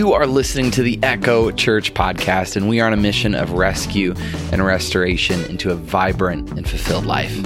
You 0.00 0.14
are 0.14 0.26
listening 0.26 0.70
to 0.70 0.82
the 0.82 0.98
Echo 1.02 1.50
Church 1.50 1.92
podcast, 1.92 2.56
and 2.56 2.70
we 2.70 2.80
are 2.80 2.86
on 2.86 2.94
a 2.94 2.96
mission 2.96 3.34
of 3.34 3.52
rescue 3.52 4.14
and 4.50 4.64
restoration 4.64 5.44
into 5.50 5.72
a 5.72 5.74
vibrant 5.74 6.52
and 6.52 6.66
fulfilled 6.66 7.04
life. 7.04 7.36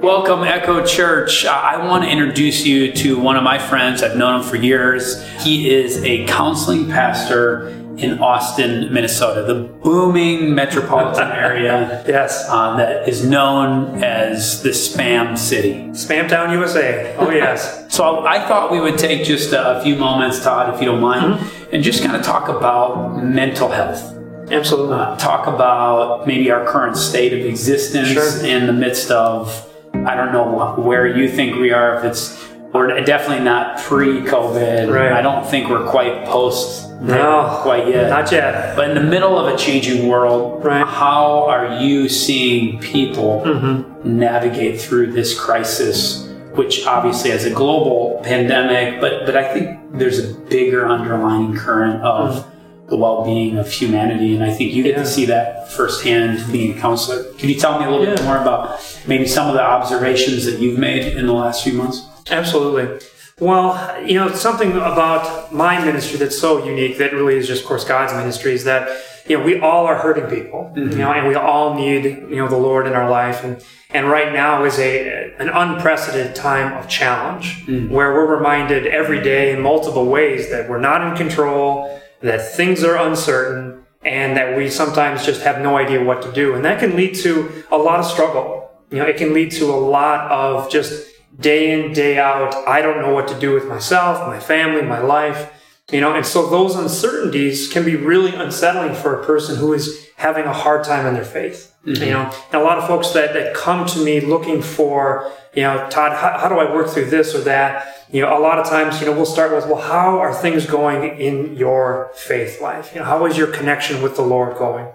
Welcome, 0.00 0.44
Echo 0.44 0.86
Church. 0.86 1.44
I 1.44 1.84
want 1.84 2.04
to 2.04 2.08
introduce 2.08 2.64
you 2.64 2.92
to 2.92 3.18
one 3.18 3.36
of 3.36 3.42
my 3.42 3.58
friends. 3.58 4.04
I've 4.04 4.16
known 4.16 4.42
him 4.42 4.48
for 4.48 4.54
years. 4.54 5.28
He 5.40 5.70
is 5.74 6.04
a 6.04 6.24
counseling 6.26 6.88
pastor 6.88 7.87
in 7.98 8.18
Austin, 8.20 8.92
Minnesota, 8.92 9.42
the 9.42 9.62
booming 9.62 10.54
metropolitan 10.54 11.30
area. 11.30 12.04
Yes. 12.08 12.46
Uh, 12.48 12.76
that 12.76 13.08
is 13.08 13.24
known 13.24 14.02
as 14.02 14.62
the 14.62 14.70
Spam 14.70 15.36
City. 15.36 15.74
Spamtown, 15.90 16.52
USA. 16.52 17.14
Oh, 17.16 17.30
yes. 17.30 17.84
so 17.94 18.24
I 18.26 18.46
thought 18.46 18.70
we 18.70 18.80
would 18.80 18.98
take 18.98 19.24
just 19.24 19.52
a 19.52 19.80
few 19.82 19.96
moments, 19.96 20.42
Todd, 20.42 20.74
if 20.74 20.80
you 20.80 20.86
don't 20.86 21.00
mind, 21.00 21.34
mm-hmm. 21.34 21.74
and 21.74 21.82
just 21.82 22.02
kind 22.02 22.16
of 22.16 22.22
talk 22.22 22.48
about 22.48 23.22
mental 23.22 23.68
health. 23.68 24.14
Absolutely. 24.50 24.96
Uh, 24.96 25.16
talk 25.16 25.46
about 25.46 26.26
maybe 26.26 26.50
our 26.50 26.64
current 26.66 26.96
state 26.96 27.32
of 27.32 27.40
existence 27.40 28.08
sure. 28.08 28.46
in 28.46 28.66
the 28.66 28.72
midst 28.72 29.10
of, 29.10 29.66
I 29.94 30.14
don't 30.14 30.32
know 30.32 30.74
where 30.78 31.06
you 31.06 31.30
think 31.30 31.56
we 31.56 31.72
are, 31.72 31.98
if 31.98 32.04
it's 32.04 32.47
we're 32.72 33.00
definitely 33.04 33.44
not 33.44 33.78
pre-COVID. 33.80 34.92
Right. 34.92 35.12
I 35.12 35.22
don't 35.22 35.46
think 35.46 35.68
we're 35.70 35.88
quite 35.88 36.26
post 36.26 36.88
no, 37.00 37.60
quite 37.62 37.88
yet. 37.88 38.10
Not 38.10 38.30
yet. 38.32 38.76
But 38.76 38.90
in 38.90 38.94
the 38.94 39.08
middle 39.08 39.38
of 39.38 39.52
a 39.52 39.56
changing 39.56 40.08
world, 40.08 40.64
right. 40.64 40.86
how 40.86 41.44
are 41.46 41.80
you 41.80 42.08
seeing 42.08 42.80
people 42.80 43.42
mm-hmm. 43.44 44.18
navigate 44.18 44.80
through 44.80 45.12
this 45.12 45.38
crisis, 45.38 46.28
which 46.54 46.86
obviously 46.86 47.30
has 47.30 47.44
a 47.44 47.50
global 47.50 48.20
pandemic, 48.24 49.00
but, 49.00 49.26
but 49.26 49.36
I 49.36 49.52
think 49.52 49.78
there's 49.92 50.18
a 50.18 50.34
bigger 50.34 50.88
underlying 50.88 51.54
current 51.56 52.02
of 52.02 52.34
mm-hmm. 52.34 52.88
the 52.88 52.96
well-being 52.96 53.58
of 53.58 53.70
humanity, 53.70 54.34
and 54.34 54.42
I 54.42 54.52
think 54.52 54.72
you 54.72 54.82
get 54.82 54.96
yeah. 54.96 55.02
to 55.04 55.06
see 55.06 55.24
that 55.26 55.70
firsthand 55.70 56.50
being 56.52 56.76
a 56.76 56.80
counselor. 56.80 57.32
Can 57.34 57.48
you 57.48 57.54
tell 57.54 57.78
me 57.78 57.86
a 57.86 57.90
little 57.90 58.06
yeah. 58.06 58.16
bit 58.16 58.24
more 58.24 58.38
about 58.38 58.80
maybe 59.06 59.26
some 59.26 59.46
of 59.46 59.54
the 59.54 59.62
observations 59.62 60.44
that 60.46 60.58
you've 60.58 60.78
made 60.78 61.16
in 61.16 61.26
the 61.26 61.32
last 61.32 61.62
few 61.62 61.74
months? 61.74 62.07
Absolutely. 62.30 63.00
Well, 63.40 64.02
you 64.02 64.14
know, 64.14 64.32
something 64.32 64.72
about 64.72 65.54
my 65.54 65.84
ministry 65.84 66.18
that's 66.18 66.38
so 66.38 66.64
unique 66.64 66.98
that 66.98 67.12
really 67.12 67.36
is 67.36 67.46
just, 67.46 67.62
of 67.62 67.68
course, 67.68 67.84
God's 67.84 68.12
ministry 68.12 68.52
is 68.52 68.64
that, 68.64 68.88
you 69.28 69.38
know, 69.38 69.44
we 69.44 69.60
all 69.60 69.86
are 69.86 69.96
hurting 69.96 70.26
people, 70.26 70.72
mm-hmm. 70.74 70.90
you 70.90 70.98
know, 70.98 71.12
and 71.12 71.28
we 71.28 71.36
all 71.36 71.74
need, 71.74 72.04
you 72.04 72.36
know, 72.36 72.48
the 72.48 72.56
Lord 72.56 72.86
in 72.88 72.94
our 72.94 73.08
life. 73.08 73.44
And, 73.44 73.64
and 73.90 74.08
right 74.08 74.32
now 74.32 74.64
is 74.64 74.78
a, 74.80 75.32
an 75.38 75.50
unprecedented 75.50 76.34
time 76.34 76.76
of 76.76 76.88
challenge 76.88 77.64
mm-hmm. 77.66 77.94
where 77.94 78.12
we're 78.12 78.36
reminded 78.36 78.88
every 78.88 79.22
day 79.22 79.52
in 79.52 79.62
multiple 79.62 80.06
ways 80.06 80.50
that 80.50 80.68
we're 80.68 80.80
not 80.80 81.06
in 81.06 81.16
control, 81.16 82.00
that 82.22 82.56
things 82.56 82.82
are 82.82 82.96
uncertain, 82.96 83.84
and 84.02 84.36
that 84.36 84.56
we 84.56 84.68
sometimes 84.68 85.24
just 85.24 85.42
have 85.42 85.60
no 85.60 85.76
idea 85.76 86.02
what 86.02 86.22
to 86.22 86.32
do. 86.32 86.54
And 86.54 86.64
that 86.64 86.80
can 86.80 86.96
lead 86.96 87.14
to 87.16 87.64
a 87.70 87.78
lot 87.78 88.00
of 88.00 88.06
struggle. 88.06 88.68
You 88.90 88.98
know, 88.98 89.04
it 89.04 89.16
can 89.16 89.32
lead 89.32 89.52
to 89.52 89.66
a 89.66 89.76
lot 89.76 90.30
of 90.30 90.70
just 90.70 91.06
day 91.38 91.72
in, 91.72 91.92
day 91.92 92.18
out. 92.18 92.54
I 92.66 92.82
don't 92.82 93.00
know 93.00 93.12
what 93.12 93.28
to 93.28 93.38
do 93.38 93.52
with 93.52 93.66
myself, 93.66 94.26
my 94.26 94.40
family, 94.40 94.82
my 94.82 95.00
life. 95.00 95.52
You 95.90 96.02
know, 96.02 96.14
and 96.14 96.26
so 96.26 96.50
those 96.50 96.76
uncertainties 96.76 97.72
can 97.72 97.84
be 97.84 97.96
really 97.96 98.34
unsettling 98.34 98.94
for 98.94 99.18
a 99.18 99.24
person 99.24 99.56
who 99.56 99.72
is 99.72 100.06
having 100.16 100.44
a 100.44 100.52
hard 100.52 100.84
time 100.84 101.06
in 101.06 101.14
their 101.14 101.24
faith. 101.24 101.74
Mm-hmm. 101.86 102.02
You 102.02 102.10
know, 102.10 102.30
and 102.52 102.60
a 102.60 102.62
lot 102.62 102.78
of 102.78 102.86
folks 102.86 103.10
that, 103.12 103.32
that 103.32 103.54
come 103.54 103.86
to 103.86 104.04
me 104.04 104.20
looking 104.20 104.60
for, 104.60 105.32
you 105.54 105.62
know, 105.62 105.88
Todd, 105.88 106.12
how, 106.12 106.36
how 106.36 106.48
do 106.48 106.56
I 106.56 106.70
work 106.74 106.90
through 106.90 107.06
this 107.06 107.34
or 107.34 107.40
that? 107.42 108.06
You 108.12 108.20
know, 108.20 108.36
a 108.36 108.40
lot 108.40 108.58
of 108.58 108.66
times, 108.66 109.00
you 109.00 109.06
know, 109.06 109.12
we'll 109.12 109.24
start 109.24 109.54
with, 109.54 109.66
well, 109.66 109.80
how 109.80 110.18
are 110.18 110.34
things 110.34 110.66
going 110.66 111.18
in 111.18 111.56
your 111.56 112.10
faith 112.14 112.60
life? 112.60 112.92
You 112.92 113.00
know, 113.00 113.06
how 113.06 113.24
is 113.24 113.38
your 113.38 113.46
connection 113.46 114.02
with 114.02 114.16
the 114.16 114.22
Lord 114.22 114.58
going? 114.58 114.88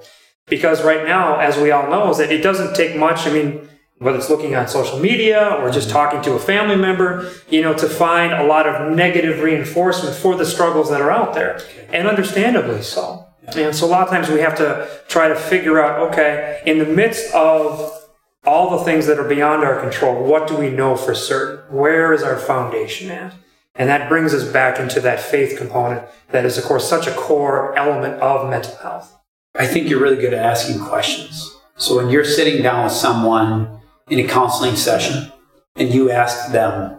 Because 0.46 0.84
right 0.84 1.06
now, 1.06 1.40
as 1.40 1.58
we 1.58 1.72
all 1.72 1.90
know, 1.90 2.12
is 2.12 2.18
that 2.18 2.32
it 2.32 2.44
doesn't 2.44 2.76
take 2.76 2.96
much. 2.96 3.26
I 3.26 3.34
mean, 3.34 3.68
whether 4.04 4.18
it's 4.18 4.30
looking 4.30 4.56
on 4.56 4.68
social 4.68 5.00
media 5.00 5.58
or 5.60 5.72
just 5.72 5.88
mm-hmm. 5.88 5.98
talking 5.98 6.22
to 6.24 6.34
a 6.34 6.40
family 6.40 6.76
member, 6.76 7.32
you 7.50 7.62
know, 7.62 7.74
to 7.74 7.88
find 7.88 8.34
a 8.34 8.44
lot 8.44 8.68
of 8.68 8.96
negative 8.96 9.42
reinforcement 9.42 10.16
for 10.16 10.36
the 10.36 10.46
struggles 10.46 10.90
that 10.90 11.02
are 11.02 11.12
out 11.12 11.34
there. 11.34 11.60
And 11.92 12.08
understandably 12.08 12.82
so. 12.82 13.26
And 13.56 13.76
so 13.76 13.86
a 13.86 13.90
lot 13.90 14.04
of 14.04 14.10
times 14.10 14.30
we 14.30 14.40
have 14.40 14.56
to 14.58 14.90
try 15.08 15.28
to 15.28 15.36
figure 15.36 15.80
out, 15.82 16.12
okay, 16.12 16.62
in 16.66 16.80
the 16.80 16.86
midst 16.86 17.34
of 17.34 18.08
all 18.46 18.78
the 18.78 18.84
things 18.84 19.06
that 19.08 19.20
are 19.20 19.28
beyond 19.28 19.64
our 19.64 19.80
control, 19.80 20.24
what 20.24 20.48
do 20.48 20.56
we 20.56 20.70
know 20.70 20.96
for 20.96 21.14
certain? 21.14 21.60
Where 21.76 22.14
is 22.14 22.24
our 22.24 22.38
foundation 22.38 23.12
at? 23.12 23.34
And 23.76 23.90
that 23.90 24.08
brings 24.08 24.34
us 24.34 24.44
back 24.44 24.80
into 24.80 25.00
that 25.02 25.20
faith 25.20 25.58
component 25.58 26.08
that 26.30 26.46
is, 26.46 26.58
of 26.58 26.64
course, 26.64 26.88
such 26.88 27.08
a 27.08 27.14
core 27.14 27.78
element 27.78 28.22
of 28.22 28.50
mental 28.50 28.76
health. 28.78 29.18
I 29.56 29.66
think 29.66 29.90
you're 29.90 30.02
really 30.02 30.18
good 30.18 30.34
at 30.34 30.46
asking 30.46 30.80
questions. 30.80 31.56
So 31.76 31.98
when 31.98 32.10
you're 32.10 32.26
sitting 32.26 32.62
down 32.62 32.84
with 32.84 32.94
someone 32.94 33.82
in 34.10 34.20
a 34.20 34.28
counseling 34.28 34.76
session 34.76 35.32
and 35.76 35.94
you 35.94 36.12
ask 36.12 36.52
them, 36.52 36.98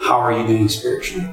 How 0.00 0.18
are 0.20 0.32
you 0.32 0.46
doing 0.46 0.68
spiritually? 0.68 1.26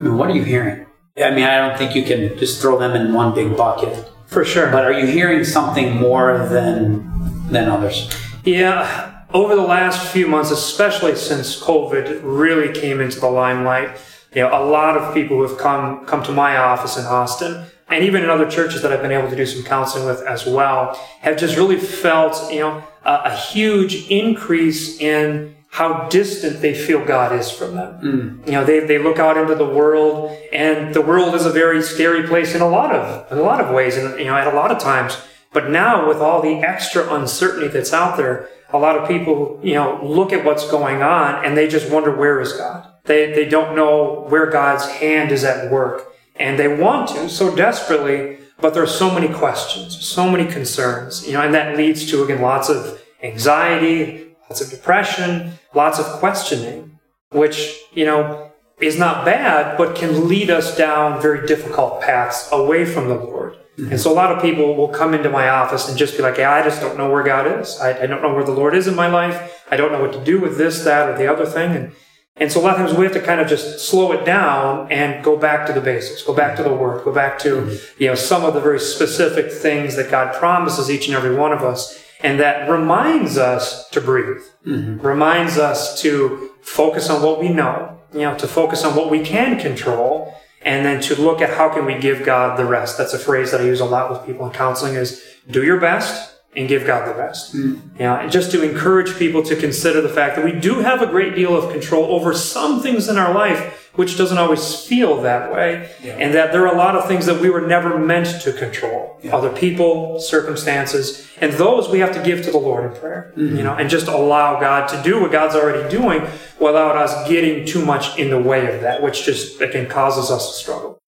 I 0.00 0.04
mean, 0.04 0.16
what 0.16 0.30
are 0.30 0.34
you 0.34 0.44
hearing? 0.44 0.86
I 1.18 1.30
mean, 1.30 1.44
I 1.44 1.58
don't 1.58 1.76
think 1.76 1.94
you 1.94 2.02
can 2.02 2.38
just 2.38 2.60
throw 2.60 2.78
them 2.78 2.94
in 2.94 3.12
one 3.12 3.34
big 3.34 3.56
bucket. 3.56 4.08
For 4.26 4.44
sure. 4.44 4.70
But 4.70 4.84
are 4.84 4.92
you 4.92 5.06
hearing 5.06 5.44
something 5.44 5.96
more 5.96 6.46
than 6.48 7.08
than 7.50 7.68
others? 7.68 8.10
Yeah. 8.44 9.24
Over 9.32 9.54
the 9.54 9.62
last 9.62 10.12
few 10.12 10.26
months, 10.26 10.50
especially 10.50 11.14
since 11.14 11.60
COVID 11.60 12.20
really 12.24 12.72
came 12.72 13.00
into 13.00 13.20
the 13.20 13.28
limelight, 13.28 14.00
you 14.34 14.42
know, 14.42 14.48
a 14.48 14.64
lot 14.64 14.96
of 14.96 15.14
people 15.14 15.36
who 15.36 15.42
have 15.42 15.58
come 15.58 16.06
come 16.06 16.22
to 16.24 16.32
my 16.32 16.56
office 16.56 16.96
in 16.96 17.04
Austin 17.04 17.66
and 17.88 18.04
even 18.04 18.22
in 18.22 18.30
other 18.30 18.48
churches 18.48 18.82
that 18.82 18.92
I've 18.92 19.02
been 19.02 19.12
able 19.12 19.28
to 19.28 19.36
do 19.36 19.44
some 19.44 19.64
counseling 19.64 20.06
with 20.06 20.22
as 20.22 20.46
well, 20.46 20.94
have 21.20 21.36
just 21.36 21.56
really 21.56 21.76
felt, 21.76 22.52
you 22.52 22.60
know, 22.60 22.84
a, 23.04 23.22
a 23.26 23.36
huge 23.36 24.08
increase 24.08 25.00
in 25.00 25.56
how 25.70 26.08
distant 26.08 26.60
they 26.60 26.74
feel 26.74 27.04
God 27.04 27.32
is 27.32 27.50
from 27.50 27.76
them. 27.76 28.00
Mm. 28.02 28.46
You 28.46 28.52
know, 28.52 28.64
they, 28.64 28.80
they 28.80 28.98
look 28.98 29.20
out 29.20 29.36
into 29.36 29.54
the 29.54 29.66
world 29.66 30.36
and 30.52 30.92
the 30.92 31.00
world 31.00 31.34
is 31.36 31.46
a 31.46 31.50
very 31.50 31.80
scary 31.80 32.26
place 32.26 32.56
in 32.56 32.60
a 32.60 32.68
lot 32.68 32.92
of, 32.92 33.30
in 33.30 33.38
a 33.38 33.42
lot 33.42 33.60
of 33.60 33.72
ways 33.72 33.96
and, 33.96 34.18
you 34.18 34.26
know, 34.26 34.36
at 34.36 34.48
a 34.48 34.56
lot 34.56 34.72
of 34.72 34.78
times. 34.78 35.16
But 35.52 35.70
now 35.70 36.08
with 36.08 36.18
all 36.18 36.42
the 36.42 36.56
extra 36.56 37.12
uncertainty 37.14 37.68
that's 37.68 37.92
out 37.92 38.16
there, 38.16 38.48
a 38.72 38.78
lot 38.78 38.96
of 38.98 39.08
people, 39.08 39.60
you 39.62 39.74
know, 39.74 40.00
look 40.02 40.32
at 40.32 40.44
what's 40.44 40.68
going 40.68 41.02
on 41.02 41.44
and 41.44 41.56
they 41.56 41.68
just 41.68 41.90
wonder, 41.90 42.14
where 42.14 42.40
is 42.40 42.52
God? 42.52 42.88
They, 43.04 43.32
they 43.32 43.48
don't 43.48 43.76
know 43.76 44.26
where 44.28 44.46
God's 44.50 44.86
hand 44.88 45.30
is 45.30 45.44
at 45.44 45.70
work 45.70 46.12
and 46.34 46.58
they 46.58 46.68
want 46.68 47.10
to 47.10 47.28
so 47.28 47.54
desperately, 47.54 48.38
but 48.60 48.74
there 48.74 48.82
are 48.82 48.86
so 48.86 49.12
many 49.12 49.28
questions, 49.28 49.98
so 50.06 50.30
many 50.30 50.50
concerns, 50.50 51.26
you 51.26 51.32
know, 51.32 51.42
and 51.42 51.54
that 51.54 51.76
leads 51.76 52.10
to, 52.10 52.22
again, 52.22 52.40
lots 52.40 52.68
of 52.68 53.02
anxiety, 53.22 54.34
lots 54.48 54.60
of 54.60 54.70
depression, 54.70 55.52
lots 55.74 55.98
of 55.98 56.06
questioning, 56.18 56.98
which, 57.30 57.78
you 57.92 58.04
know, 58.04 58.50
is 58.80 58.98
not 58.98 59.24
bad, 59.24 59.76
but 59.76 59.94
can 59.94 60.28
lead 60.28 60.50
us 60.50 60.76
down 60.76 61.20
very 61.20 61.46
difficult 61.46 62.00
paths 62.00 62.48
away 62.50 62.84
from 62.84 63.08
the 63.08 63.14
Lord. 63.14 63.58
Mm-hmm. 63.76 63.92
And 63.92 64.00
so 64.00 64.12
a 64.12 64.14
lot 64.14 64.32
of 64.32 64.42
people 64.42 64.74
will 64.74 64.88
come 64.88 65.14
into 65.14 65.30
my 65.30 65.48
office 65.48 65.88
and 65.88 65.96
just 65.96 66.16
be 66.16 66.22
like, 66.22 66.38
yeah, 66.38 66.52
I 66.52 66.62
just 66.62 66.80
don't 66.80 66.96
know 66.96 67.10
where 67.10 67.22
God 67.22 67.60
is. 67.60 67.78
I, 67.78 68.02
I 68.02 68.06
don't 68.06 68.22
know 68.22 68.34
where 68.34 68.44
the 68.44 68.52
Lord 68.52 68.74
is 68.74 68.86
in 68.86 68.94
my 68.94 69.06
life. 69.06 69.64
I 69.70 69.76
don't 69.76 69.92
know 69.92 70.00
what 70.00 70.12
to 70.14 70.24
do 70.24 70.40
with 70.40 70.58
this, 70.58 70.84
that, 70.84 71.08
or 71.08 71.18
the 71.18 71.30
other 71.30 71.46
thing. 71.46 71.76
And 71.76 71.92
and 72.36 72.50
so 72.50 72.60
a 72.60 72.62
lot 72.62 72.72
of 72.72 72.86
times 72.86 72.96
we 72.96 73.04
have 73.04 73.12
to 73.12 73.20
kind 73.20 73.40
of 73.40 73.48
just 73.48 73.80
slow 73.80 74.12
it 74.12 74.24
down 74.24 74.90
and 74.90 75.22
go 75.22 75.36
back 75.36 75.66
to 75.66 75.72
the 75.72 75.80
basics, 75.80 76.22
go 76.22 76.34
back 76.34 76.56
to 76.56 76.62
the 76.62 76.72
work, 76.72 77.04
go 77.04 77.12
back 77.12 77.38
to, 77.40 77.78
you 77.98 78.06
know, 78.06 78.14
some 78.14 78.44
of 78.44 78.54
the 78.54 78.60
very 78.60 78.80
specific 78.80 79.52
things 79.52 79.96
that 79.96 80.10
God 80.10 80.34
promises 80.34 80.90
each 80.90 81.06
and 81.06 81.16
every 81.16 81.34
one 81.34 81.52
of 81.52 81.62
us. 81.62 82.02
And 82.22 82.38
that 82.40 82.70
reminds 82.70 83.36
us 83.36 83.88
to 83.90 84.00
breathe, 84.00 84.42
mm-hmm. 84.64 85.04
reminds 85.06 85.58
us 85.58 86.00
to 86.02 86.50
focus 86.62 87.10
on 87.10 87.22
what 87.22 87.40
we 87.40 87.48
know, 87.48 87.98
you 88.12 88.20
know, 88.20 88.36
to 88.38 88.46
focus 88.46 88.84
on 88.84 88.94
what 88.94 89.10
we 89.10 89.20
can 89.20 89.58
control, 89.58 90.34
and 90.62 90.84
then 90.84 91.00
to 91.02 91.20
look 91.20 91.40
at 91.40 91.50
how 91.50 91.70
can 91.70 91.86
we 91.86 91.98
give 91.98 92.24
God 92.24 92.58
the 92.58 92.66
rest. 92.66 92.98
That's 92.98 93.14
a 93.14 93.18
phrase 93.18 93.50
that 93.50 93.62
I 93.62 93.64
use 93.64 93.80
a 93.80 93.86
lot 93.86 94.10
with 94.10 94.24
people 94.26 94.46
in 94.46 94.52
counseling 94.52 94.94
is 94.94 95.24
do 95.50 95.64
your 95.64 95.80
best 95.80 96.29
and 96.56 96.68
give 96.68 96.84
God 96.84 97.08
the 97.08 97.14
best. 97.14 97.54
Mm. 97.54 97.80
Yeah, 97.98 98.20
and 98.20 98.32
just 98.32 98.50
to 98.52 98.68
encourage 98.68 99.16
people 99.16 99.42
to 99.44 99.54
consider 99.54 100.00
the 100.00 100.08
fact 100.08 100.34
that 100.36 100.44
we 100.44 100.52
do 100.52 100.80
have 100.80 101.00
a 101.00 101.06
great 101.06 101.36
deal 101.36 101.56
of 101.56 101.70
control 101.72 102.06
over 102.06 102.34
some 102.34 102.82
things 102.82 103.08
in 103.08 103.16
our 103.18 103.32
life, 103.32 103.90
which 103.94 104.18
doesn't 104.18 104.38
always 104.38 104.84
feel 104.84 105.22
that 105.22 105.52
way, 105.52 105.90
yeah. 106.02 106.14
and 106.14 106.34
that 106.34 106.50
there 106.50 106.66
are 106.66 106.74
a 106.74 106.76
lot 106.76 106.96
of 106.96 107.06
things 107.06 107.26
that 107.26 107.40
we 107.40 107.50
were 107.50 107.60
never 107.60 107.98
meant 107.98 108.40
to 108.42 108.52
control. 108.52 109.18
Yeah. 109.22 109.36
Other 109.36 109.50
people, 109.50 110.18
circumstances, 110.18 111.28
and 111.40 111.52
those 111.52 111.88
we 111.88 112.00
have 112.00 112.12
to 112.14 112.22
give 112.22 112.44
to 112.44 112.50
the 112.50 112.58
Lord 112.58 112.92
in 112.92 112.98
prayer. 112.98 113.32
Mm-hmm. 113.36 113.56
You 113.56 113.62
know, 113.62 113.74
and 113.74 113.88
just 113.88 114.08
allow 114.08 114.58
God 114.58 114.88
to 114.88 115.00
do 115.02 115.20
what 115.20 115.30
God's 115.30 115.54
already 115.54 115.88
doing 115.88 116.22
without 116.58 116.96
us 116.96 117.28
getting 117.28 117.64
too 117.64 117.84
much 117.84 118.18
in 118.18 118.30
the 118.30 118.40
way 118.40 118.74
of 118.74 118.80
that, 118.82 119.02
which 119.02 119.24
just 119.24 119.60
again 119.60 119.88
causes 119.88 120.32
us 120.32 120.50
to 120.50 120.54
struggle. 120.56 120.98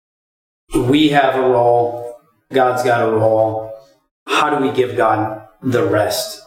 We 0.75 1.09
have 1.09 1.35
a 1.35 1.41
role. 1.41 2.17
God's 2.53 2.83
got 2.83 3.09
a 3.09 3.11
role 3.11 3.72
how 4.27 4.51
do 4.51 4.65
we 4.65 4.73
give 4.73 4.97
God 4.97 5.43
the 5.63 5.85
rest? 5.85 6.41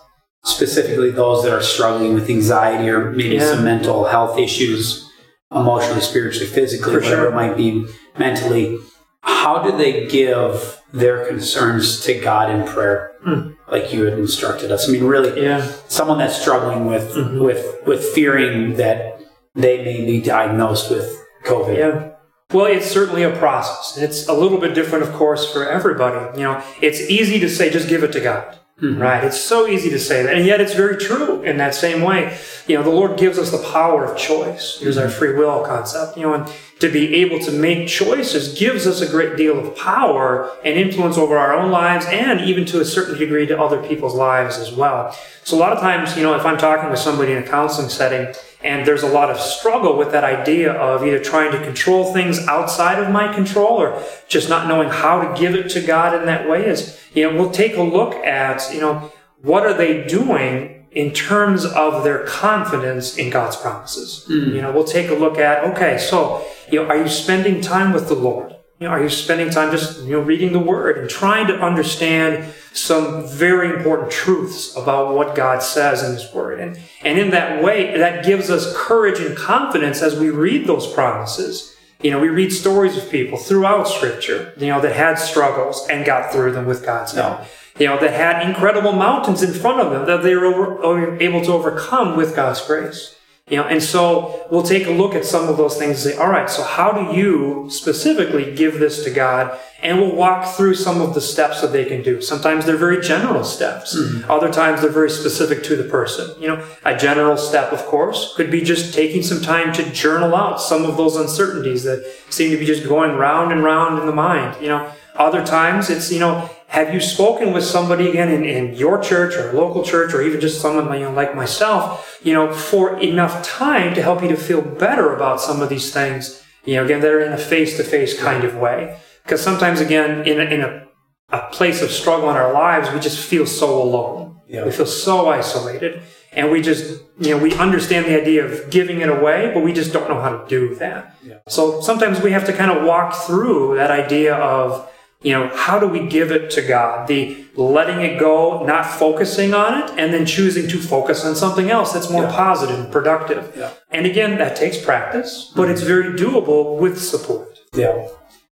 specifically 0.48 1.10
those 1.10 1.44
that 1.44 1.52
are 1.52 1.60
struggling 1.64 2.14
with 2.14 2.30
anxiety 2.30 2.88
or 2.88 3.10
maybe 3.10 3.36
Yeah. 3.36 3.50
some 3.52 3.64
mental 3.64 4.06
health 4.06 4.38
issues, 4.38 5.10
emotionally, 5.52 6.02
spiritually, 6.02 6.46
physically, 6.46 6.94
For 6.94 7.00
whatever 7.00 7.22
sure. 7.24 7.32
it 7.32 7.34
might 7.34 7.58
be 7.58 7.84
mentally. 8.20 8.78
How 9.22 9.64
do 9.64 9.76
they 9.76 10.06
give 10.06 10.78
their 10.94 11.26
concerns 11.26 12.00
to 12.02 12.14
God 12.20 12.52
in 12.52 12.64
prayer, 12.64 13.14
Hmm. 13.24 13.40
like 13.72 13.92
you 13.92 14.06
had 14.06 14.20
instructed 14.20 14.72
us? 14.72 14.88
I 14.88 14.92
mean, 14.92 15.06
really, 15.06 15.42
Yeah. 15.44 15.66
someone 15.88 16.20
that's 16.20 16.40
struggling 16.40 16.86
with 16.86 17.16
Mhm. 17.16 17.40
with 17.40 17.66
with 17.88 18.04
fearing 18.10 18.76
that 18.76 19.20
they 19.56 19.84
may 19.84 20.06
be 20.06 20.22
diagnosed 20.22 20.92
with 20.92 21.12
COVID. 21.44 21.76
Yeah. 21.76 22.10
Well, 22.54 22.66
it's 22.66 22.90
certainly 22.90 23.24
a 23.24 23.36
process. 23.36 23.98
It's 24.02 24.28
a 24.28 24.34
little 24.34 24.60
bit 24.60 24.76
different, 24.76 25.04
of 25.04 25.14
course, 25.14 25.52
for 25.52 25.68
everybody. 25.68 26.38
You 26.40 26.46
know, 26.46 26.64
it's 26.82 27.02
easy 27.02 27.40
to 27.40 27.50
say, 27.50 27.70
just 27.72 27.90
give 27.90 28.04
it 28.04 28.12
to 28.14 28.20
God. 28.20 28.58
Mhm. 28.82 29.00
Right? 29.02 29.24
It's 29.24 29.40
so 29.40 29.68
easy 29.68 29.90
to 29.90 30.00
say 30.00 30.22
that. 30.24 30.34
And 30.34 30.46
yet 30.46 30.60
it's 30.60 30.74
very 30.74 30.98
true 30.98 31.42
in 31.44 31.58
that 31.58 31.74
same 31.74 32.02
way. 32.02 32.38
You 32.68 32.76
know, 32.78 32.84
the 32.84 32.90
Lord 32.90 33.18
gives 33.18 33.40
us 33.40 33.50
the 33.50 33.58
power 33.58 34.04
of 34.04 34.18
choice. 34.18 34.78
Here's 34.82 34.98
our 34.98 35.08
free 35.10 35.34
will 35.34 35.62
concept. 35.62 36.18
You 36.18 36.24
know, 36.24 36.34
and 36.34 36.52
to 36.80 36.92
be 36.92 37.16
able 37.16 37.40
to 37.40 37.52
make 37.52 37.88
choices 37.88 38.58
gives 38.60 38.86
us 38.86 39.00
a 39.00 39.10
great 39.10 39.38
deal 39.38 39.58
of 39.58 39.78
power 39.78 40.52
and 40.66 40.78
influence 40.78 41.18
over 41.18 41.38
our 41.38 41.54
own 41.54 41.72
lives 41.72 42.06
and 42.08 42.42
even 42.42 42.66
to 42.66 42.82
a 42.82 42.86
certain 42.86 43.18
degree 43.18 43.46
to 43.46 43.60
other 43.60 43.82
people's 43.88 44.14
lives 44.14 44.58
as 44.58 44.72
well. 44.74 45.16
So 45.44 45.56
a 45.56 45.60
lot 45.60 45.72
of 45.72 45.80
times, 45.80 46.18
you 46.18 46.24
know, 46.24 46.36
if 46.36 46.46
I'm 46.46 46.58
talking 46.58 46.90
with 46.90 47.00
somebody 47.00 47.32
in 47.32 47.38
a 47.38 47.48
counseling 47.48 47.90
setting 47.90 48.34
and 48.62 48.86
there's 48.86 49.04
a 49.04 49.08
lot 49.08 49.30
of 49.30 49.40
struggle 49.40 49.98
with 49.98 50.12
that 50.12 50.24
idea 50.24 50.74
of 50.74 51.06
either 51.06 51.20
trying 51.20 51.52
to 51.52 51.64
control 51.64 52.14
things 52.14 52.40
outside 52.48 53.02
of 53.02 53.10
my 53.10 53.34
control 53.34 53.80
or 53.80 54.04
just 54.28 54.50
not 54.50 54.68
knowing 54.68 54.90
how 54.90 55.22
to 55.22 55.40
give 55.40 55.56
it 55.56 55.70
to 55.70 55.82
God 55.82 56.14
in 56.14 56.26
that 56.26 56.50
way 56.50 56.66
is, 56.66 57.00
you 57.14 57.24
know, 57.30 57.38
we'll 57.38 57.52
take 57.52 57.78
a 57.78 57.84
look 57.84 58.16
at, 58.16 58.74
you 58.74 58.82
know, 58.82 59.14
what 59.42 59.66
are 59.66 59.74
they 59.74 60.04
doing 60.06 60.75
in 60.96 61.12
terms 61.12 61.66
of 61.66 62.04
their 62.04 62.26
confidence 62.26 63.18
in 63.18 63.30
God's 63.30 63.58
promises? 63.58 64.24
Hmm. 64.28 64.56
You 64.56 64.62
know, 64.62 64.72
we'll 64.72 64.86
take 64.86 65.10
a 65.10 65.14
look 65.14 65.38
at, 65.38 65.64
okay, 65.66 65.98
so, 65.98 66.46
you 66.72 66.82
know, 66.82 66.90
are 66.90 66.98
you 66.98 67.10
spending 67.10 67.62
time 67.62 67.94
with 67.94 68.08
the 68.08 68.16
Lord? 68.16 68.56
You 68.80 68.88
know, 68.88 68.94
are 68.94 69.04
you 69.04 69.10
spending 69.10 69.50
time 69.52 69.72
just, 69.72 70.02
you 70.04 70.14
know, 70.14 70.20
reading 70.20 70.52
the 70.52 70.60
Word 70.60 70.98
and 70.98 71.10
trying 71.10 71.48
to 71.48 71.54
understand 71.54 72.54
some 72.74 73.26
very 73.28 73.74
important 73.74 74.12
truths 74.12 74.76
about 74.76 75.16
what 75.16 75.36
God 75.36 75.62
says 75.62 76.04
in 76.04 76.14
His 76.14 76.34
Word? 76.34 76.60
And, 76.60 76.80
and 77.02 77.20
in 77.20 77.30
that 77.30 77.64
way, 77.64 77.98
that 77.98 78.26
gives 78.26 78.50
us 78.50 78.74
courage 78.76 79.20
and 79.20 79.38
confidence 79.38 80.02
as 80.02 80.20
we 80.20 80.30
read 80.30 80.66
those 80.66 80.92
promises. 80.92 81.75
You 82.06 82.12
know, 82.12 82.20
we 82.20 82.30
read 82.30 82.54
stories 82.54 82.96
of 82.98 83.10
people 83.10 83.36
throughout 83.36 83.88
Scripture, 83.88 84.54
you 84.58 84.68
know, 84.68 84.80
that 84.80 84.96
had 84.96 85.16
struggles 85.16 85.88
and 85.90 86.06
got 86.06 86.32
through 86.32 86.52
them 86.52 86.68
with 86.68 86.86
God's 86.86 87.14
help. 87.14 87.48
You 87.80 87.88
know, 87.88 88.00
that 88.00 88.14
had 88.14 88.48
incredible 88.48 88.92
mountains 88.92 89.42
in 89.42 89.52
front 89.52 89.82
of 89.82 89.92
them 89.92 90.06
that 90.06 90.22
they 90.22 90.36
were 90.36 91.20
able 91.20 91.44
to 91.44 91.52
overcome 91.52 92.16
with 92.16 92.36
God's 92.36 92.62
grace. 92.62 93.16
You 93.48 93.58
know, 93.58 93.66
and 93.66 93.84
so 93.84 94.48
we'll 94.50 94.64
take 94.64 94.88
a 94.88 94.92
look 94.92 95.14
at 95.14 95.24
some 95.24 95.48
of 95.48 95.56
those 95.56 95.78
things 95.78 96.04
and 96.04 96.16
say, 96.16 96.20
all 96.20 96.32
right, 96.32 96.50
so 96.50 96.64
how 96.64 96.92
do 96.92 97.16
you 97.16 97.68
specifically 97.70 98.56
give 98.56 98.80
this 98.80 99.04
to 99.04 99.12
God? 99.12 99.56
And 99.84 100.02
we'll 100.02 100.16
walk 100.16 100.56
through 100.56 100.74
some 100.74 101.00
of 101.00 101.14
the 101.14 101.22
steps 101.22 101.62
that 101.62 101.72
they 101.72 101.86
can 101.86 102.02
do. 102.02 102.24
Sometimes 102.24 102.66
they're 102.66 102.76
very 102.76 103.02
general 103.02 103.44
steps. 103.44 103.96
Mm-hmm. 103.96 104.32
Other 104.32 104.52
times 104.52 104.82
they're 104.82 104.90
very 104.90 105.12
specific 105.12 105.64
to 105.66 105.76
the 105.76 105.84
person. 105.84 106.42
You 106.42 106.48
know, 106.48 106.68
a 106.86 106.98
general 106.98 107.38
step, 107.38 107.72
of 107.72 107.86
course, 107.86 108.34
could 108.36 108.50
be 108.50 108.62
just 108.62 108.96
taking 108.96 109.22
some 109.22 109.44
time 109.44 109.72
to 109.74 109.92
journal 109.92 110.36
out 110.36 110.60
some 110.60 110.84
of 110.84 110.98
those 110.98 111.16
uncertainties 111.16 111.84
that 111.84 112.04
seem 112.32 112.50
to 112.50 112.58
be 112.58 112.66
just 112.66 112.84
going 112.90 113.12
round 113.12 113.52
and 113.52 113.64
round 113.64 114.00
in 114.00 114.08
the 114.08 114.12
mind. 114.12 114.60
You 114.60 114.70
know, 114.70 114.92
other 115.14 115.46
times 115.46 115.92
it's, 115.92 116.12
you 116.12 116.20
know, 116.20 116.50
have 116.68 116.94
you 116.94 117.00
spoken 117.00 117.54
with 117.54 117.64
somebody 117.64 118.10
again 118.10 118.30
in, 118.30 118.44
in 118.44 118.76
your 118.76 119.00
church 119.00 119.36
or 119.36 119.54
local 119.54 119.84
church 119.84 120.14
or 120.14 120.22
even 120.22 120.42
just 120.42 120.60
someone 120.60 120.92
you 120.94 121.06
know, 121.06 121.12
like 121.12 121.36
myself, 121.36 122.20
you 122.24 122.34
know, 122.34 122.52
for 122.54 123.00
enough 123.00 123.46
time 123.46 123.94
to 123.94 124.02
help 124.02 124.22
you 124.22 124.28
to 124.30 124.36
feel 124.36 124.62
better 124.62 125.16
about 125.16 125.40
some 125.40 125.62
of 125.62 125.70
these 125.70 125.94
things, 125.94 126.44
you 126.66 126.76
know, 126.76 126.84
again, 126.84 127.02
that 127.02 127.12
are 127.12 127.22
in 127.22 127.32
a 127.32 127.38
face-to-face 127.38 128.20
kind 128.20 128.44
of 128.44 128.56
way. 128.56 128.98
Because 129.24 129.42
sometimes, 129.42 129.80
again, 129.80 130.28
in 130.28 130.42
a, 130.42 130.44
in 130.44 130.62
a, 130.62 130.86
a 131.30 131.50
place 131.52 131.82
of 131.82 131.92
struggle 131.92 132.30
in 132.30 132.36
our 132.36 132.52
lives, 132.52 132.92
we 132.92 133.00
just 133.00 133.20
feel 133.20 133.46
so 133.46 133.82
alone. 133.82 134.42
Yeah. 134.48 134.66
We 134.66 134.72
feel 134.72 134.86
so 134.86 135.30
isolated. 135.30 136.02
And 136.32 136.52
we 136.52 136.62
just, 136.62 137.02
you 137.20 137.32
know, 137.32 137.38
we 137.38 137.54
understand 137.56 138.06
the 138.06 138.20
idea 138.22 138.46
of 138.46 138.70
giving 138.70 139.02
it 139.02 139.10
away, 139.10 139.52
but 139.54 139.64
we 139.64 139.72
just 139.72 139.94
don't 139.94 140.10
know 140.10 140.20
how 140.20 140.38
to 140.38 140.48
do 140.48 140.76
that. 140.76 141.16
Yeah. 141.24 141.38
So 141.48 141.80
sometimes 141.80 142.22
we 142.22 142.32
have 142.32 142.46
to 142.48 142.54
kind 142.54 142.72
of 142.72 142.84
walk 142.86 143.14
through 143.14 143.76
that 143.78 143.90
idea 143.90 144.36
of, 144.36 144.92
you 145.26 145.34
know, 145.34 145.50
how 145.56 145.80
do 145.80 145.88
we 145.88 146.02
give 146.18 146.32
it 146.32 146.52
to 146.52 146.62
God? 146.62 147.08
The 147.08 147.46
letting 147.56 148.02
it 148.02 148.20
go, 148.20 148.64
not 148.66 148.86
focusing 148.86 149.54
on 149.54 149.72
it, 149.82 149.90
and 150.00 150.14
then 150.14 150.26
choosing 150.26 150.68
to 150.70 150.78
focus 150.78 151.26
on 151.26 151.36
something 151.36 151.70
else 151.72 151.94
that's 151.94 152.10
more 152.12 152.24
Yeah. 152.26 152.32
positive 152.46 152.78
and 152.80 152.92
productive. 152.92 153.42
Yeah. 153.58 153.72
And 153.92 154.06
again, 154.06 154.38
that 154.38 154.56
takes 154.56 154.78
practice, 154.78 155.52
but 155.56 155.68
it's 155.72 155.82
very 155.82 156.10
doable 156.20 156.78
with 156.78 157.02
support. 157.02 157.50
Yeah. 157.74 158.08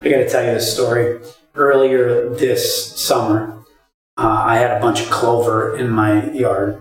I 0.02 0.08
got 0.08 0.18
to 0.18 0.28
tell 0.28 0.44
you 0.44 0.52
this 0.52 0.72
story. 0.72 1.18
Earlier 1.56 2.28
this 2.30 2.62
summer, 2.96 3.64
uh, 4.16 4.42
I 4.46 4.56
had 4.58 4.70
a 4.76 4.80
bunch 4.80 5.02
of 5.02 5.10
clover 5.10 5.76
in 5.76 5.90
my 5.90 6.30
yard, 6.30 6.80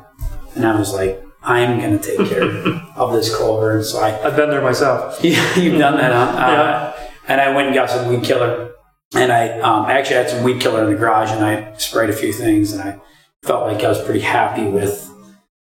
and 0.56 0.66
I 0.68 0.78
was 0.78 0.94
like, 0.94 1.24
I 1.42 1.62
am 1.62 1.80
going 1.80 1.98
to 1.98 2.04
take 2.06 2.30
care 2.30 2.44
of 2.96 3.14
this 3.14 3.36
clover. 3.36 3.78
And 3.78 3.84
so 3.86 4.00
I, 4.00 4.10
I've 4.26 4.36
been 4.36 4.52
there 4.52 4.62
myself. 4.62 5.18
yeah, 5.24 5.56
you've 5.62 5.80
done 5.80 5.98
that, 5.98 6.12
huh? 6.14 6.38
Yeah. 6.38 6.62
Uh, 6.62 6.94
and 7.28 7.42
I 7.42 7.56
went 7.56 7.68
and 7.70 7.76
got 7.76 7.90
some 7.90 8.08
weed 8.10 8.24
killer. 8.24 8.69
And 9.16 9.32
I 9.32 9.60
um, 9.60 9.86
actually 9.86 10.18
had 10.18 10.30
some 10.30 10.44
weed 10.44 10.62
killer 10.62 10.84
in 10.84 10.92
the 10.92 10.96
garage, 10.96 11.32
and 11.32 11.44
I 11.44 11.74
sprayed 11.78 12.10
a 12.10 12.14
few 12.14 12.32
things, 12.32 12.74
and 12.74 12.82
I 12.82 13.00
felt 13.44 13.72
like 13.72 13.84
I 13.84 13.90
was 13.90 14.02
pretty 14.04 14.20
happy 14.20 14.66
with 14.66 15.10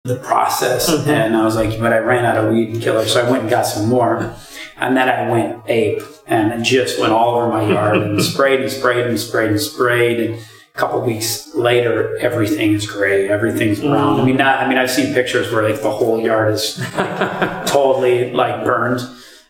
the 0.04 0.16
process. 0.16 0.90
Mhm. 0.90 1.06
And 1.08 1.36
I 1.36 1.44
was 1.44 1.56
like, 1.56 1.78
but 1.78 1.92
I 1.92 1.98
ran 1.98 2.24
out 2.24 2.36
of 2.36 2.52
weed 2.52 2.80
killer, 2.80 3.04
so 3.06 3.24
I 3.24 3.30
went 3.30 3.42
and 3.42 3.50
got 3.50 3.66
some 3.66 3.88
more. 3.88 4.34
And 4.76 4.96
then 4.96 5.08
I 5.08 5.30
went 5.30 5.62
ape 5.68 6.02
and 6.26 6.52
it 6.52 6.62
just 6.64 6.98
went 6.98 7.12
all 7.12 7.36
over 7.36 7.48
my 7.48 7.62
yard 7.62 7.98
and 7.98 8.22
sprayed 8.32 8.60
and 8.60 8.70
sprayed 8.70 9.06
and 9.06 9.18
sprayed 9.18 9.50
and 9.50 9.60
sprayed. 9.60 10.20
And 10.20 10.34
a 10.34 10.78
couple 10.78 11.00
weeks 11.02 11.54
later, 11.54 12.16
everything 12.18 12.72
is 12.72 12.86
gray, 12.86 13.28
everything's 13.28 13.80
brown. 13.80 14.20
I 14.20 14.24
mean, 14.24 14.36
not, 14.36 14.60
I 14.62 14.68
mean, 14.68 14.76
I've 14.76 14.90
seen 14.90 15.14
pictures 15.14 15.52
where 15.52 15.62
like 15.68 15.80
the 15.80 15.90
whole 15.90 16.20
yard 16.20 16.54
is 16.54 16.78
like, 16.96 17.66
totally 17.66 18.32
like 18.32 18.64
burned. 18.64 19.00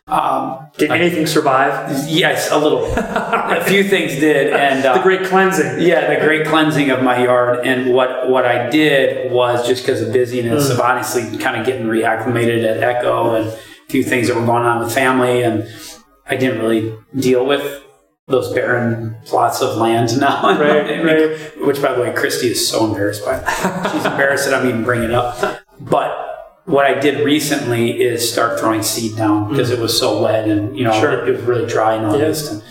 Um, 0.07 0.69
Did 0.77 0.91
anything 0.91 1.27
survive? 1.27 2.07
yes, 2.09 2.51
a 2.51 2.59
little. 2.59 2.85
a 2.97 3.65
few 3.65 3.85
things 3.85 4.13
did, 4.17 4.53
and 4.53 4.85
uh, 4.85 4.99
The 4.99 5.03
great 5.03 5.25
cleansing. 5.25 5.81
yeah, 5.81 6.13
the 6.19 6.25
great 6.25 6.47
cleansing 6.47 6.91
of 6.91 7.03
my 7.03 7.25
yard. 7.25 7.67
And 7.67 7.95
what, 7.95 8.29
what 8.29 8.45
I 8.45 8.69
did 8.69 9.33
was 9.33 9.67
just 9.67 9.83
because 9.85 10.03
of 10.03 10.13
busyness 10.13 10.69
of 10.69 10.79
honestly 10.81 11.39
kind 11.39 11.59
of 11.59 11.65
getting 11.65 11.87
reacclimated 11.87 12.65
at 12.65 12.83
Echo 12.83 13.35
and 13.35 13.49
a 13.49 13.57
few 13.89 14.03
things 14.05 14.29
that 14.29 14.37
were 14.37 14.45
going 14.45 14.65
on 14.65 14.81
with 14.85 14.93
family. 14.93 15.43
And 15.43 15.67
I 16.27 16.37
didn't 16.37 16.61
really 16.61 16.95
deal 17.19 17.47
with 17.47 17.83
those 18.27 18.53
barren 18.53 19.17
plots 19.25 19.63
of 19.63 19.77
land 19.79 20.19
now. 20.21 20.59
Right, 20.59 21.03
right. 21.03 21.67
Which, 21.67 21.81
by 21.81 21.95
the 21.95 22.03
way, 22.03 22.13
Christy 22.13 22.49
is 22.49 22.69
so 22.69 22.85
embarrassed 22.87 23.25
by. 23.25 23.39
She's 23.91 24.05
embarrassed 24.05 24.45
that 24.51 24.55
I'm 24.61 24.69
even 24.69 24.85
bringing 24.85 25.11
it 25.11 25.15
up. 25.15 25.63
But 25.81 26.24
what 26.67 26.87
I 26.87 26.99
did 26.99 27.25
recently 27.25 28.01
is 28.03 28.31
start 28.31 28.59
throwing 28.59 28.83
seed 28.83 29.17
down 29.17 29.51
because 29.51 29.71
it 29.71 29.79
was 29.79 29.99
so 29.99 30.23
wet 30.23 30.49
and, 30.49 30.77
you 30.77 30.85
know, 30.85 30.93
Sure. 30.99 31.13
it, 31.23 31.29
it 31.29 31.33
was 31.37 31.43
really 31.43 31.67
dry 31.67 31.95
in 31.97 32.03
Yeah. 32.03 32.09
August. 32.13 32.53
And 32.53 32.63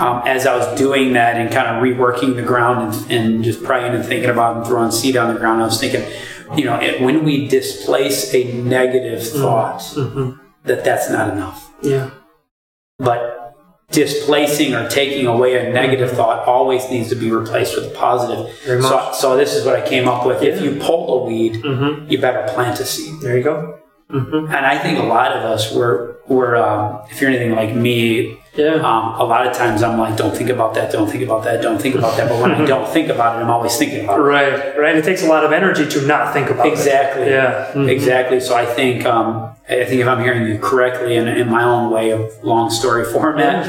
um, 0.00 0.22
as 0.26 0.46
I 0.46 0.56
was 0.56 0.78
doing 0.78 1.12
that 1.14 1.36
and 1.36 1.50
kind 1.52 1.66
of 1.68 1.82
reworking 1.82 2.36
the 2.36 2.42
ground 2.42 2.94
and, 2.94 3.10
and 3.12 3.44
just 3.44 3.62
praying 3.62 3.94
and 3.94 4.04
thinking 4.04 4.30
about 4.30 4.56
and 4.58 4.66
throwing 4.66 4.90
seed 4.92 5.16
on 5.16 5.32
the 5.34 5.38
ground, 5.40 5.60
I 5.60 5.66
was 5.66 5.78
thinking, 5.80 6.04
you 6.56 6.64
know, 6.64 6.80
it, 6.80 7.00
when 7.02 7.24
we 7.24 7.48
displace 7.48 8.32
a 8.34 8.52
negative 8.54 9.22
thought, 9.28 9.82
hmm 9.94 10.30
that 10.64 10.84
that's 10.84 11.08
not 11.10 11.32
enough. 11.32 11.70
Yeah. 11.82 12.10
But 12.98 13.37
displacing 13.90 14.74
or 14.74 14.88
taking 14.88 15.26
away 15.26 15.66
a 15.66 15.72
negative 15.72 16.10
thought 16.12 16.46
always 16.46 16.88
needs 16.90 17.08
to 17.08 17.14
be 17.14 17.30
replaced 17.30 17.74
with 17.76 17.86
a 17.86 17.94
positive. 17.94 18.54
So, 18.82 19.12
so 19.14 19.36
this 19.36 19.54
is 19.54 19.64
what 19.64 19.76
I 19.76 19.88
came 19.88 20.06
up 20.08 20.26
with. 20.26 20.42
If 20.42 20.60
you 20.62 20.78
pull 20.80 21.22
a 21.22 21.26
weed, 21.26 21.62
hmm 21.64 22.06
you 22.08 22.20
better 22.20 22.52
plant 22.52 22.80
a 22.80 22.84
seed. 22.84 23.20
There 23.20 23.36
you 23.36 23.42
go. 23.44 23.78
Hmm 24.10 24.46
And 24.46 24.64
I 24.66 24.78
think 24.78 24.98
a 24.98 25.02
lot 25.02 25.32
of 25.36 25.44
us 25.44 25.72
were, 25.74 26.16
were 26.26 26.56
um, 26.56 27.02
if 27.10 27.20
you're 27.20 27.30
anything 27.30 27.54
like 27.54 27.74
me, 27.74 28.38
Yeah. 28.54 28.74
um, 28.76 29.20
a 29.20 29.24
lot 29.24 29.46
of 29.46 29.52
times 29.56 29.82
I'm 29.82 29.98
like, 29.98 30.16
don't 30.16 30.34
think 30.36 30.50
about 30.50 30.74
that, 30.74 30.90
don't 30.90 31.08
think 31.10 31.22
about 31.22 31.44
that, 31.44 31.60
don't 31.62 31.80
think 31.80 31.94
about 31.94 32.16
that. 32.16 32.28
But 32.28 32.40
when 32.42 32.52
I 32.52 32.64
don't 32.72 32.88
think 32.88 33.08
about 33.08 33.36
it, 33.38 33.44
I'm 33.44 33.50
always 33.50 33.76
thinking 33.76 34.04
about 34.04 34.18
it. 34.20 34.22
Right. 34.22 34.78
Right. 34.78 34.96
It 34.96 35.04
takes 35.04 35.22
a 35.22 35.26
lot 35.28 35.44
of 35.44 35.52
energy 35.52 35.86
to 35.88 36.06
not 36.06 36.32
think 36.32 36.48
about 36.50 36.66
it. 36.66 36.72
Exactly. 36.72 37.26
Yeah. 37.28 37.70
Mhm. 37.74 37.88
Exactly. 37.88 38.40
So 38.40 38.54
I 38.56 38.64
think 38.66 39.04
um, 39.04 39.50
I 39.68 39.84
think 39.84 40.00
if 40.00 40.08
I'm 40.08 40.22
hearing 40.22 40.46
you 40.50 40.58
correctly, 40.58 41.16
in, 41.16 41.28
in 41.28 41.48
my 41.50 41.62
own 41.62 41.90
way 41.92 42.10
of 42.10 42.22
long 42.42 42.70
story 42.70 43.04
format, 43.14 43.66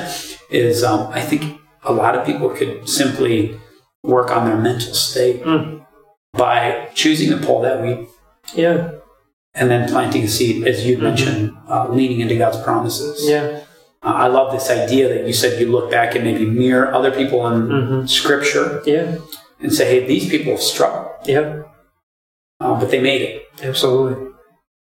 is 0.50 0.84
um, 0.84 1.08
I 1.12 1.22
think 1.22 1.60
a 1.84 1.92
lot 1.94 2.16
of 2.16 2.26
people 2.26 2.50
could 2.50 2.88
simply 2.90 3.60
work 4.04 4.32
on 4.32 4.46
their 4.48 4.58
mental 4.58 4.94
state 4.94 5.44
Mm. 5.44 5.86
by 6.34 6.88
choosing 6.96 7.30
to 7.32 7.38
pull 7.46 7.62
that 7.62 7.82
we 7.82 8.08
Yeah. 8.56 8.92
And 9.54 9.70
then 9.70 9.90
planting 9.90 10.24
a 10.24 10.28
seed, 10.28 10.68
as 10.68 10.86
you 10.86 10.98
mentioned, 10.98 11.52
uh, 11.68 11.88
leaning 11.90 12.20
into 12.20 12.36
God's 12.38 12.62
promises. 12.62 13.28
Yeah. 13.28 13.62
Uh, 14.02 14.14
I 14.16 14.28
love 14.28 14.52
this 14.54 14.70
idea 14.70 15.10
that 15.10 15.28
you 15.28 15.34
said 15.34 15.60
you 15.60 15.72
look 15.72 15.92
back 15.92 16.16
and 16.16 16.24
maybe 16.24 16.46
mirror 16.46 16.94
other 16.94 17.12
people 17.12 17.46
in 17.48 17.68
Mhm. 17.68 18.10
Scripture 18.10 18.82
Yeah. 18.86 19.16
and 19.62 19.74
say, 19.74 19.86
"Hey, 19.86 20.08
these 20.08 20.30
people 20.30 20.54
have 20.54 20.62
struggled. 20.62 21.08
Yeah. 21.26 21.64
uh, 22.62 22.78
but 22.78 22.92
they 22.92 23.00
made 23.00 23.22
it. 23.22 23.44
Absolutely. 23.64 24.32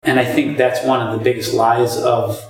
And 0.03 0.17
I 0.17 0.23
think 0.23 0.57
that's 0.57 0.81
one 0.85 1.05
of 1.05 1.17
the 1.17 1.21
biggest 1.21 1.53
lies 1.53 1.97
of 1.97 2.41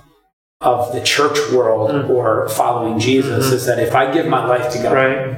of 0.61 0.93
the 0.93 1.01
church 1.01 1.37
world 1.51 1.89
Mm. 1.91 2.09
or 2.09 2.47
following 2.49 2.97
Jesus 2.99 3.49
Mhm. 3.49 3.53
is 3.53 3.65
that 3.65 3.77
if 3.79 3.93
I 3.95 4.11
give 4.11 4.25
my 4.27 4.45
life 4.47 4.71
to 4.73 4.77
God, 4.81 4.93
Right. 4.93 5.37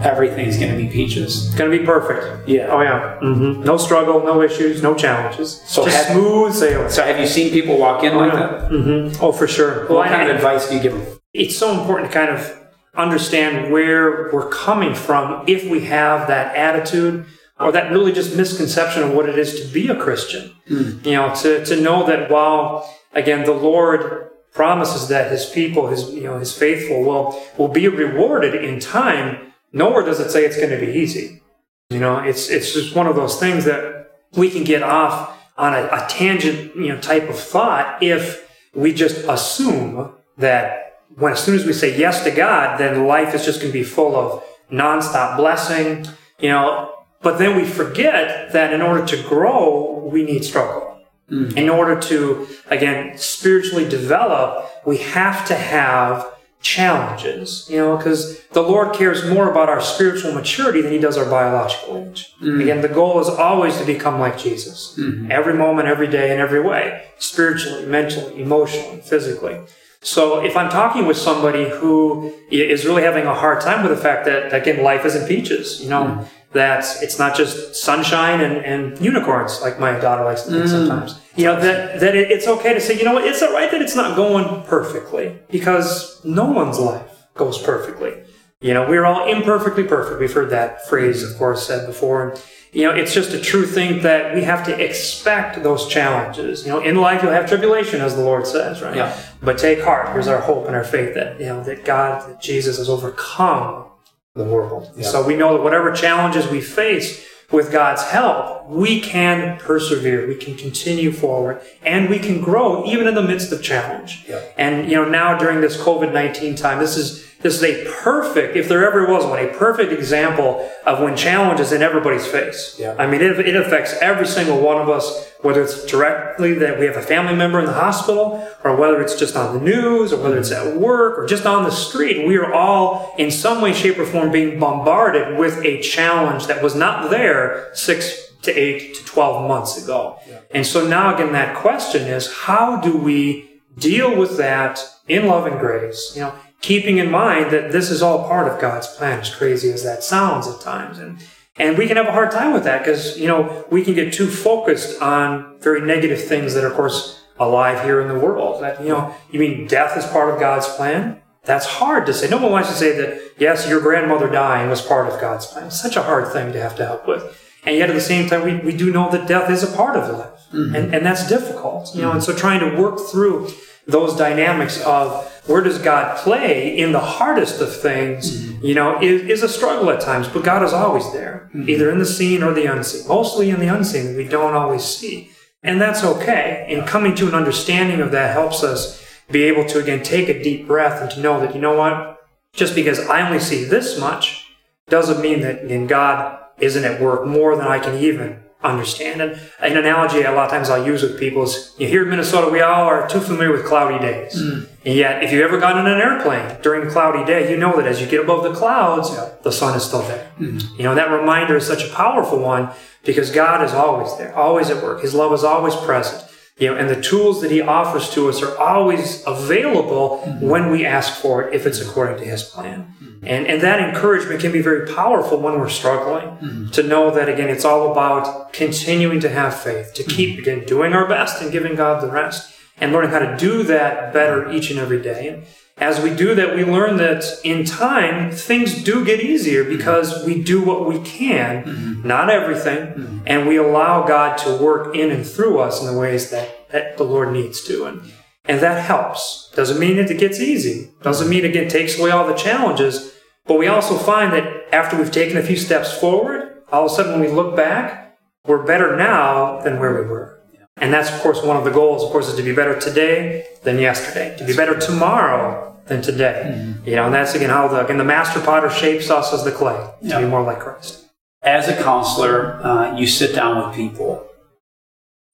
Everything's 0.00 0.58
going 0.58 0.70
to 0.72 0.76
be 0.76 0.88
peaches. 0.88 1.46
It's 1.46 1.54
going 1.54 1.70
to 1.70 1.78
be 1.78 1.84
perfect. 1.84 2.48
Yeah. 2.48 2.68
Oh, 2.70 2.80
yeah. 2.80 3.18
hmm 3.18 3.62
No 3.62 3.76
struggle, 3.76 4.20
no 4.24 4.42
issues, 4.42 4.82
no 4.82 4.94
challenges. 4.94 5.60
So 5.66 5.84
Just 5.84 5.96
have- 6.06 6.16
smooth 6.16 6.54
sailing. 6.54 6.88
So 6.90 7.02
have 7.04 7.18
you 7.20 7.26
seen 7.26 7.50
people 7.52 7.76
walk 7.78 8.02
in 8.04 8.16
like 8.16 8.32
that? 8.32 8.68
hmm 8.70 9.12
Oh, 9.24 9.32
for 9.32 9.46
sure. 9.46 9.86
Well, 9.86 9.98
What 9.98 10.08
kind 10.08 10.22
I- 10.22 10.30
of 10.30 10.36
advice 10.36 10.68
do 10.68 10.76
you 10.76 10.80
give 10.82 10.92
them? 10.92 11.06
it's 11.32 11.56
so 11.56 11.70
important 11.78 12.10
to 12.10 12.18
kind 12.18 12.30
of 12.30 12.56
understand 12.96 13.72
where 13.72 14.30
we're 14.32 14.48
coming 14.48 14.94
from 14.94 15.44
if 15.46 15.68
we 15.70 15.84
have 15.84 16.26
that 16.28 16.54
attitude 16.56 17.24
or 17.58 17.70
that 17.72 17.90
really 17.92 18.10
just 18.12 18.36
misconception 18.36 19.02
of 19.02 19.12
what 19.12 19.28
it 19.28 19.38
is 19.38 19.60
to 19.60 19.66
be 19.72 19.88
a 19.88 19.94
Christian. 19.94 20.50
Mm. 20.68 21.04
You 21.06 21.12
know, 21.12 21.34
to, 21.36 21.64
to 21.66 21.80
know 21.80 22.04
that 22.06 22.30
while, 22.30 22.88
again, 23.12 23.44
the 23.44 23.52
Lord 23.52 24.28
promises 24.52 25.08
that 25.08 25.30
his 25.30 25.46
people, 25.46 25.86
his, 25.88 26.10
you 26.10 26.22
know, 26.24 26.38
his 26.38 26.52
faithful 26.56 27.04
will, 27.04 27.40
will 27.56 27.68
be 27.68 27.86
rewarded 27.86 28.54
in 28.56 28.80
time, 28.80 29.49
nowhere 29.72 30.04
does 30.04 30.20
it 30.20 30.30
say 30.30 30.44
it's 30.44 30.56
going 30.56 30.70
to 30.70 30.84
be 30.84 30.92
easy. 30.92 31.42
You 31.90 31.98
know, 31.98 32.18
it's, 32.18 32.48
it's 32.48 32.72
just 32.72 32.94
one 32.94 33.06
of 33.06 33.16
those 33.16 33.38
things 33.38 33.64
that 33.64 34.12
we 34.32 34.50
can 34.50 34.64
get 34.64 34.82
off 34.82 35.36
on 35.56 35.74
a, 35.74 35.84
a 35.86 36.06
tangent, 36.08 36.74
you 36.76 36.88
know, 36.88 37.00
type 37.00 37.28
of 37.28 37.38
thought 37.38 38.02
if 38.02 38.48
we 38.74 38.94
just 38.94 39.16
assume 39.28 40.12
that 40.38 41.00
when 41.16 41.32
as 41.32 41.42
soon 41.42 41.56
as 41.56 41.64
we 41.64 41.72
say 41.72 41.98
yes 41.98 42.24
to 42.24 42.30
God, 42.30 42.78
then 42.78 43.06
life 43.06 43.34
is 43.34 43.44
just 43.44 43.60
going 43.60 43.72
to 43.72 43.78
be 43.78 43.84
full 43.84 44.14
of 44.16 44.44
nonstop 44.70 45.36
blessing, 45.36 46.06
you 46.38 46.48
know. 46.48 46.94
But 47.22 47.38
then 47.38 47.56
we 47.56 47.64
forget 47.64 48.52
that 48.52 48.72
in 48.72 48.80
order 48.80 49.04
to 49.06 49.22
grow, 49.24 50.08
we 50.10 50.24
need 50.24 50.44
struggle. 50.44 50.98
Mm-hmm. 51.30 51.58
In 51.58 51.68
order 51.68 52.00
to, 52.00 52.48
again, 52.68 53.18
spiritually 53.18 53.88
develop, 53.88 54.70
we 54.86 54.98
have 54.98 55.46
to 55.46 55.54
have 55.54 56.26
challenges, 56.60 57.66
you 57.70 57.78
know, 57.78 57.96
because 57.96 58.40
the 58.48 58.62
Lord 58.62 58.94
cares 58.94 59.28
more 59.28 59.50
about 59.50 59.68
our 59.68 59.80
spiritual 59.80 60.32
maturity 60.32 60.82
than 60.82 60.92
he 60.92 60.98
does 60.98 61.16
our 61.16 61.24
biological 61.24 61.96
age. 61.96 62.34
Mm. 62.42 62.62
Again, 62.62 62.80
the 62.82 62.88
goal 62.88 63.18
is 63.20 63.28
always 63.28 63.78
to 63.78 63.84
become 63.84 64.20
like 64.20 64.38
Jesus. 64.38 64.94
Mm-hmm. 64.98 65.32
Every 65.32 65.54
moment, 65.54 65.88
every 65.88 66.06
day, 66.06 66.32
in 66.32 66.38
every 66.38 66.60
way. 66.60 67.06
Spiritually, 67.18 67.86
mentally, 67.86 68.42
emotionally, 68.42 69.00
physically. 69.00 69.60
So 70.02 70.44
if 70.44 70.56
I'm 70.56 70.70
talking 70.70 71.06
with 71.06 71.16
somebody 71.16 71.68
who 71.68 72.32
is 72.50 72.86
really 72.86 73.02
having 73.02 73.26
a 73.26 73.34
hard 73.34 73.60
time 73.60 73.82
with 73.82 73.94
the 73.94 74.02
fact 74.02 74.24
that, 74.26 74.52
again, 74.54 74.82
life 74.82 75.04
isn't 75.04 75.28
peaches, 75.28 75.82
you 75.82 75.90
know, 75.90 76.04
mm. 76.04 76.28
That 76.52 76.84
it's 77.00 77.18
not 77.18 77.36
just 77.36 77.76
sunshine 77.76 78.40
and, 78.40 78.64
and 78.64 79.00
unicorns, 79.00 79.60
like 79.60 79.78
my 79.78 79.98
daughter 79.98 80.24
likes 80.24 80.42
to 80.42 80.50
think 80.50 80.64
mm. 80.64 80.68
sometimes. 80.68 81.20
You 81.36 81.44
know, 81.44 81.60
that, 81.60 82.00
that 82.00 82.16
it, 82.16 82.30
it's 82.30 82.48
okay 82.48 82.74
to 82.74 82.80
say, 82.80 82.98
you 82.98 83.04
know 83.04 83.14
what, 83.14 83.24
it's 83.24 83.40
all 83.40 83.52
right 83.52 83.70
that 83.70 83.80
it's 83.80 83.94
not 83.94 84.16
going 84.16 84.64
perfectly 84.64 85.38
because 85.48 86.22
no 86.24 86.46
one's 86.46 86.78
life 86.78 87.26
goes 87.34 87.56
perfectly. 87.56 88.24
You 88.60 88.74
know, 88.74 88.88
we're 88.88 89.06
all 89.06 89.26
imperfectly 89.26 89.84
perfect. 89.84 90.20
We've 90.20 90.32
heard 90.32 90.50
that 90.50 90.86
phrase, 90.88 91.22
of 91.22 91.38
course, 91.38 91.66
said 91.66 91.86
before. 91.86 92.30
And, 92.30 92.42
you 92.72 92.84
know, 92.84 92.94
it's 92.94 93.14
just 93.14 93.32
a 93.32 93.40
true 93.40 93.64
thing 93.64 94.02
that 94.02 94.34
we 94.34 94.42
have 94.42 94.66
to 94.66 94.84
expect 94.84 95.62
those 95.62 95.88
challenges. 95.88 96.64
You 96.64 96.72
know, 96.72 96.80
in 96.80 96.96
life 96.96 97.22
you'll 97.22 97.32
have 97.32 97.48
tribulation, 97.48 98.02
as 98.02 98.16
the 98.16 98.22
Lord 98.22 98.46
says, 98.46 98.82
right? 98.82 98.94
Yeah. 98.94 99.18
But 99.40 99.56
take 99.56 99.80
heart. 99.80 100.12
Here's 100.12 100.28
our 100.28 100.40
hope 100.40 100.66
and 100.66 100.76
our 100.76 100.84
faith 100.84 101.14
that, 101.14 101.40
you 101.40 101.46
know, 101.46 101.62
that 101.64 101.84
God, 101.86 102.28
that 102.28 102.42
Jesus 102.42 102.76
has 102.76 102.90
overcome 102.90 103.89
the 104.34 104.44
world. 104.44 104.92
Yeah. 104.96 105.08
So 105.08 105.26
we 105.26 105.36
know 105.36 105.54
that 105.54 105.62
whatever 105.62 105.92
challenges 105.92 106.48
we 106.48 106.60
face 106.60 107.26
with 107.50 107.72
God's 107.72 108.02
help, 108.04 108.68
we 108.68 109.00
can 109.00 109.58
persevere, 109.58 110.28
we 110.28 110.36
can 110.36 110.56
continue 110.56 111.10
forward, 111.10 111.60
and 111.82 112.08
we 112.08 112.18
can 112.18 112.40
grow 112.40 112.84
even 112.84 113.08
in 113.08 113.14
the 113.14 113.22
midst 113.22 113.50
of 113.50 113.62
challenge. 113.62 114.24
Yeah. 114.28 114.44
And 114.56 114.88
you 114.88 114.96
know, 114.96 115.08
now 115.08 115.36
during 115.36 115.60
this 115.60 115.76
COVID-19 115.76 116.56
time, 116.56 116.78
this 116.78 116.96
is 116.96 117.29
this 117.42 117.54
is 117.54 117.62
a 117.62 117.90
perfect, 118.02 118.54
if 118.54 118.68
there 118.68 118.86
ever 118.86 119.10
was 119.10 119.24
one, 119.24 119.38
a 119.38 119.48
perfect 119.48 119.92
example 119.92 120.70
of 120.84 121.00
when 121.00 121.16
challenge 121.16 121.58
is 121.58 121.72
in 121.72 121.80
everybody's 121.80 122.26
face. 122.26 122.76
Yeah. 122.78 122.94
I 122.98 123.06
mean, 123.06 123.22
it, 123.22 123.40
it 123.40 123.56
affects 123.56 123.94
every 124.02 124.26
single 124.26 124.60
one 124.60 124.76
of 124.76 124.90
us, 124.90 125.32
whether 125.40 125.62
it's 125.62 125.86
directly 125.86 126.52
that 126.54 126.78
we 126.78 126.84
have 126.84 126.96
a 126.96 127.02
family 127.02 127.34
member 127.34 127.58
in 127.58 127.64
the 127.64 127.72
hospital, 127.72 128.46
or 128.62 128.76
whether 128.76 129.00
it's 129.00 129.18
just 129.18 129.36
on 129.36 129.54
the 129.54 129.64
news, 129.64 130.12
or 130.12 130.22
whether 130.22 130.38
it's 130.38 130.50
at 130.50 130.76
work, 130.76 131.18
or 131.18 131.26
just 131.26 131.46
on 131.46 131.64
the 131.64 131.70
street. 131.70 132.26
We 132.26 132.36
are 132.36 132.52
all, 132.52 133.14
in 133.16 133.30
some 133.30 133.62
way, 133.62 133.72
shape, 133.72 133.98
or 133.98 134.04
form, 134.04 134.30
being 134.30 134.60
bombarded 134.60 135.38
with 135.38 135.64
a 135.64 135.80
challenge 135.80 136.46
that 136.46 136.62
was 136.62 136.74
not 136.74 137.10
there 137.10 137.70
six 137.72 138.32
to 138.42 138.52
eight 138.52 138.96
to 138.96 139.04
12 139.04 139.48
months 139.48 139.82
ago. 139.82 140.18
And 140.50 140.66
so 140.66 140.86
now, 140.86 141.14
again, 141.14 141.32
that 141.32 141.56
question 141.56 142.02
is 142.02 142.30
how 142.32 142.80
do 142.80 142.96
we 142.96 143.62
deal 143.78 144.14
with 144.14 144.36
that 144.36 144.78
in 145.08 145.26
love 145.26 145.46
and 145.46 145.58
grace? 145.58 146.12
You 146.14 146.22
know, 146.22 146.34
keeping 146.60 146.98
in 146.98 147.10
mind 147.10 147.50
that 147.50 147.72
this 147.72 147.90
is 147.90 148.02
all 148.02 148.26
part 148.26 148.50
of 148.50 148.60
God's 148.60 148.86
plan, 148.86 149.20
as 149.20 149.34
crazy 149.34 149.70
as 149.70 149.82
that 149.84 150.04
sounds 150.04 150.46
at 150.46 150.60
times. 150.60 150.98
And 150.98 151.18
and 151.56 151.76
we 151.76 151.86
can 151.86 151.96
have 151.98 152.06
a 152.06 152.12
hard 152.12 152.30
time 152.30 152.54
with 152.54 152.64
that 152.64 152.78
because, 152.78 153.18
you 153.18 153.26
know, 153.26 153.66
we 153.70 153.84
can 153.84 153.94
get 153.94 154.14
too 154.14 154.28
focused 154.28 155.02
on 155.02 155.58
very 155.60 155.82
negative 155.82 156.22
things 156.22 156.54
that 156.54 156.64
are, 156.64 156.68
of 156.68 156.74
course, 156.74 157.22
alive 157.38 157.84
here 157.84 158.00
in 158.00 158.08
the 158.08 158.18
world. 158.18 158.62
That, 158.62 158.80
you 158.80 158.88
know, 158.88 159.14
you 159.30 159.40
mean 159.40 159.66
death 159.66 159.96
is 159.98 160.06
part 160.06 160.32
of 160.32 160.40
God's 160.40 160.66
plan? 160.68 161.20
That's 161.44 161.66
hard 161.66 162.06
to 162.06 162.14
say. 162.14 162.30
No 162.30 162.38
one 162.38 162.52
wants 162.52 162.70
to 162.70 162.74
say 162.74 162.96
that, 162.96 163.20
yes, 163.38 163.68
your 163.68 163.80
grandmother 163.80 164.28
dying 164.30 164.70
was 164.70 164.80
part 164.80 165.12
of 165.12 165.20
God's 165.20 165.46
plan. 165.46 165.66
It's 165.66 165.80
such 165.80 165.96
a 165.96 166.02
hard 166.02 166.32
thing 166.32 166.52
to 166.52 166.60
have 166.60 166.76
to 166.76 166.86
help 166.86 167.06
with. 167.06 167.38
And 167.64 167.76
yet 167.76 167.90
at 167.90 167.94
the 167.94 168.00
same 168.00 168.28
time, 168.28 168.44
we, 168.44 168.56
we 168.72 168.76
do 168.76 168.90
know 168.90 169.10
that 169.10 169.28
death 169.28 169.50
is 169.50 169.62
a 169.62 169.76
part 169.76 169.96
of 169.96 170.08
life. 170.16 170.40
Mm-hmm. 170.52 170.74
And, 170.74 170.94
and 170.94 171.06
that's 171.06 171.28
difficult, 171.28 171.94
you 171.94 172.02
know, 172.02 172.12
and 172.12 172.22
so 172.22 172.34
trying 172.34 172.60
to 172.60 172.80
work 172.80 172.98
through 173.10 173.50
those 173.86 174.16
dynamics 174.16 174.80
of 174.82 175.26
where 175.46 175.62
does 175.62 175.78
God 175.78 176.16
play 176.18 176.78
in 176.78 176.92
the 176.92 177.00
hardest 177.00 177.60
of 177.60 177.74
things, 177.74 178.30
mm-hmm. 178.30 178.66
you 178.66 178.74
know, 178.74 179.00
is, 179.00 179.22
is 179.22 179.42
a 179.42 179.48
struggle 179.48 179.90
at 179.90 180.00
times, 180.00 180.28
but 180.28 180.44
God 180.44 180.62
is 180.62 180.72
always 180.72 181.10
there, 181.12 181.50
mm-hmm. 181.54 181.68
either 181.68 181.90
in 181.90 181.98
the 181.98 182.06
seen 182.06 182.42
or 182.42 182.52
the 182.52 182.66
unseen, 182.66 183.08
mostly 183.08 183.50
in 183.50 183.60
the 183.60 183.68
unseen 183.68 184.06
that 184.06 184.16
we 184.16 184.28
don't 184.28 184.54
always 184.54 184.84
see. 184.84 185.30
And 185.62 185.80
that's 185.80 186.04
okay. 186.04 186.66
And 186.68 186.86
coming 186.86 187.14
to 187.16 187.28
an 187.28 187.34
understanding 187.34 188.00
of 188.00 188.12
that 188.12 188.32
helps 188.32 188.62
us 188.62 189.04
be 189.30 189.42
able 189.44 189.64
to, 189.66 189.78
again, 189.78 190.02
take 190.02 190.28
a 190.28 190.42
deep 190.42 190.66
breath 190.66 191.00
and 191.00 191.10
to 191.12 191.20
know 191.20 191.40
that, 191.40 191.54
you 191.54 191.60
know 191.60 191.76
what, 191.76 192.18
just 192.52 192.74
because 192.74 192.98
I 193.08 193.26
only 193.26 193.40
see 193.40 193.64
this 193.64 193.98
much 193.98 194.46
doesn't 194.88 195.20
mean 195.20 195.40
that 195.40 195.64
in 195.64 195.86
God 195.86 196.38
isn't 196.58 196.84
at 196.84 197.00
work 197.00 197.26
more 197.26 197.56
than 197.56 197.66
I 197.66 197.78
can 197.78 197.96
even 197.98 198.42
understand. 198.62 199.20
And 199.22 199.40
an 199.60 199.76
analogy 199.76 200.22
a 200.22 200.32
lot 200.32 200.46
of 200.46 200.50
times 200.50 200.70
I'll 200.70 200.86
use 200.86 201.02
with 201.02 201.18
people 201.18 201.44
is 201.44 201.74
you 201.78 201.88
here 201.88 202.02
in 202.02 202.10
Minnesota, 202.10 202.50
we 202.50 202.60
all 202.60 202.86
are 202.86 203.08
too 203.08 203.20
familiar 203.20 203.52
with 203.52 203.64
cloudy 203.64 203.98
days. 203.98 204.40
Mm. 204.40 204.68
And 204.84 204.94
yet, 204.94 205.22
if 205.22 205.32
you've 205.32 205.42
ever 205.42 205.58
gotten 205.58 205.86
in 205.86 205.92
an 205.92 206.00
airplane 206.00 206.60
during 206.62 206.88
a 206.88 206.90
cloudy 206.90 207.24
day, 207.24 207.50
you 207.50 207.56
know 207.56 207.76
that 207.76 207.86
as 207.86 208.00
you 208.00 208.06
get 208.06 208.22
above 208.22 208.42
the 208.44 208.54
clouds, 208.54 209.10
the 209.42 209.52
sun 209.52 209.76
is 209.76 209.84
still 209.84 210.02
there. 210.02 210.30
Mm-hmm. 210.38 210.76
You 210.76 210.84
know, 210.84 210.94
that 210.94 211.10
reminder 211.10 211.56
is 211.56 211.66
such 211.66 211.84
a 211.84 211.92
powerful 211.92 212.38
one 212.38 212.70
because 213.04 213.30
God 213.30 213.62
is 213.64 213.72
always 213.72 214.16
there, 214.16 214.34
always 214.34 214.70
at 214.70 214.82
work. 214.82 215.02
His 215.02 215.14
love 215.14 215.32
is 215.32 215.44
always 215.44 215.76
present. 215.76 216.29
You 216.60 216.68
know, 216.68 216.76
and 216.76 216.88
the 216.90 217.00
tools 217.00 217.40
that 217.40 217.50
he 217.50 217.62
offers 217.62 218.10
to 218.10 218.28
us 218.28 218.42
are 218.42 218.56
always 218.58 219.24
available 219.26 220.18
when 220.40 220.70
we 220.70 220.84
ask 220.84 221.20
for 221.20 221.42
it, 221.42 221.54
if 221.54 221.66
it's 221.66 221.80
according 221.80 222.18
to 222.18 222.24
his 222.24 222.42
plan. 222.42 222.94
And, 223.22 223.46
and 223.46 223.60
that 223.62 223.80
encouragement 223.80 224.40
can 224.40 224.52
be 224.52 224.62
very 224.62 224.86
powerful 224.94 225.38
when 225.40 225.58
we're 225.58 225.68
struggling 225.70 226.70
to 226.72 226.82
know 226.82 227.10
that 227.10 227.28
again, 227.28 227.48
it's 227.48 227.64
all 227.64 227.90
about 227.92 228.52
continuing 228.52 229.20
to 229.20 229.28
have 229.28 229.54
faith, 229.58 229.94
to 229.94 230.02
keep 230.04 230.38
again 230.38 230.64
doing 230.66 230.92
our 230.92 231.06
best 231.08 231.40
and 231.42 231.50
giving 231.50 231.74
God 231.76 232.02
the 232.02 232.10
rest 232.10 232.54
and 232.78 232.92
learning 232.92 233.10
how 233.10 233.18
to 233.20 233.36
do 233.36 233.62
that 233.64 234.12
better 234.12 234.50
each 234.52 234.70
and 234.70 234.78
every 234.78 235.00
day. 235.02 235.44
As 235.80 235.98
we 235.98 236.14
do 236.14 236.34
that, 236.34 236.54
we 236.54 236.62
learn 236.62 236.98
that 236.98 237.24
in 237.42 237.64
time, 237.64 238.30
things 238.30 238.84
do 238.84 239.02
get 239.02 239.22
easier 239.22 239.64
because 239.64 240.26
we 240.26 240.42
do 240.42 240.62
what 240.62 240.86
we 240.86 241.00
can, 241.00 241.64
mm-hmm. 241.64 242.06
not 242.06 242.28
everything, 242.28 242.88
mm-hmm. 242.88 243.18
and 243.26 243.48
we 243.48 243.56
allow 243.56 244.06
God 244.06 244.36
to 244.38 244.58
work 244.58 244.94
in 244.94 245.10
and 245.10 245.26
through 245.26 245.58
us 245.58 245.80
in 245.80 245.86
the 245.86 245.98
ways 245.98 246.30
that, 246.30 246.68
that 246.68 246.98
the 246.98 247.04
Lord 247.04 247.32
needs 247.32 247.64
to. 247.64 247.86
And, 247.86 248.02
and 248.44 248.60
that 248.60 248.84
helps. 248.84 249.50
Doesn't 249.54 249.80
mean 249.80 249.96
that 249.96 250.10
it 250.10 250.18
gets 250.18 250.38
easy. 250.38 250.90
Doesn't 251.00 251.30
mean 251.30 251.46
again 251.46 251.68
takes 251.68 251.98
away 251.98 252.10
all 252.10 252.26
the 252.26 252.34
challenges. 252.34 253.14
But 253.46 253.58
we 253.58 253.66
also 253.66 253.96
find 253.96 254.34
that 254.34 254.74
after 254.74 254.98
we've 254.98 255.10
taken 255.10 255.38
a 255.38 255.42
few 255.42 255.56
steps 255.56 255.96
forward, 255.96 256.62
all 256.70 256.84
of 256.84 256.92
a 256.92 256.94
sudden 256.94 257.12
when 257.12 257.22
we 257.22 257.34
look 257.34 257.56
back, 257.56 258.18
we're 258.44 258.64
better 258.66 258.96
now 258.96 259.62
than 259.62 259.80
where 259.80 259.94
we 259.94 260.06
were. 260.06 260.42
And 260.76 260.92
that's, 260.92 261.10
of 261.10 261.20
course, 261.20 261.42
one 261.42 261.56
of 261.56 261.64
the 261.64 261.70
goals, 261.70 262.02
of 262.02 262.10
course, 262.10 262.28
is 262.28 262.36
to 262.36 262.42
be 262.42 262.54
better 262.54 262.78
today 262.78 263.46
than 263.62 263.78
yesterday, 263.78 264.36
to 264.36 264.44
be 264.44 264.54
better 264.54 264.78
tomorrow 264.78 265.69
than 265.90 266.00
today. 266.00 266.72
You 266.86 266.96
know, 266.96 267.04
and 267.06 267.14
that's 267.14 267.34
again 267.34 267.50
how 267.50 267.68
the, 267.68 267.84
again, 267.84 267.98
the 267.98 268.04
master 268.04 268.40
potter 268.40 268.70
shapes 268.70 269.10
us 269.10 269.34
as 269.34 269.44
the 269.44 269.52
clay 269.52 269.74
to 270.02 270.08
Yeah. 270.08 270.20
be 270.20 270.26
more 270.26 270.42
like 270.42 270.60
Christ. 270.60 271.04
As 271.42 271.68
a 271.68 271.76
counselor, 271.82 272.60
uh, 272.64 272.96
you 272.96 273.06
sit 273.06 273.34
down 273.34 273.66
with 273.66 273.76
people, 273.76 274.26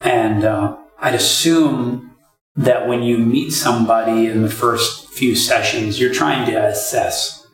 and 0.01 0.45
uh, 0.45 0.77
I'd 0.99 1.15
assume 1.15 2.13
that 2.57 2.89
when 2.89 3.03
you 3.03 3.19
meet 3.19 3.51
somebody 3.51 4.27
in 4.27 4.43
the 4.43 4.51
first 4.51 5.11
few 5.11 5.35
sessions, 5.37 6.01
you're 6.01 6.15
trying 6.15 6.47
to 6.51 6.57
assess 6.65 7.47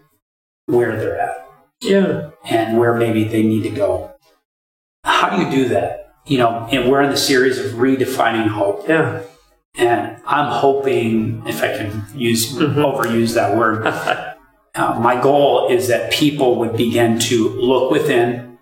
where 0.67 0.97
they're 0.97 1.19
at 1.21 1.49
Yeah. 1.81 2.31
and 2.45 2.79
where 2.79 2.95
maybe 2.95 3.25
they 3.25 3.43
need 3.43 3.65
to 3.65 3.71
go. 3.71 4.13
How 5.05 5.31
do 5.37 5.43
you 5.43 5.51
do 5.51 5.69
that? 5.71 5.99
you 6.25 6.39
know, 6.39 6.69
and 6.71 6.89
we're 6.89 7.03
in 7.03 7.11
the 7.11 7.17
series 7.17 7.59
of 7.59 7.73
redefining 7.73 8.47
hope. 8.47 8.89
Yeah. 8.89 9.23
And 9.77 10.21
I'm 10.27 10.51
hoping, 10.53 11.43
if 11.47 11.63
I 11.63 11.69
can 11.77 12.05
use 12.15 12.53
overuse 12.59 13.35
that 13.35 13.57
word, 13.57 13.87
uh, 14.75 14.99
my 15.01 15.21
goal 15.21 15.69
is 15.69 15.89
that 15.89 16.13
people 16.13 16.57
would 16.59 16.77
begin 16.77 17.19
to 17.21 17.49
look 17.51 17.91
within 17.91 18.59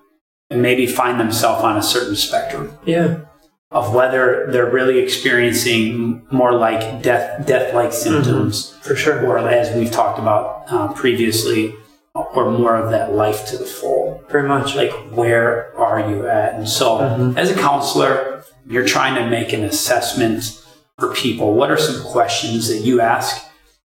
and 0.50 0.62
maybe 0.62 0.86
find 0.86 1.18
themselves 1.18 1.64
on 1.64 1.76
a 1.76 1.82
certain 1.82 2.14
spectrum 2.16 2.76
Yeah. 2.84 3.20
of 3.72 3.92
whether 3.94 4.48
they're 4.50 4.70
really 4.70 4.98
experiencing 4.98 6.26
more 6.30 6.52
like 6.52 7.02
death 7.02 7.46
death 7.46 7.74
like 7.74 7.92
symptoms, 7.92 8.76
For 8.82 8.94
sure. 8.96 9.24
or 9.26 9.38
as 9.38 9.74
we've 9.76 9.90
talked 9.90 10.18
about 10.18 10.64
uh, 10.68 10.92
previously, 10.92 11.74
or 12.14 12.50
more 12.50 12.76
of 12.76 12.90
that 12.90 13.12
life 13.14 13.46
to 13.48 13.56
the 13.56 13.64
full. 13.64 14.22
Very 14.30 14.48
much. 14.48 14.74
Like, 14.76 14.90
where 15.12 15.72
are 15.76 16.00
you 16.10 16.26
at? 16.28 16.54
And 16.54 16.68
so, 16.68 16.98
Mhm. 16.98 17.36
as 17.36 17.50
a 17.50 17.54
counselor, 17.54 18.42
you're 18.66 18.84
trying 18.84 19.14
to 19.16 19.28
make 19.28 19.52
an 19.52 19.62
assessment 19.64 20.56
for 21.00 21.12
people. 21.14 21.54
What 21.54 21.70
are 21.70 21.78
some 21.78 22.02
questions 22.04 22.68
that 22.68 22.78
you 22.86 23.00
ask, 23.00 23.44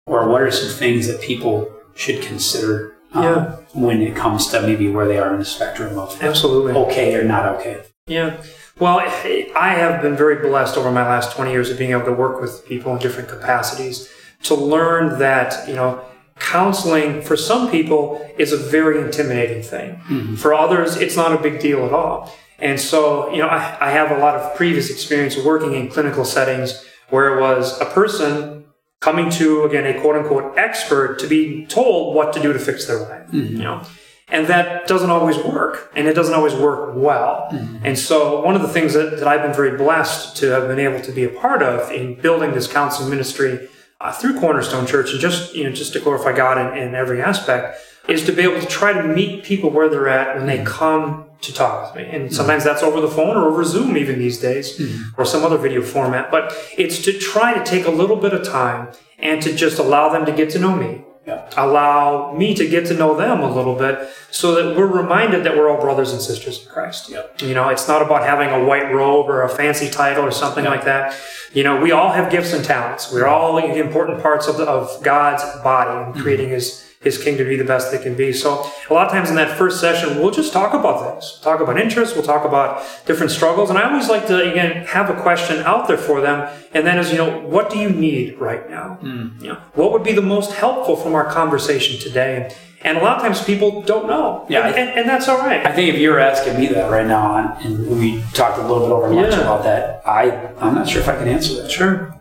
or 0.06 0.28
what 0.28 0.42
are 0.42 0.50
some 0.50 0.70
things 0.76 1.06
that 1.06 1.20
people 1.20 1.70
should 1.94 2.22
consider 2.22 2.94
um, 3.14 3.22
Yeah. 3.24 3.56
when 3.74 4.00
it 4.02 4.16
comes 4.16 4.46
to 4.48 4.62
maybe 4.62 4.88
where 4.90 5.06
they 5.06 5.18
are 5.18 5.32
in 5.34 5.38
the 5.38 5.44
spectrum 5.44 5.98
of 5.98 6.20
Absolutely. 6.22 6.72
okay 6.72 7.14
or 7.14 7.22
not 7.22 7.44
okay? 7.56 7.82
Yeah. 8.06 8.42
Well, 8.80 8.98
I 8.98 9.74
have 9.74 10.00
been 10.02 10.16
very 10.16 10.36
blessed 10.48 10.76
over 10.78 10.90
my 10.90 11.02
last 11.06 11.36
20 11.36 11.52
years 11.52 11.68
of 11.70 11.78
being 11.78 11.90
able 11.92 12.06
to 12.06 12.12
work 12.12 12.40
with 12.40 12.66
people 12.66 12.92
in 12.94 12.98
different 12.98 13.28
capacities 13.28 14.08
to 14.44 14.54
learn 14.54 15.18
that, 15.18 15.68
you 15.68 15.74
know, 15.74 16.00
counseling 16.40 17.20
for 17.22 17.36
some 17.36 17.70
people 17.70 18.02
is 18.38 18.52
a 18.52 18.56
very 18.56 19.00
intimidating 19.00 19.62
thing. 19.62 20.36
For 20.36 20.54
others, 20.54 20.96
it's 20.96 21.14
not 21.16 21.32
a 21.32 21.38
big 21.38 21.60
deal 21.60 21.84
at 21.86 21.92
all. 21.92 22.32
And 22.58 22.80
so, 22.80 23.30
you 23.30 23.38
know, 23.38 23.48
I, 23.48 23.76
I 23.80 23.90
have 23.90 24.10
a 24.10 24.18
lot 24.18 24.34
of 24.36 24.56
previous 24.56 24.90
experience 24.90 25.36
working 25.36 25.74
in 25.74 25.88
clinical 25.88 26.24
settings 26.24 26.84
where 27.12 27.36
it 27.36 27.40
was 27.42 27.78
a 27.78 27.84
person 27.84 28.64
coming 29.00 29.28
to, 29.28 29.64
again, 29.64 29.84
a 29.84 30.00
quote 30.00 30.16
unquote 30.16 30.56
expert 30.56 31.18
to 31.18 31.26
be 31.26 31.66
told 31.66 32.14
what 32.16 32.32
to 32.32 32.40
do 32.40 32.54
to 32.54 32.58
fix 32.58 32.86
their 32.86 33.00
life, 33.00 33.26
mm-hmm. 33.26 33.56
you 33.56 33.62
know. 33.62 33.82
And 34.28 34.46
that 34.46 34.86
doesn't 34.86 35.10
always 35.10 35.36
work, 35.36 35.92
and 35.94 36.08
it 36.08 36.14
doesn't 36.14 36.32
always 36.32 36.54
work 36.54 36.94
well. 36.96 37.48
Mm-hmm. 37.52 37.84
And 37.84 37.98
so, 37.98 38.40
one 38.40 38.54
of 38.54 38.62
the 38.62 38.68
things 38.68 38.94
that, 38.94 39.18
that 39.18 39.28
I've 39.28 39.42
been 39.42 39.52
very 39.52 39.76
blessed 39.76 40.38
to 40.38 40.46
have 40.52 40.68
been 40.68 40.78
able 40.78 41.02
to 41.02 41.12
be 41.12 41.24
a 41.24 41.28
part 41.28 41.62
of 41.62 41.90
in 41.92 42.18
building 42.18 42.52
this 42.52 42.66
counseling 42.66 43.10
ministry 43.10 43.68
uh, 44.00 44.10
through 44.10 44.40
Cornerstone 44.40 44.86
Church, 44.86 45.10
and 45.10 45.20
just 45.20 45.54
you 45.54 45.64
know, 45.64 45.72
just 45.72 45.92
to 45.92 46.00
glorify 46.00 46.34
God 46.34 46.56
in, 46.56 46.82
in 46.82 46.94
every 46.94 47.20
aspect, 47.20 47.78
is 48.08 48.24
to 48.24 48.32
be 48.32 48.42
able 48.42 48.58
to 48.58 48.66
try 48.66 48.94
to 48.94 49.02
meet 49.02 49.44
people 49.44 49.68
where 49.68 49.90
they're 49.90 50.08
at 50.08 50.36
when 50.36 50.46
they 50.46 50.58
mm-hmm. 50.58 50.66
come 50.66 51.26
to 51.42 51.52
talk 51.52 51.94
with 51.94 52.02
me. 52.02 52.10
And 52.10 52.28
hmm. 52.28 52.34
sometimes 52.34 52.64
that's 52.64 52.82
over 52.82 53.00
the 53.00 53.08
phone 53.08 53.36
or 53.36 53.48
over 53.48 53.64
Zoom, 53.64 53.96
even 53.96 54.18
these 54.18 54.38
days, 54.38 54.78
hmm. 54.78 55.10
or 55.18 55.24
some 55.24 55.44
other 55.44 55.58
video 55.58 55.82
format. 55.82 56.30
But 56.30 56.54
it's 56.76 57.04
to 57.04 57.12
try 57.18 57.54
to 57.54 57.64
take 57.64 57.86
a 57.86 57.90
little 57.90 58.16
bit 58.16 58.32
of 58.32 58.46
time 58.46 58.88
and 59.18 59.42
to 59.42 59.54
just 59.54 59.78
allow 59.78 60.08
them 60.08 60.24
to 60.26 60.32
get 60.32 60.50
to 60.50 60.58
know 60.58 60.74
me 60.74 61.04
Yeah. 61.26 61.48
allow 61.56 62.32
me 62.32 62.52
to 62.54 62.66
get 62.66 62.86
to 62.86 62.94
know 62.94 63.16
them 63.16 63.40
a 63.40 63.50
little 63.50 63.76
bit 63.76 64.08
so 64.32 64.56
that 64.56 64.76
we're 64.76 64.86
reminded 64.86 65.44
that 65.44 65.56
we're 65.56 65.70
all 65.70 65.80
brothers 65.80 66.12
and 66.12 66.20
sisters 66.20 66.64
in 66.64 66.68
Christ. 66.68 67.10
Yep. 67.10 67.42
You 67.42 67.54
know, 67.54 67.68
it's 67.68 67.86
not 67.86 68.02
about 68.02 68.24
having 68.24 68.48
a 68.48 68.64
white 68.64 68.92
robe 68.92 69.28
or 69.28 69.42
a 69.42 69.48
fancy 69.48 69.88
title 69.88 70.24
or 70.24 70.32
something 70.32 70.64
like 70.64 70.84
that. 70.84 71.14
You 71.52 71.62
know, 71.62 71.80
we 71.80 71.92
all 71.92 72.10
have 72.10 72.32
gifts 72.32 72.52
and 72.52 72.64
talents. 72.64 73.12
We're 73.12 73.26
all 73.26 73.58
important 73.58 74.20
parts 74.20 74.48
of, 74.48 74.56
the, 74.56 74.64
of 74.64 75.02
God's 75.04 75.44
body 75.62 76.10
and 76.10 76.20
creating 76.20 76.48
hmm. 76.48 76.54
his, 76.54 76.91
his 77.02 77.22
kingdom 77.22 77.44
to 77.44 77.48
be 77.50 77.56
the 77.56 77.64
best 77.64 77.90
they 77.90 77.98
can 77.98 78.14
be. 78.14 78.32
So 78.32 78.64
a 78.90 78.94
lot 78.94 79.06
of 79.06 79.12
times 79.12 79.28
in 79.30 79.36
that 79.36 79.58
first 79.58 79.80
session, 79.80 80.18
we'll 80.20 80.30
just 80.30 80.52
talk 80.52 80.72
about 80.74 81.12
things, 81.12 81.40
talk 81.42 81.60
about 81.60 81.78
interests, 81.78 82.14
we'll 82.14 82.24
talk 82.24 82.44
about 82.44 82.82
different 83.06 83.32
struggles. 83.32 83.70
And 83.70 83.78
I 83.78 83.90
always 83.90 84.08
like 84.08 84.26
to, 84.28 84.50
again, 84.50 84.86
have 84.86 85.10
a 85.10 85.20
question 85.20 85.58
out 85.64 85.88
there 85.88 85.98
for 85.98 86.20
them. 86.20 86.48
And 86.74 86.86
then 86.86 86.98
is, 86.98 87.10
you 87.10 87.18
know, 87.18 87.40
what 87.40 87.70
do 87.70 87.78
you 87.78 87.90
need 87.90 88.38
right 88.38 88.68
now? 88.70 88.94
Hmm. 89.00 89.28
You 89.40 89.48
know, 89.54 89.58
what 89.74 89.92
would 89.92 90.02
be 90.04 90.12
the 90.12 90.22
most 90.22 90.52
helpful 90.52 90.96
from 90.96 91.14
our 91.14 91.24
conversation 91.30 91.98
today? 92.00 92.54
And, 92.84 92.98
a 92.98 93.00
lot 93.00 93.16
of 93.16 93.22
times 93.22 93.42
people 93.44 93.82
don't 93.82 94.08
know. 94.08 94.44
Yeah, 94.48 94.66
And, 94.66 94.74
and, 94.76 94.90
and 95.00 95.08
that's 95.08 95.28
all 95.28 95.38
right. 95.38 95.64
I 95.64 95.70
think 95.72 95.94
if 95.94 96.00
you 96.00 96.10
were 96.10 96.18
asking 96.18 96.58
me 96.58 96.66
that 96.68 96.90
right 96.90 97.06
now, 97.06 97.36
and- 97.36 97.64
and 97.64 98.00
we 98.00 98.22
talked 98.32 98.58
a 98.58 98.62
little 98.62 98.80
bit 98.80 98.90
over 98.92 99.08
lunch 99.08 99.34
Yeah. 99.34 99.40
about 99.42 99.62
that, 99.64 100.02
I 100.04 100.22
I'm 100.60 100.74
not 100.74 100.88
sure 100.88 101.00
if 101.00 101.08
I 101.08 101.14
can 101.16 101.28
answer 101.28 101.62
that. 101.62 101.70
Sure. 101.70 102.12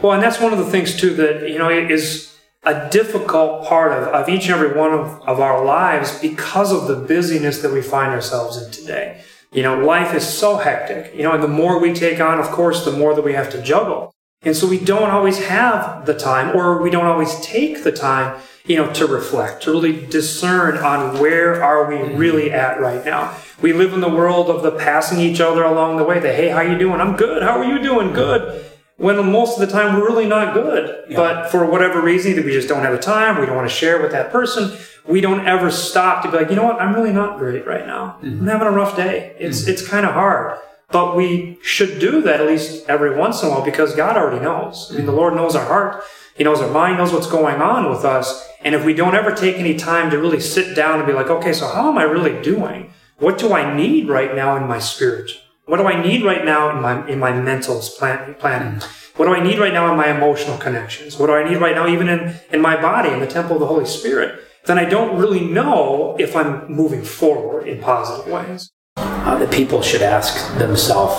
Well, 0.00 0.12
and 0.12 0.22
that's 0.22 0.38
one 0.40 0.52
of 0.52 0.58
the 0.58 0.66
things 0.66 0.94
too 1.00 1.10
that 1.14 1.48
you 1.48 1.58
know 1.58 1.70
is 1.70 2.30
a 2.64 2.90
difficult 2.90 3.66
part 3.66 3.92
of, 3.92 4.08
of 4.08 4.28
each 4.28 4.44
and 4.44 4.52
every 4.52 4.78
one 4.78 4.92
of, 4.92 5.22
of 5.22 5.40
our 5.40 5.64
lives 5.64 6.18
because 6.20 6.72
of 6.72 6.88
the 6.88 7.06
busyness 7.06 7.62
that 7.62 7.72
we 7.72 7.80
find 7.80 8.12
ourselves 8.12 8.60
in 8.62 8.70
today. 8.70 9.22
You 9.52 9.62
know, 9.62 9.78
life 9.78 10.14
is 10.14 10.28
so 10.28 10.58
hectic, 10.58 11.14
you 11.14 11.22
know, 11.22 11.32
and 11.32 11.42
the 11.42 11.48
more 11.48 11.80
we 11.80 11.92
take 11.92 12.20
on, 12.20 12.38
of 12.38 12.46
course, 12.46 12.84
the 12.84 12.92
more 12.92 13.14
that 13.14 13.24
we 13.24 13.32
have 13.32 13.50
to 13.50 13.62
juggle. 13.62 14.12
And 14.42 14.56
so 14.56 14.66
we 14.66 14.78
don't 14.78 15.10
always 15.10 15.38
have 15.46 16.06
the 16.06 16.14
time 16.14 16.56
or 16.56 16.80
we 16.80 16.90
don't 16.90 17.06
always 17.06 17.38
take 17.40 17.82
the 17.82 17.92
time, 17.92 18.40
you 18.64 18.76
know, 18.76 18.92
to 18.92 19.06
reflect, 19.06 19.62
to 19.64 19.70
really 19.70 20.06
discern 20.06 20.78
on 20.78 21.18
where 21.18 21.62
are 21.62 21.88
we 21.88 21.96
mm-hmm. 21.96 22.16
really 22.16 22.52
at 22.52 22.80
right 22.80 23.04
now. 23.04 23.36
We 23.60 23.72
live 23.72 23.92
in 23.92 24.00
the 24.00 24.08
world 24.08 24.48
of 24.48 24.62
the 24.62 24.70
passing 24.70 25.18
each 25.18 25.40
other 25.40 25.64
along 25.64 25.96
the 25.96 26.04
way. 26.04 26.20
The, 26.20 26.32
hey, 26.32 26.48
how 26.48 26.60
you 26.60 26.78
doing? 26.78 27.00
I'm 27.00 27.16
good. 27.16 27.42
How 27.42 27.58
are 27.58 27.64
you 27.64 27.82
doing? 27.82 28.12
Good 28.12 28.69
when 29.00 29.32
most 29.32 29.58
of 29.58 29.66
the 29.66 29.72
time 29.72 29.96
we're 29.96 30.06
really 30.06 30.26
not 30.26 30.52
good. 30.52 31.06
But 31.16 31.50
for 31.50 31.64
whatever 31.64 32.02
reason, 32.02 32.32
either 32.32 32.42
we 32.42 32.52
just 32.52 32.68
don't 32.68 32.82
have 32.82 32.92
the 32.92 32.98
time, 32.98 33.40
we 33.40 33.46
don't 33.46 33.56
want 33.56 33.68
to 33.68 33.74
share 33.74 34.00
with 34.00 34.12
that 34.12 34.30
person, 34.30 34.76
we 35.08 35.22
don't 35.22 35.46
ever 35.46 35.70
stop 35.70 36.22
to 36.22 36.30
be 36.30 36.36
like, 36.36 36.50
you 36.50 36.56
know 36.56 36.64
what, 36.64 36.80
I'm 36.80 36.94
really 36.94 37.12
not 37.12 37.38
great 37.38 37.66
right 37.66 37.86
now. 37.86 38.18
Mm-hmm. 38.22 38.40
I'm 38.42 38.46
having 38.46 38.68
a 38.68 38.72
rough 38.72 38.96
day. 38.96 39.34
It's 39.38 39.62
mm-hmm. 39.62 39.70
it's 39.70 39.88
kind 39.88 40.04
of 40.04 40.12
hard. 40.12 40.58
But 40.90 41.16
we 41.16 41.58
should 41.62 41.98
do 41.98 42.20
that 42.22 42.40
at 42.40 42.46
least 42.46 42.88
every 42.90 43.16
once 43.16 43.42
in 43.42 43.48
a 43.48 43.52
while 43.52 43.64
because 43.64 43.94
God 43.94 44.18
already 44.18 44.44
knows. 44.44 44.90
I 44.92 44.96
mean, 44.96 45.06
the 45.06 45.12
Lord 45.12 45.34
knows 45.34 45.56
our 45.56 45.64
heart. 45.64 46.02
He 46.36 46.44
knows 46.44 46.60
our 46.60 46.70
mind, 46.70 46.98
knows 46.98 47.12
what's 47.12 47.26
going 47.26 47.62
on 47.62 47.88
with 47.88 48.04
us. 48.04 48.46
And 48.60 48.74
if 48.74 48.84
we 48.84 48.92
don't 48.92 49.14
ever 49.14 49.32
take 49.32 49.56
any 49.56 49.76
time 49.76 50.10
to 50.10 50.18
really 50.18 50.40
sit 50.40 50.76
down 50.76 50.98
and 50.98 51.06
be 51.06 51.14
like, 51.14 51.30
okay, 51.30 51.54
so 51.54 51.68
how 51.68 51.88
am 51.88 51.96
I 51.96 52.02
really 52.02 52.42
doing? 52.42 52.92
What 53.18 53.38
do 53.38 53.54
I 53.54 53.74
need 53.74 54.08
right 54.08 54.34
now 54.34 54.56
in 54.56 54.66
my 54.66 54.78
spirit? 54.78 55.30
What 55.70 55.76
do 55.76 55.86
I 55.86 56.02
need 56.02 56.24
right 56.24 56.44
now 56.44 56.70
in 56.74 56.78
my 56.82 57.06
in 57.12 57.18
my 57.20 57.32
mental 57.32 57.78
plan, 57.98 58.34
planning? 58.42 58.80
What 59.16 59.26
do 59.26 59.32
I 59.38 59.40
need 59.48 59.58
right 59.60 59.72
now 59.72 59.84
in 59.92 59.96
my 59.96 60.08
emotional 60.16 60.58
connections? 60.58 61.16
What 61.18 61.28
do 61.28 61.34
I 61.34 61.48
need 61.48 61.58
right 61.58 61.76
now 61.76 61.86
even 61.86 62.08
in, 62.08 62.34
in 62.50 62.60
my 62.60 62.74
body, 62.80 63.10
in 63.10 63.20
the 63.20 63.26
temple 63.26 63.54
of 63.56 63.60
the 63.60 63.66
Holy 63.74 63.84
Spirit? 63.98 64.40
Then 64.66 64.78
I 64.78 64.84
don't 64.84 65.16
really 65.16 65.44
know 65.58 66.16
if 66.18 66.34
I'm 66.34 66.52
moving 66.82 67.04
forward 67.04 67.68
in 67.68 67.80
positive 67.80 68.26
ways. 68.32 68.70
Uh, 68.96 69.36
that 69.38 69.50
people 69.52 69.80
should 69.80 70.02
ask 70.02 70.32
themselves, 70.58 71.14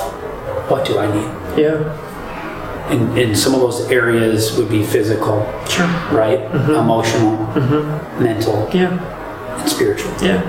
what 0.69 0.85
do 0.85 0.99
I 0.99 1.07
need? 1.15 1.31
Yeah, 1.63 1.79
And, 2.91 3.17
and 3.17 3.37
some 3.37 3.53
of 3.55 3.61
those 3.61 3.89
areas 3.89 4.57
would 4.57 4.69
be 4.69 4.83
physical, 4.83 5.37
sure. 5.69 5.87
right? 6.11 6.41
Emotional, 6.85 7.37
mental, 8.19 8.69
Yeah, 8.73 8.99
and 9.61 9.69
spiritual. 9.69 10.11
yeah. 10.21 10.41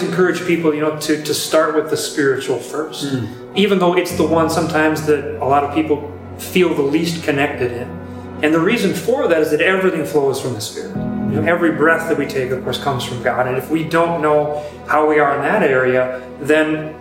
Always 0.00 0.10
encourage 0.10 0.46
people, 0.46 0.74
you 0.74 0.80
know, 0.80 0.98
to, 0.98 1.22
to 1.22 1.34
start 1.34 1.74
with 1.74 1.90
the 1.90 1.96
spiritual 1.96 2.58
first. 2.58 3.10
Hmm. 3.10 3.56
Even 3.56 3.78
though 3.78 3.96
it's 3.96 4.16
the 4.16 4.26
one 4.26 4.50
sometimes 4.50 5.06
that 5.06 5.40
a 5.42 5.44
lot 5.44 5.64
of 5.64 5.74
people 5.74 6.16
feel 6.38 6.74
the 6.74 6.82
least 6.82 7.24
connected 7.24 7.72
in. 7.72 7.88
And 8.42 8.54
the 8.54 8.60
reason 8.60 8.94
for 8.94 9.28
that 9.28 9.40
is 9.40 9.50
that 9.50 9.60
everything 9.60 10.04
flows 10.04 10.40
from 10.40 10.54
the 10.54 10.60
Spirit. 10.60 10.96
You 10.96 11.36
know, 11.36 11.42
every 11.42 11.72
breath 11.72 12.08
that 12.08 12.16
we 12.18 12.26
take, 12.26 12.50
of 12.50 12.64
course, 12.64 12.82
comes 12.82 13.04
from 13.04 13.22
God. 13.22 13.46
And 13.46 13.56
if 13.56 13.70
we 13.70 13.84
don't 13.84 14.22
know 14.22 14.66
how 14.88 15.06
we 15.08 15.18
are 15.18 15.36
in 15.36 15.42
that 15.42 15.62
area, 15.62 16.26
then 16.40 16.94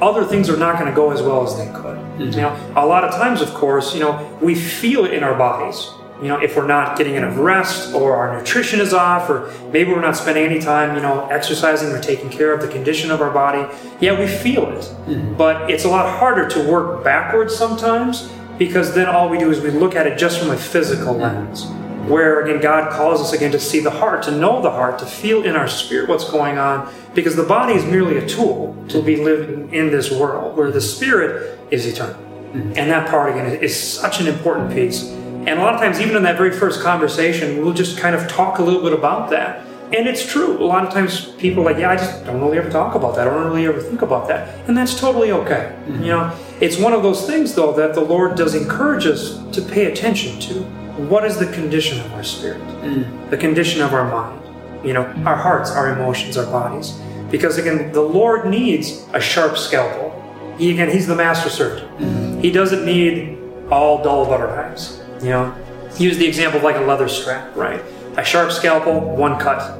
other 0.00 0.24
things 0.24 0.50
are 0.50 0.56
not 0.56 0.78
going 0.78 0.90
to 0.90 0.96
go 0.96 1.12
as 1.12 1.22
well 1.22 1.46
as 1.46 1.56
they 1.56 1.70
could. 1.72 1.96
Hmm. 1.96 2.22
You 2.22 2.42
know, 2.42 2.72
a 2.76 2.84
lot 2.84 3.04
of 3.04 3.12
times, 3.12 3.40
of 3.40 3.54
course, 3.54 3.94
you 3.94 4.00
know, 4.00 4.38
we 4.42 4.54
feel 4.54 5.04
it 5.04 5.14
in 5.14 5.22
our 5.22 5.36
bodies. 5.36 5.90
You 6.20 6.28
know, 6.28 6.38
if 6.38 6.54
we're 6.54 6.66
not 6.66 6.98
getting 6.98 7.14
enough 7.14 7.36
rest, 7.38 7.94
or 7.94 8.14
our 8.14 8.38
nutrition 8.38 8.78
is 8.80 8.92
off, 8.92 9.30
or 9.30 9.50
maybe 9.72 9.90
we're 9.90 10.02
not 10.02 10.16
spending 10.16 10.44
any 10.44 10.60
time, 10.60 10.94
you 10.94 11.00
know, 11.00 11.26
exercising 11.28 11.88
or 11.90 11.98
taking 11.98 12.28
care 12.28 12.52
of 12.52 12.60
the 12.60 12.68
condition 12.68 13.10
of 13.10 13.22
our 13.22 13.30
body. 13.30 13.66
Yeah, 14.00 14.20
we 14.20 14.26
feel 14.26 14.68
it, 14.68 14.82
mm-hmm. 14.82 15.34
but 15.36 15.70
it's 15.70 15.84
a 15.84 15.88
lot 15.88 16.18
harder 16.18 16.46
to 16.48 16.70
work 16.70 17.02
backwards 17.02 17.56
sometimes 17.56 18.30
because 18.58 18.94
then 18.94 19.08
all 19.08 19.30
we 19.30 19.38
do 19.38 19.50
is 19.50 19.60
we 19.62 19.70
look 19.70 19.96
at 19.96 20.06
it 20.06 20.18
just 20.18 20.38
from 20.38 20.50
a 20.50 20.56
physical 20.56 21.14
lens. 21.14 21.66
Where 22.06 22.44
again, 22.44 22.60
God 22.60 22.92
calls 22.92 23.20
us 23.20 23.32
again 23.32 23.52
to 23.52 23.60
see 23.60 23.80
the 23.80 23.90
heart, 23.90 24.22
to 24.24 24.30
know 24.30 24.60
the 24.60 24.70
heart, 24.70 24.98
to 24.98 25.06
feel 25.06 25.44
in 25.44 25.56
our 25.56 25.68
spirit 25.68 26.08
what's 26.08 26.28
going 26.30 26.58
on, 26.58 26.92
because 27.14 27.36
the 27.36 27.44
body 27.44 27.72
is 27.74 27.84
merely 27.84 28.18
a 28.18 28.26
tool 28.28 28.76
to 28.88 29.02
be 29.02 29.16
living 29.16 29.72
in 29.72 29.90
this 29.90 30.10
world, 30.10 30.56
where 30.56 30.70
the 30.70 30.80
spirit 30.80 31.58
is 31.70 31.86
eternal. 31.86 32.16
Mm-hmm. 32.16 32.72
And 32.76 32.90
that 32.90 33.08
part 33.08 33.30
again 33.30 33.46
is 33.62 33.80
such 33.80 34.20
an 34.20 34.26
important 34.26 34.72
piece. 34.74 35.04
And 35.46 35.58
a 35.58 35.62
lot 35.62 35.74
of 35.74 35.80
times, 35.80 36.00
even 36.00 36.16
in 36.16 36.22
that 36.24 36.36
very 36.36 36.52
first 36.52 36.82
conversation, 36.82 37.64
we'll 37.64 37.72
just 37.72 37.98
kind 37.98 38.14
of 38.14 38.28
talk 38.28 38.58
a 38.58 38.62
little 38.62 38.82
bit 38.82 38.92
about 38.92 39.30
that. 39.30 39.66
And 39.92 40.06
it's 40.06 40.24
true. 40.24 40.56
A 40.62 40.64
lot 40.64 40.86
of 40.86 40.92
times 40.92 41.32
people 41.32 41.62
are 41.62 41.72
like, 41.72 41.78
yeah, 41.78 41.90
I 41.90 41.96
just 41.96 42.24
don't 42.24 42.40
really 42.40 42.58
ever 42.58 42.70
talk 42.70 42.94
about 42.94 43.16
that. 43.16 43.26
I 43.26 43.30
don't 43.30 43.46
really 43.46 43.66
ever 43.66 43.80
think 43.80 44.02
about 44.02 44.28
that. 44.28 44.68
And 44.68 44.76
that's 44.76 44.98
totally 44.98 45.32
okay. 45.32 45.74
Mm-hmm. 45.86 46.02
You 46.02 46.08
know, 46.10 46.38
it's 46.60 46.78
one 46.78 46.92
of 46.92 47.02
those 47.02 47.26
things 47.26 47.54
though 47.54 47.72
that 47.72 47.94
the 47.94 48.00
Lord 48.00 48.36
does 48.36 48.54
encourage 48.54 49.06
us 49.06 49.38
to 49.52 49.62
pay 49.62 49.86
attention 49.86 50.38
to. 50.40 50.62
what 51.08 51.24
is 51.24 51.38
the 51.38 51.46
condition 51.46 51.98
of 52.00 52.12
our 52.12 52.22
spirit? 52.22 52.60
Mm. 52.82 53.30
The 53.30 53.36
condition 53.36 53.80
of 53.80 53.94
our 53.94 54.08
mind? 54.08 54.86
You 54.86 54.92
know, 54.92 55.06
our 55.24 55.36
hearts, 55.36 55.70
our 55.70 55.92
emotions, 55.92 56.36
our 56.36 56.46
bodies. 56.46 56.92
Because 57.30 57.58
again, 57.58 57.90
the 57.92 58.02
Lord 58.02 58.48
needs 58.48 59.06
a 59.12 59.20
sharp 59.20 59.56
scalpel. 59.56 60.10
He 60.58 60.70
again, 60.70 60.90
He's 60.90 61.06
the 61.06 61.16
master 61.16 61.48
surgeon. 61.48 61.88
Mm-hmm. 61.88 62.40
He 62.40 62.50
doesn't 62.52 62.84
need 62.84 63.38
all 63.70 64.02
dull 64.02 64.26
butter 64.26 64.48
knives. 64.48 64.99
You 65.22 65.30
know, 65.30 65.54
use 65.98 66.16
the 66.16 66.26
example 66.26 66.58
of 66.58 66.64
like 66.64 66.76
a 66.76 66.80
leather 66.80 67.08
strap, 67.08 67.54
right? 67.54 67.82
A 68.16 68.24
sharp 68.24 68.52
scalpel, 68.52 69.00
one 69.16 69.38
cut, 69.38 69.78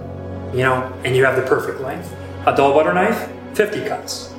you 0.53 0.63
know, 0.63 0.93
and 1.05 1.17
you 1.17 1.25
have 1.25 1.37
the 1.37 1.43
perfect 1.43 1.81
length. 1.81 2.15
A 2.47 2.55
dull 2.55 2.75
butter 2.75 2.93
knife, 2.93 3.31
50 3.55 3.87
cuts. 3.87 4.35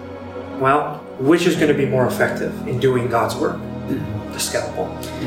Well, 0.59 0.97
which 1.19 1.45
is 1.45 1.55
going 1.55 1.69
to 1.69 1.77
be 1.77 1.85
more 1.85 2.05
effective 2.05 2.67
in 2.67 2.79
doing 2.79 3.07
God's 3.07 3.35
work? 3.35 3.59
The 3.87 4.39
scalpel. 4.39 4.85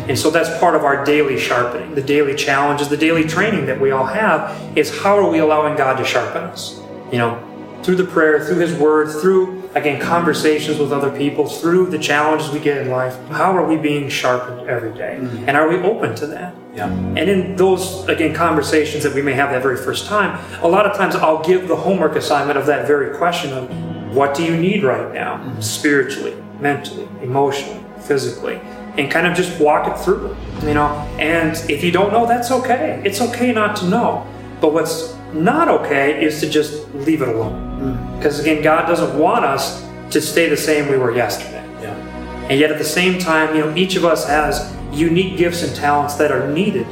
And 0.08 0.18
so 0.18 0.30
that's 0.30 0.58
part 0.58 0.74
of 0.74 0.84
our 0.84 1.04
daily 1.04 1.38
sharpening, 1.38 1.94
the 1.94 2.02
daily 2.02 2.34
challenges, 2.34 2.88
the 2.88 2.96
daily 2.96 3.24
training 3.24 3.66
that 3.66 3.80
we 3.80 3.90
all 3.90 4.06
have 4.06 4.76
is 4.76 4.96
how 5.02 5.18
are 5.18 5.28
we 5.28 5.40
allowing 5.40 5.76
God 5.76 5.96
to 5.98 6.04
sharpen 6.04 6.42
us? 6.44 6.80
You 7.12 7.18
know, 7.18 7.80
through 7.82 7.96
the 7.96 8.04
prayer, 8.04 8.44
through 8.44 8.58
His 8.58 8.72
Word, 8.74 9.10
through, 9.20 9.63
again, 9.74 10.00
conversations 10.00 10.78
with 10.78 10.92
other 10.92 11.10
people, 11.16 11.48
through 11.48 11.87
the 11.87 11.98
challenges 11.98 12.50
we 12.50 12.60
get 12.60 12.78
in 12.78 12.90
life. 12.90 13.16
How 13.28 13.56
are 13.56 13.66
we 13.66 13.76
being 13.76 14.08
sharpened 14.08 14.68
every 14.68 14.92
day? 14.92 15.18
Mm-hmm. 15.20 15.48
And 15.48 15.56
are 15.56 15.68
we 15.68 15.76
open 15.78 16.14
to 16.16 16.26
that? 16.28 16.54
Yeah. 16.74 16.88
And 16.88 17.18
in 17.18 17.56
those, 17.56 18.06
again, 18.08 18.34
conversations 18.34 19.02
that 19.04 19.14
we 19.14 19.22
may 19.22 19.32
have 19.32 19.50
that 19.50 19.62
very 19.62 19.76
first 19.76 20.06
time, 20.06 20.38
a 20.62 20.68
lot 20.68 20.87
of 20.87 20.96
times 20.96 21.14
I'll 21.14 21.42
give 21.42 21.68
the 21.68 21.76
homework 21.76 22.16
assignment 22.16 22.58
of 22.58 22.66
that 22.66 22.87
very 22.87 23.16
question 23.16 23.52
of 23.52 24.14
what 24.14 24.34
do 24.34 24.44
you 24.44 24.56
need 24.56 24.84
right 24.84 25.12
now, 25.12 25.37
mm-hmm. 25.37 25.60
spiritually, 25.60 26.37
mentally, 26.60 27.08
emotionally, 27.20 27.84
physically, 28.00 28.60
and 28.96 29.10
kind 29.10 29.26
of 29.26 29.34
just 29.34 29.60
walk 29.60 29.88
it 29.88 29.98
through, 29.98 30.37
you 30.62 30.74
know. 30.74 30.88
And 31.18 31.56
if 31.68 31.82
you 31.82 31.90
don't 31.90 32.12
know, 32.12 32.26
that's 32.26 32.52
okay. 32.52 33.02
It's 33.04 33.20
okay 33.20 33.52
not 33.52 33.76
to 33.76 33.88
know. 33.88 34.26
But 34.60 34.72
what's 34.72 35.16
not 35.32 35.68
okay 35.68 36.24
is 36.24 36.40
to 36.40 36.48
just 36.48 36.88
leave 36.94 37.22
it 37.22 37.28
alone. 37.28 37.73
Because 38.16 38.40
again, 38.40 38.62
God 38.62 38.87
doesn't 38.87 39.18
want 39.18 39.44
us 39.44 39.85
to 40.11 40.20
stay 40.20 40.49
the 40.49 40.57
same 40.57 40.90
we 40.90 40.97
were 40.97 41.14
yesterday. 41.14 41.64
Yeah. 41.83 42.49
And 42.49 42.59
yet 42.59 42.70
at 42.70 42.79
the 42.79 42.85
same 42.85 43.18
time, 43.18 43.55
you 43.55 43.62
know, 43.62 43.77
each 43.77 43.97
of 43.97 44.05
us 44.05 44.27
has 44.27 44.75
unique 44.92 45.37
gifts 45.37 45.62
and 45.62 45.75
talents 45.75 46.14
that 46.14 46.31
are 46.31 46.49
needed 46.51 46.87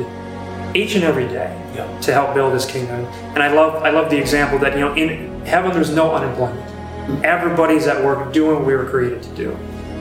each 0.75 0.95
and 0.95 1.05
every 1.05 1.29
day 1.29 1.57
Yeah. 1.75 1.87
to 2.01 2.13
help 2.13 2.35
build 2.35 2.53
his 2.55 2.65
kingdom. 2.65 3.05
And 3.35 3.43
I 3.43 3.53
love 3.53 3.83
I 3.83 3.91
love 3.91 4.11
the 4.11 4.19
example 4.19 4.59
that, 4.61 4.75
you 4.75 4.81
know, 4.81 4.95
in 4.95 5.41
heaven 5.45 5.73
there's 5.73 5.95
no 5.95 6.13
unemployment. 6.15 6.67
Mm-hmm. 6.67 7.25
Everybody's 7.25 7.87
at 7.87 8.03
work 8.05 8.33
doing 8.33 8.57
what 8.57 8.67
we 8.67 8.75
were 8.75 8.89
created 8.89 9.23
to 9.23 9.31
do. 9.31 9.57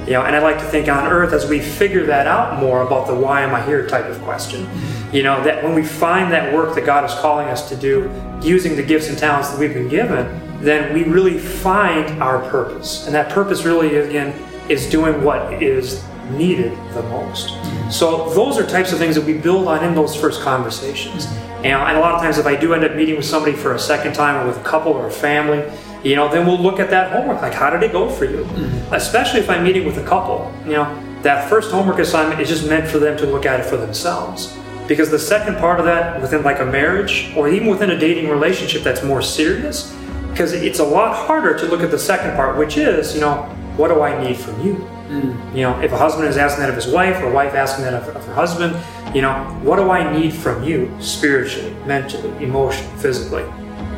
You 0.05 0.13
know, 0.13 0.23
and 0.23 0.35
I 0.35 0.39
like 0.39 0.57
to 0.57 0.65
think 0.65 0.87
on 0.87 1.05
earth 1.07 1.31
as 1.31 1.47
we 1.47 1.59
figure 1.59 2.05
that 2.07 2.25
out 2.25 2.59
more 2.59 2.81
about 2.81 3.05
the 3.05 3.13
why 3.13 3.41
am 3.41 3.53
I 3.53 3.61
here 3.61 3.87
type 3.87 4.05
of 4.05 4.19
question. 4.23 4.65
Mm-hmm. 4.65 5.15
You 5.15 5.23
know, 5.23 5.43
that 5.43 5.63
when 5.63 5.75
we 5.75 5.83
find 5.83 6.31
that 6.31 6.53
work 6.53 6.73
that 6.75 6.85
God 6.85 7.05
is 7.05 7.13
calling 7.15 7.47
us 7.47 7.69
to 7.69 7.75
do 7.75 8.09
using 8.41 8.75
the 8.75 8.83
gifts 8.83 9.07
and 9.09 9.17
talents 9.17 9.49
that 9.49 9.59
we've 9.59 9.73
been 9.73 9.89
given, 9.89 10.25
then 10.61 10.93
we 10.93 11.03
really 11.03 11.37
find 11.37 12.21
our 12.21 12.47
purpose. 12.49 13.05
And 13.05 13.15
that 13.15 13.31
purpose 13.31 13.65
really 13.65 13.95
again 13.97 14.33
is 14.69 14.89
doing 14.89 15.23
what 15.23 15.61
is 15.61 16.03
needed 16.31 16.71
the 16.93 17.03
most. 17.03 17.49
So 17.91 18.29
those 18.33 18.57
are 18.57 18.65
types 18.65 18.91
of 18.93 18.99
things 18.99 19.15
that 19.15 19.25
we 19.25 19.37
build 19.37 19.67
on 19.67 19.83
in 19.83 19.95
those 19.95 20.15
first 20.15 20.41
conversations. 20.41 21.25
And, 21.57 21.67
and 21.67 21.97
a 21.97 21.99
lot 21.99 22.15
of 22.15 22.21
times 22.21 22.37
if 22.37 22.45
I 22.45 22.55
do 22.55 22.73
end 22.73 22.83
up 22.83 22.95
meeting 22.95 23.15
with 23.15 23.25
somebody 23.25 23.53
for 23.53 23.73
a 23.75 23.79
second 23.79 24.13
time 24.13 24.43
or 24.43 24.47
with 24.47 24.57
a 24.57 24.63
couple 24.63 24.93
or 24.93 25.07
a 25.07 25.11
family, 25.11 25.69
you 26.03 26.15
know, 26.15 26.31
then 26.31 26.47
we'll 26.47 26.59
look 26.59 26.79
at 26.79 26.89
that 26.89 27.11
homework. 27.11 27.41
Like, 27.41 27.53
how 27.53 27.69
did 27.69 27.83
it 27.83 27.91
go 27.91 28.09
for 28.09 28.25
you? 28.25 28.43
Mm-hmm. 28.43 28.93
Especially 28.93 29.39
if 29.39 29.49
I'm 29.49 29.63
meeting 29.63 29.85
with 29.85 29.97
a 29.97 30.05
couple, 30.05 30.51
you 30.65 30.73
know, 30.73 31.19
that 31.21 31.47
first 31.49 31.71
homework 31.71 31.99
assignment 31.99 32.41
is 32.41 32.49
just 32.49 32.67
meant 32.67 32.89
for 32.89 32.97
them 32.97 33.15
to 33.17 33.25
look 33.25 33.45
at 33.45 33.59
it 33.59 33.65
for 33.65 33.77
themselves. 33.77 34.57
Because 34.91 35.09
the 35.09 35.17
second 35.17 35.55
part 35.55 35.79
of 35.79 35.85
that, 35.85 36.21
within 36.21 36.43
like 36.43 36.59
a 36.59 36.65
marriage 36.65 37.31
or 37.37 37.47
even 37.47 37.69
within 37.69 37.91
a 37.91 37.97
dating 37.97 38.27
relationship 38.27 38.83
that's 38.83 39.01
more 39.01 39.21
serious, 39.21 39.95
because 40.29 40.51
it's 40.51 40.79
a 40.79 40.83
lot 40.83 41.15
harder 41.15 41.57
to 41.59 41.65
look 41.65 41.79
at 41.79 41.91
the 41.91 41.97
second 41.97 42.35
part, 42.35 42.57
which 42.57 42.75
is, 42.75 43.15
you 43.15 43.21
know, 43.21 43.43
what 43.77 43.87
do 43.87 44.01
I 44.01 44.21
need 44.21 44.35
from 44.35 44.61
you? 44.61 44.75
Mm. 45.07 45.55
You 45.55 45.61
know, 45.61 45.79
if 45.79 45.93
a 45.93 45.97
husband 45.97 46.27
is 46.27 46.35
asking 46.35 46.63
that 46.63 46.69
of 46.69 46.75
his 46.75 46.87
wife 46.87 47.23
or 47.23 47.27
a 47.27 47.33
wife 47.33 47.53
asking 47.53 47.85
that 47.85 47.93
of, 47.93 48.13
of 48.13 48.25
her 48.25 48.33
husband, 48.33 48.75
you 49.15 49.21
know, 49.21 49.45
what 49.63 49.77
do 49.77 49.89
I 49.89 50.11
need 50.11 50.33
from 50.33 50.61
you 50.61 50.93
spiritually, 50.99 51.73
mentally, 51.85 52.43
emotionally, 52.43 52.97
physically? 52.97 53.45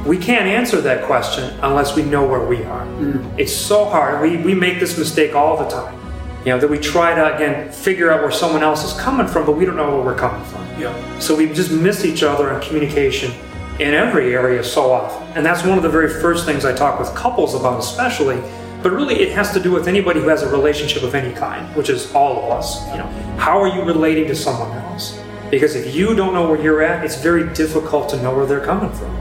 We 0.06 0.20
can't 0.20 0.46
answer 0.46 0.80
that 0.82 1.06
question 1.06 1.58
unless 1.64 1.96
we 1.96 2.04
know 2.04 2.24
where 2.24 2.46
we 2.46 2.64
are. 2.66 2.86
Mm. 2.86 3.40
It's 3.40 3.52
so 3.52 3.86
hard. 3.86 4.22
We, 4.22 4.38
we 4.38 4.54
make 4.54 4.80
this 4.80 4.96
mistake 4.96 5.34
all 5.34 5.58
the 5.58 5.70
time. 5.70 6.00
You 6.46 6.52
know, 6.52 6.60
that 6.60 6.70
we 6.70 6.78
try 6.78 7.16
to, 7.16 7.34
again, 7.34 7.72
figure 7.72 8.12
out 8.12 8.22
where 8.22 8.30
someone 8.32 8.62
else 8.62 8.84
is 8.84 9.02
coming 9.02 9.26
from, 9.26 9.48
but 9.48 9.54
we 9.54 9.66
don't 9.66 9.76
know 9.76 9.90
where 9.90 10.06
we're 10.06 10.16
coming 10.16 10.46
from. 10.46 10.63
Yeah. 10.78 11.20
So 11.20 11.36
we 11.36 11.48
just 11.54 11.72
miss 11.72 12.06
each 12.06 12.24
other 12.24 12.52
in 12.54 12.62
communication 12.62 13.32
in 13.80 13.94
every 13.94 14.34
area 14.34 14.64
so 14.64 14.92
often. 14.92 15.28
And 15.36 15.46
that's 15.46 15.64
one 15.66 15.78
of 15.78 15.84
the 15.84 15.90
very 15.90 16.10
first 16.22 16.46
things 16.46 16.66
I 16.66 16.74
talk 16.74 17.00
with 17.00 17.14
couples 17.16 17.56
about, 17.56 17.80
especially. 17.80 18.42
But 18.82 18.92
really, 18.92 19.16
it 19.16 19.32
has 19.32 19.54
to 19.54 19.60
do 19.60 19.72
with 19.72 19.88
anybody 19.88 20.20
who 20.20 20.28
has 20.28 20.44
a 20.44 20.50
relationship 20.50 21.04
of 21.04 21.16
any 21.16 21.34
kind, 21.34 21.74
which 21.76 21.90
is 21.90 22.14
all 22.14 22.44
of 22.44 22.52
us. 22.52 22.86
You 22.92 22.98
know, 22.98 23.08
how 23.38 23.62
are 23.62 23.68
you 23.68 23.84
relating 23.84 24.28
to 24.28 24.36
someone 24.36 24.72
else? 24.72 25.20
Because 25.50 25.76
if 25.76 25.96
you 25.96 26.16
don't 26.16 26.34
know 26.34 26.50
where 26.50 26.62
you're 26.62 26.82
at, 26.82 27.06
it's 27.06 27.16
very 27.22 27.52
difficult 27.54 28.10
to 28.10 28.22
know 28.22 28.36
where 28.36 28.46
they're 28.46 28.66
coming 28.66 28.92
from. 28.92 29.14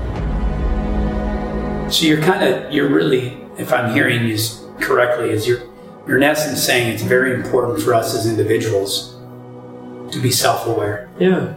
So 1.90 2.06
you're 2.06 2.22
kind 2.22 2.42
of 2.42 2.72
you're 2.72 2.88
really, 2.88 3.38
if 3.58 3.72
I'm 3.72 3.94
hearing 3.94 4.26
you 4.26 4.38
correctly, 4.80 5.30
is 5.30 5.46
you're 5.46 5.62
you're 6.06 6.16
in 6.16 6.22
essence 6.24 6.62
saying 6.62 6.92
it's 6.92 7.02
very 7.02 7.32
important 7.32 7.80
for 7.80 7.94
us 7.94 8.14
as 8.14 8.26
individuals 8.26 9.11
to 10.12 10.20
be 10.20 10.30
self-aware, 10.30 11.08
Yeah, 11.18 11.54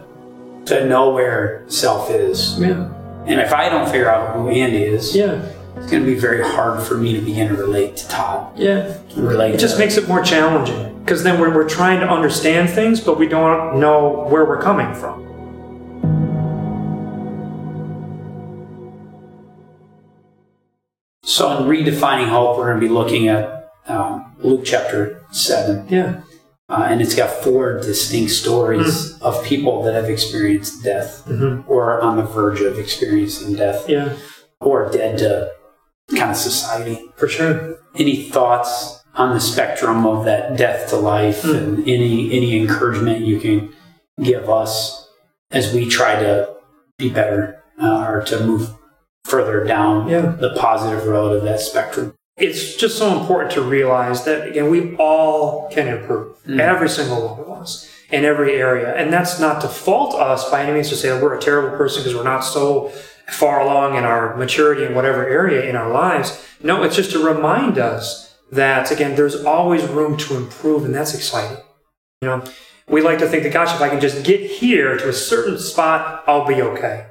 to 0.66 0.86
know 0.86 1.10
where 1.10 1.62
self 1.68 2.10
is. 2.10 2.58
yeah, 2.58 2.88
And 3.26 3.40
if 3.40 3.52
I 3.52 3.68
don't 3.68 3.86
figure 3.88 4.10
out 4.10 4.34
who 4.34 4.48
Andy 4.48 4.82
is, 4.82 5.14
yeah, 5.14 5.40
it's 5.76 5.90
going 5.90 6.02
to 6.04 6.06
be 6.06 6.18
very 6.18 6.42
hard 6.42 6.82
for 6.82 6.96
me 6.96 7.12
to 7.14 7.20
begin 7.20 7.48
to 7.48 7.54
relate 7.54 7.96
to 7.98 8.08
Todd. 8.08 8.58
yeah. 8.58 8.96
Relate. 9.16 9.54
It 9.54 9.60
just 9.60 9.78
makes 9.78 9.96
it 9.96 10.08
more 10.08 10.22
challenging 10.22 10.98
because 11.00 11.22
then 11.22 11.40
we're, 11.40 11.54
we're 11.54 11.68
trying 11.68 12.00
to 12.00 12.08
understand 12.08 12.68
things, 12.70 13.00
but 13.00 13.18
we 13.18 13.28
don't 13.28 13.78
know 13.78 14.26
where 14.28 14.44
we're 14.44 14.60
coming 14.60 14.92
from. 14.94 15.24
So 21.22 21.58
in 21.58 21.64
redefining 21.64 22.28
hope, 22.28 22.56
we're 22.56 22.70
going 22.70 22.80
to 22.80 22.86
be 22.86 22.92
looking 22.92 23.28
at 23.28 23.72
um, 23.88 24.34
Luke 24.38 24.62
chapter 24.64 25.22
seven. 25.32 25.86
Yeah, 25.88 26.20
Uh, 26.68 26.86
and 26.90 27.00
it's 27.00 27.14
got 27.14 27.30
four 27.44 27.78
distinct 27.80 28.32
stories 28.32 29.16
of 29.20 29.42
people 29.44 29.84
that 29.84 29.94
have 29.94 30.10
experienced 30.10 30.82
death 30.82 31.22
Mhm. 31.26 31.62
or 31.68 32.00
on 32.00 32.16
the 32.16 32.24
verge 32.24 32.60
of 32.60 32.76
experiencing 32.78 33.54
death 33.54 33.88
yeah, 33.88 34.14
or 34.60 34.88
dead 34.90 35.18
to 35.18 35.52
kind 36.16 36.30
of 36.32 36.36
society. 36.36 37.00
for 37.16 37.28
sure. 37.28 37.76
Any 37.96 38.28
thoughts 38.30 39.00
on 39.14 39.32
the 39.32 39.40
spectrum 39.40 40.04
of 40.06 40.24
that 40.24 40.56
death 40.56 40.90
to 40.90 40.96
life 40.96 41.42
Mm. 41.42 41.56
and 41.56 41.78
any 41.88 42.32
any 42.32 42.58
encouragement 42.58 43.20
you 43.20 43.38
can 43.38 43.72
give 44.20 44.50
us 44.50 45.08
as 45.52 45.72
we 45.72 45.88
try 45.88 46.16
to 46.20 46.48
be 46.98 47.08
better 47.08 47.62
uh, 47.80 48.06
or 48.08 48.22
to 48.22 48.40
move 48.40 48.70
further 49.24 49.62
down 49.64 50.08
Yeah. 50.08 50.34
the 50.40 50.50
positive 50.56 51.06
road 51.06 51.32
of 51.36 51.44
that 51.44 51.60
spectrum? 51.60 52.14
It's 52.36 52.76
just 52.76 52.98
so 52.98 53.18
important 53.18 53.52
to 53.52 53.62
realize 53.62 54.24
that, 54.24 54.48
again, 54.48 54.68
we 54.70 54.94
all 54.96 55.70
can 55.70 55.88
improve. 55.88 56.36
Mm. 56.44 56.60
Every 56.60 56.88
single 56.88 57.28
one 57.28 57.40
of 57.40 57.48
us 57.48 57.90
in 58.10 58.24
every 58.24 58.56
area. 58.56 58.94
And 58.94 59.12
that's 59.12 59.40
not 59.40 59.60
to 59.62 59.68
fault 59.68 60.14
us 60.14 60.48
by 60.50 60.62
any 60.62 60.72
means 60.72 60.90
to 60.90 60.96
say 60.96 61.20
we're 61.20 61.36
a 61.36 61.40
terrible 61.40 61.76
person 61.76 62.02
because 62.02 62.14
we're 62.14 62.24
not 62.24 62.40
so 62.40 62.88
far 63.28 63.60
along 63.60 63.96
in 63.96 64.04
our 64.04 64.36
maturity 64.36 64.84
in 64.84 64.94
whatever 64.94 65.26
area 65.26 65.68
in 65.68 65.76
our 65.76 65.90
lives. 65.90 66.46
No, 66.62 66.82
it's 66.82 66.94
just 66.94 67.10
to 67.12 67.24
remind 67.24 67.78
us 67.78 68.36
that, 68.52 68.90
again, 68.90 69.16
there's 69.16 69.42
always 69.44 69.82
room 69.88 70.16
to 70.18 70.36
improve, 70.36 70.84
and 70.84 70.94
that's 70.94 71.14
exciting. 71.14 71.62
You 72.20 72.28
know, 72.28 72.44
we 72.86 73.02
like 73.02 73.18
to 73.18 73.28
think 73.28 73.42
that, 73.42 73.52
gosh, 73.52 73.74
if 73.74 73.80
I 73.80 73.88
can 73.88 74.00
just 74.00 74.24
get 74.24 74.40
here 74.40 74.96
to 74.96 75.08
a 75.08 75.12
certain 75.12 75.58
spot, 75.58 76.22
I'll 76.26 76.46
be 76.46 76.62
okay. 76.62 77.06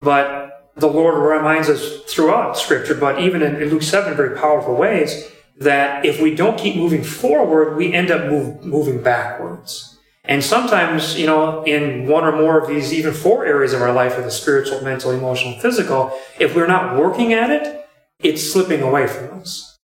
But 0.00 0.47
the 0.78 0.86
Lord 0.86 1.22
reminds 1.22 1.68
us 1.68 2.02
throughout 2.04 2.56
Scripture, 2.56 2.94
but 2.94 3.20
even 3.20 3.42
in, 3.42 3.56
Luke 3.70 3.82
7, 3.82 4.16
very 4.16 4.36
powerful 4.36 4.74
ways, 4.74 5.30
that 5.58 6.04
if 6.04 6.20
we 6.20 6.34
don't 6.34 6.58
keep 6.58 6.76
moving 6.76 7.02
forward, 7.02 7.76
we 7.76 7.92
end 7.92 8.10
up 8.10 8.30
move, 8.30 8.64
moving 8.64 9.02
backwards. 9.02 9.98
And 10.24 10.44
sometimes, 10.44 11.18
you 11.18 11.26
know, 11.26 11.64
in 11.64 12.06
one 12.06 12.24
or 12.24 12.32
more 12.32 12.60
of 12.60 12.68
these, 12.68 12.92
even 12.92 13.14
four 13.14 13.46
areas 13.46 13.72
of 13.72 13.80
our 13.80 13.92
life, 13.92 14.18
of 14.18 14.24
the 14.24 14.30
spiritual, 14.30 14.82
mental, 14.82 15.10
emotional, 15.10 15.58
physical, 15.58 16.16
if 16.38 16.54
we're 16.54 16.66
not 16.66 16.96
working 16.96 17.32
at 17.32 17.50
it, 17.50 17.86
it's 18.20 18.52
slipping 18.52 18.82
away 18.82 19.06
from 19.06 19.40
us. 19.40 19.78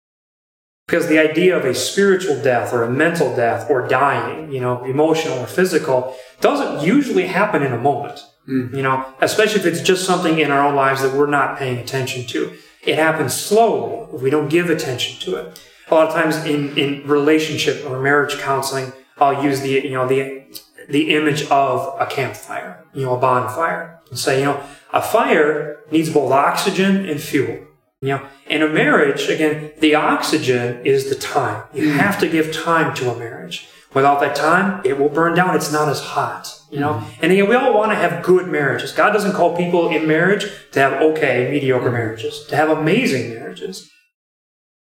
Because 0.87 1.07
the 1.07 1.19
idea 1.19 1.57
of 1.57 1.65
a 1.65 1.75
spiritual 1.75 2.43
death 2.43 2.73
or 2.73 2.83
a 2.83 2.91
mental 2.91 3.35
death 3.37 3.71
or 3.71 3.87
dying, 3.87 4.53
you 4.53 4.61
know, 4.61 4.85
emotional 4.85 5.39
or 5.39 5.47
physical, 5.47 6.17
doesn't 6.41 6.85
usually 6.85 7.29
happen 7.29 7.63
in 7.63 7.73
a 7.73 7.79
moment. 7.79 8.21
You 8.47 8.83
know, 8.83 9.05
especially 9.21 9.61
if 9.61 9.67
it's 9.67 9.81
just 9.81 10.05
something 10.05 10.39
in 10.41 10.51
our 10.51 10.67
own 10.67 10.75
lives 10.75 11.01
that 11.03 11.15
we're 11.15 11.27
not 11.31 11.59
paying 11.59 11.79
attention 11.79 12.27
to. 12.29 12.53
It 12.85 12.97
happens 12.97 13.35
slowly 13.35 14.09
if 14.15 14.21
we 14.21 14.31
don't 14.31 14.49
give 14.49 14.69
attention 14.69 15.21
to 15.21 15.37
it. 15.37 15.61
A 15.89 15.95
lot 15.95 16.09
of 16.09 16.15
times 16.15 16.37
in, 16.45 16.77
in 16.77 17.07
relationship 17.07 17.89
or 17.89 18.01
marriage 18.03 18.39
counseling, 18.39 18.93
I'll 19.19 19.45
use 19.45 19.61
the, 19.61 19.71
you 19.71 19.91
know, 19.91 20.09
the 20.09 20.43
the 20.89 21.15
image 21.15 21.45
of 21.49 21.95
a 22.01 22.07
campfire, 22.07 22.85
you 22.93 23.05
know, 23.05 23.15
a 23.17 23.21
bonfire, 23.21 24.01
and 24.11 24.19
say, 24.19 24.41
you 24.41 24.47
know, 24.47 24.61
a 24.93 25.01
fire 25.01 25.79
needs 25.93 26.11
both 26.11 26.33
oxygen 26.33 27.07
and 27.09 27.21
fuel. 27.21 27.59
You 28.01 28.09
know, 28.09 28.27
in 28.49 28.63
a 28.63 28.69
marriage, 28.69 29.29
again, 29.29 29.71
the 29.79 29.95
oxygen 29.95 30.85
is 30.85 31.09
the 31.09 31.15
time. 31.15 31.63
You 31.73 31.85
Mm. 31.93 31.97
have 31.99 32.19
to 32.19 32.27
give 32.29 32.51
time 32.53 32.93
to 32.95 33.13
a 33.13 33.17
marriage. 33.17 33.69
Without 33.95 34.19
that 34.21 34.35
time, 34.35 34.81
it 34.85 34.99
will 34.99 35.09
burn 35.09 35.35
down. 35.37 35.55
It's 35.55 35.71
not 35.71 35.89
as 35.89 36.01
hot. 36.01 36.59
You 36.73 36.81
know, 36.81 37.05
and 37.21 37.31
again, 37.31 37.51
we 37.51 37.55
all 37.55 37.75
want 37.75 37.93
to 37.93 37.97
have 37.97 38.25
good 38.25 38.49
marriages. 38.49 38.93
God 38.93 39.13
doesn't 39.13 39.35
call 39.35 39.55
people 39.55 39.91
in 39.91 40.09
marriage 40.09 40.47
to 40.73 40.81
have 40.81 41.03
okay, 41.03 41.51
mediocre 41.51 41.91
marriages, 41.91 42.47
to 42.47 42.57
have 42.57 42.71
amazing 42.71 43.35
marriages. 43.35 43.91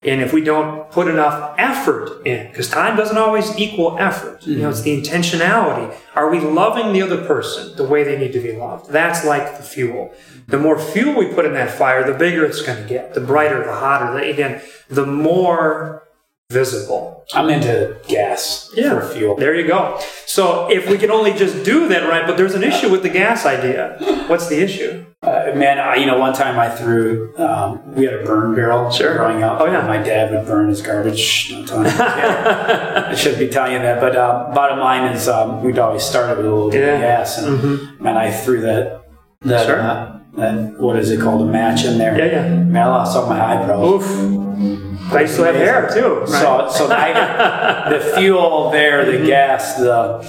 And 0.00 0.22
if 0.22 0.32
we 0.32 0.40
don't 0.40 0.90
put 0.90 1.06
enough 1.06 1.54
effort 1.58 2.26
in, 2.26 2.48
because 2.48 2.70
time 2.70 2.96
doesn't 2.96 3.18
always 3.18 3.56
equal 3.58 3.98
effort, 3.98 4.44
you 4.46 4.56
know, 4.56 4.70
it's 4.70 4.80
the 4.80 5.00
intentionality. 5.00 5.94
Are 6.14 6.30
we 6.30 6.40
loving 6.40 6.94
the 6.94 7.02
other 7.02 7.26
person 7.26 7.76
the 7.76 7.84
way 7.84 8.02
they 8.04 8.18
need 8.18 8.32
to 8.32 8.40
be 8.40 8.52
loved? 8.52 8.90
That's 8.90 9.22
like 9.26 9.58
the 9.58 9.62
fuel. 9.62 10.14
The 10.48 10.58
more 10.58 10.78
fuel 10.78 11.14
we 11.14 11.26
put 11.26 11.44
in 11.44 11.52
that 11.52 11.70
fire, 11.70 12.10
the 12.10 12.18
bigger 12.18 12.46
it's 12.46 12.62
going 12.62 12.82
to 12.82 12.88
get, 12.88 13.12
the 13.12 13.20
brighter, 13.20 13.62
the 13.64 13.74
hotter, 13.74 14.14
the, 14.14 14.30
again, 14.30 14.62
the 14.88 15.04
more 15.04 16.02
visible. 16.52 17.24
I'm 17.34 17.48
into 17.48 17.96
gas 18.08 18.68
for 18.74 19.00
fuel. 19.08 19.36
There 19.36 19.54
you 19.54 19.66
go. 19.66 19.98
So 20.26 20.70
if 20.70 20.88
we 20.88 20.98
can 20.98 21.10
only 21.10 21.32
just 21.32 21.64
do 21.64 21.88
that 21.88 22.08
right, 22.08 22.26
but 22.26 22.36
there's 22.36 22.54
an 22.54 22.62
issue 22.62 22.90
with 22.90 23.02
the 23.02 23.08
gas 23.08 23.46
idea. 23.46 23.96
What's 24.28 24.48
the 24.48 24.60
issue? 24.62 25.04
Uh, 25.22 25.52
man, 25.54 25.78
I, 25.78 25.94
you 25.96 26.06
know, 26.06 26.18
one 26.18 26.32
time 26.34 26.58
I 26.58 26.68
threw, 26.68 27.32
um, 27.38 27.94
we 27.94 28.04
had 28.04 28.14
a 28.14 28.24
burn 28.24 28.56
barrel 28.56 28.90
Sure. 28.90 29.14
growing 29.16 29.42
up. 29.44 29.60
Oh, 29.60 29.66
yeah. 29.66 29.86
My 29.86 29.98
dad 29.98 30.32
would 30.32 30.46
burn 30.46 30.68
his 30.68 30.82
garbage. 30.82 31.52
I 31.70 33.14
shouldn't 33.16 33.38
be 33.38 33.48
telling 33.48 33.72
you 33.72 33.78
that. 33.78 34.00
But 34.00 34.16
uh, 34.16 34.50
bottom 34.54 34.78
line 34.80 35.12
is 35.12 35.28
um, 35.28 35.62
we'd 35.62 35.78
always 35.78 36.02
start 36.02 36.30
it 36.30 36.36
with 36.38 36.46
a 36.46 36.50
little 36.50 36.70
bit 36.70 36.80
Yeah. 36.80 36.94
of 36.94 37.00
gas. 37.00 37.38
And 37.38 38.00
man, 38.00 38.16
I 38.16 38.30
threw 38.32 38.60
that, 38.62 39.04
that, 39.42 39.66
Sure. 39.66 39.80
uh, 39.80 40.18
that, 40.36 40.80
what 40.80 40.96
is 40.98 41.10
it 41.10 41.20
called, 41.20 41.42
a 41.42 41.50
match 41.52 41.84
in 41.84 41.98
there. 41.98 42.18
Yeah, 42.18 42.24
yeah. 42.42 42.48
Man, 42.48 42.82
I 42.82 42.88
lost 42.88 43.16
all 43.16 43.28
my 43.28 43.40
eyebrows. 43.40 44.02
Oof. 44.02 44.91
I 45.14 45.22
used 45.22 45.36
to 45.36 45.44
have 45.44 45.54
hair 45.54 45.90
too. 45.92 46.20
Right? 46.20 46.28
So, 46.28 46.68
so 46.70 46.92
I, 46.92 47.90
the 47.90 48.00
fuel 48.16 48.70
there, 48.70 49.04
the 49.04 49.12
mm-hmm. 49.12 49.26
gas, 49.26 49.76
the 49.76 50.22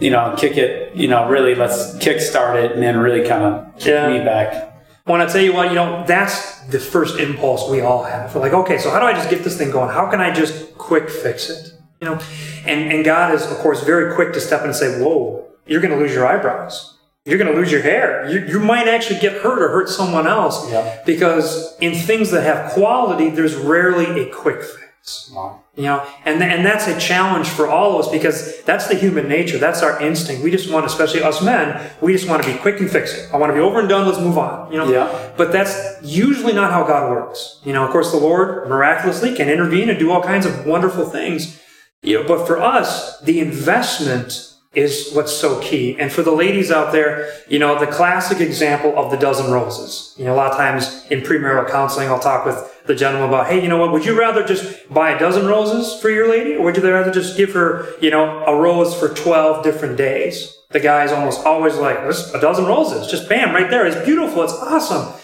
you 0.00 0.10
know, 0.10 0.34
kick 0.36 0.56
it, 0.56 0.94
you 0.94 1.08
know, 1.08 1.28
really 1.28 1.54
let's 1.54 1.96
kick 1.98 2.20
start 2.20 2.56
it, 2.56 2.72
and 2.72 2.82
then 2.82 2.98
really 2.98 3.26
kind 3.26 3.42
of 3.42 3.76
kick 3.76 3.86
Yeah. 3.86 4.08
me 4.08 4.18
back. 4.18 4.74
When 5.04 5.20
I 5.20 5.26
tell 5.26 5.40
you 5.40 5.54
what, 5.54 5.68
you 5.68 5.74
know, 5.74 6.04
that's 6.06 6.60
the 6.66 6.80
first 6.80 7.18
impulse 7.18 7.70
we 7.70 7.80
all 7.80 8.02
have. 8.04 8.34
We're 8.34 8.40
like, 8.40 8.52
okay, 8.52 8.76
so 8.76 8.90
how 8.90 8.98
do 8.98 9.06
I 9.06 9.12
just 9.12 9.30
get 9.30 9.44
this 9.44 9.56
thing 9.56 9.70
going? 9.70 9.90
How 9.90 10.10
can 10.10 10.20
I 10.20 10.32
just 10.32 10.76
quick 10.76 11.08
fix 11.08 11.48
it? 11.48 11.72
You 12.00 12.08
know, 12.08 12.20
and 12.66 12.92
and 12.92 13.04
God 13.04 13.32
is 13.34 13.50
of 13.50 13.56
course 13.58 13.82
very 13.84 14.14
quick 14.14 14.32
to 14.34 14.40
step 14.40 14.60
in 14.60 14.66
and 14.66 14.76
say, 14.76 15.00
whoa, 15.00 15.44
you're 15.66 15.80
going 15.80 15.94
to 15.94 15.98
lose 15.98 16.12
your 16.12 16.26
eyebrows. 16.26 16.95
You're 17.26 17.38
going 17.38 17.52
to 17.52 17.58
lose 17.58 17.72
your 17.72 17.82
hair. 17.82 18.30
You, 18.30 18.46
you 18.46 18.60
might 18.60 18.86
actually 18.86 19.18
get 19.18 19.42
hurt 19.42 19.60
or 19.60 19.68
hurt 19.68 19.88
someone 19.88 20.26
else 20.28 20.70
Yeah. 20.70 21.02
because 21.04 21.76
in 21.80 21.92
things 21.94 22.30
that 22.30 22.42
have 22.44 22.70
quality, 22.72 23.30
there's 23.30 23.56
rarely 23.56 24.06
a 24.22 24.30
quick 24.32 24.62
fix. 24.62 25.30
Wow. 25.34 25.60
You 25.76 25.82
know, 25.84 26.06
and 26.24 26.42
and 26.42 26.64
that's 26.64 26.86
a 26.88 26.98
challenge 26.98 27.48
for 27.48 27.68
all 27.68 27.94
of 27.98 28.06
us 28.06 28.10
because 28.10 28.62
that's 28.62 28.88
the 28.88 28.94
human 28.94 29.28
nature. 29.28 29.58
That's 29.58 29.82
our 29.82 30.00
instinct. 30.00 30.42
We 30.42 30.50
just 30.50 30.72
want, 30.72 30.86
especially 30.86 31.22
us 31.22 31.42
men, 31.42 31.90
we 32.00 32.12
just 32.12 32.28
want 32.28 32.42
to 32.42 32.50
be 32.50 32.56
quick 32.58 32.80
and 32.80 32.90
fix 32.90 33.12
it. 33.14 33.28
I 33.32 33.36
want 33.36 33.50
to 33.50 33.54
be 33.54 33.60
over 33.60 33.78
and 33.80 33.88
done. 33.88 34.06
Let's 34.06 34.18
move 34.18 34.38
on. 34.38 34.72
You 34.72 34.78
know. 34.78 34.90
Yeah. 34.90 35.32
But 35.36 35.52
that's 35.52 35.76
usually 36.02 36.54
not 36.54 36.72
how 36.72 36.82
God 36.84 37.10
works. 37.10 37.60
You 37.64 37.72
know, 37.72 37.84
of 37.84 37.90
course, 37.90 38.10
the 38.10 38.16
Lord 38.18 38.68
miraculously 38.68 39.34
can 39.34 39.48
intervene 39.48 39.90
and 39.90 39.98
do 39.98 40.10
all 40.10 40.22
kinds 40.22 40.46
of 40.46 40.64
wonderful 40.66 41.04
things. 41.04 41.60
You 42.02 42.22
know, 42.22 42.26
but 42.28 42.46
for 42.46 42.58
us, 42.60 43.20
the 43.20 43.38
investment 43.40 44.54
is 44.76 45.10
what's 45.14 45.32
so 45.32 45.58
key. 45.60 45.98
And 45.98 46.12
for 46.12 46.22
the 46.22 46.30
ladies 46.30 46.70
out 46.70 46.92
there, 46.92 47.32
you 47.48 47.58
know, 47.58 47.78
the 47.78 47.86
classic 47.86 48.40
example 48.40 48.96
of 48.96 49.10
the 49.10 49.16
dozen 49.16 49.50
roses. 49.50 50.14
You 50.18 50.26
know, 50.26 50.34
a 50.34 50.36
lot 50.36 50.50
of 50.50 50.56
times 50.56 51.04
in 51.10 51.22
premarital 51.22 51.70
counseling, 51.70 52.08
I'll 52.08 52.20
talk 52.20 52.44
with 52.44 52.84
the 52.86 52.94
gentleman 52.94 53.30
about, 53.30 53.46
hey, 53.46 53.62
you 53.62 53.68
know 53.68 53.78
what, 53.78 53.90
would 53.90 54.04
you 54.04 54.16
rather 54.16 54.44
just 54.44 54.88
buy 54.92 55.12
a 55.12 55.18
dozen 55.18 55.46
roses 55.46 56.00
for 56.00 56.10
your 56.10 56.28
lady? 56.28 56.54
Or 56.54 56.66
would 56.66 56.76
you 56.76 56.88
rather 56.88 57.10
just 57.10 57.36
give 57.38 57.54
her, 57.54 57.86
you 58.00 58.10
know, 58.10 58.44
a 58.44 58.54
rose 58.54 58.94
for 58.94 59.08
12 59.08 59.64
different 59.64 59.96
days? 59.96 60.54
The 60.70 60.80
guy's 60.80 61.10
almost 61.10 61.46
always 61.46 61.76
like, 61.76 61.96
there's 61.96 62.32
a 62.34 62.40
dozen 62.40 62.66
roses. 62.66 63.10
Just 63.10 63.28
bam, 63.30 63.54
right 63.54 63.70
there. 63.70 63.86
It's 63.86 64.04
beautiful. 64.04 64.42
It's 64.42 64.52
awesome. 64.52 65.18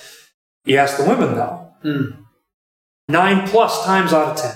You 0.64 0.78
ask 0.78 0.96
the 0.96 1.04
women 1.04 1.34
though. 1.34 1.74
Hmm. 1.82 2.22
Nine 3.08 3.46
plus 3.48 3.84
times 3.84 4.12
out 4.12 4.28
of 4.28 4.36
ten. 4.36 4.54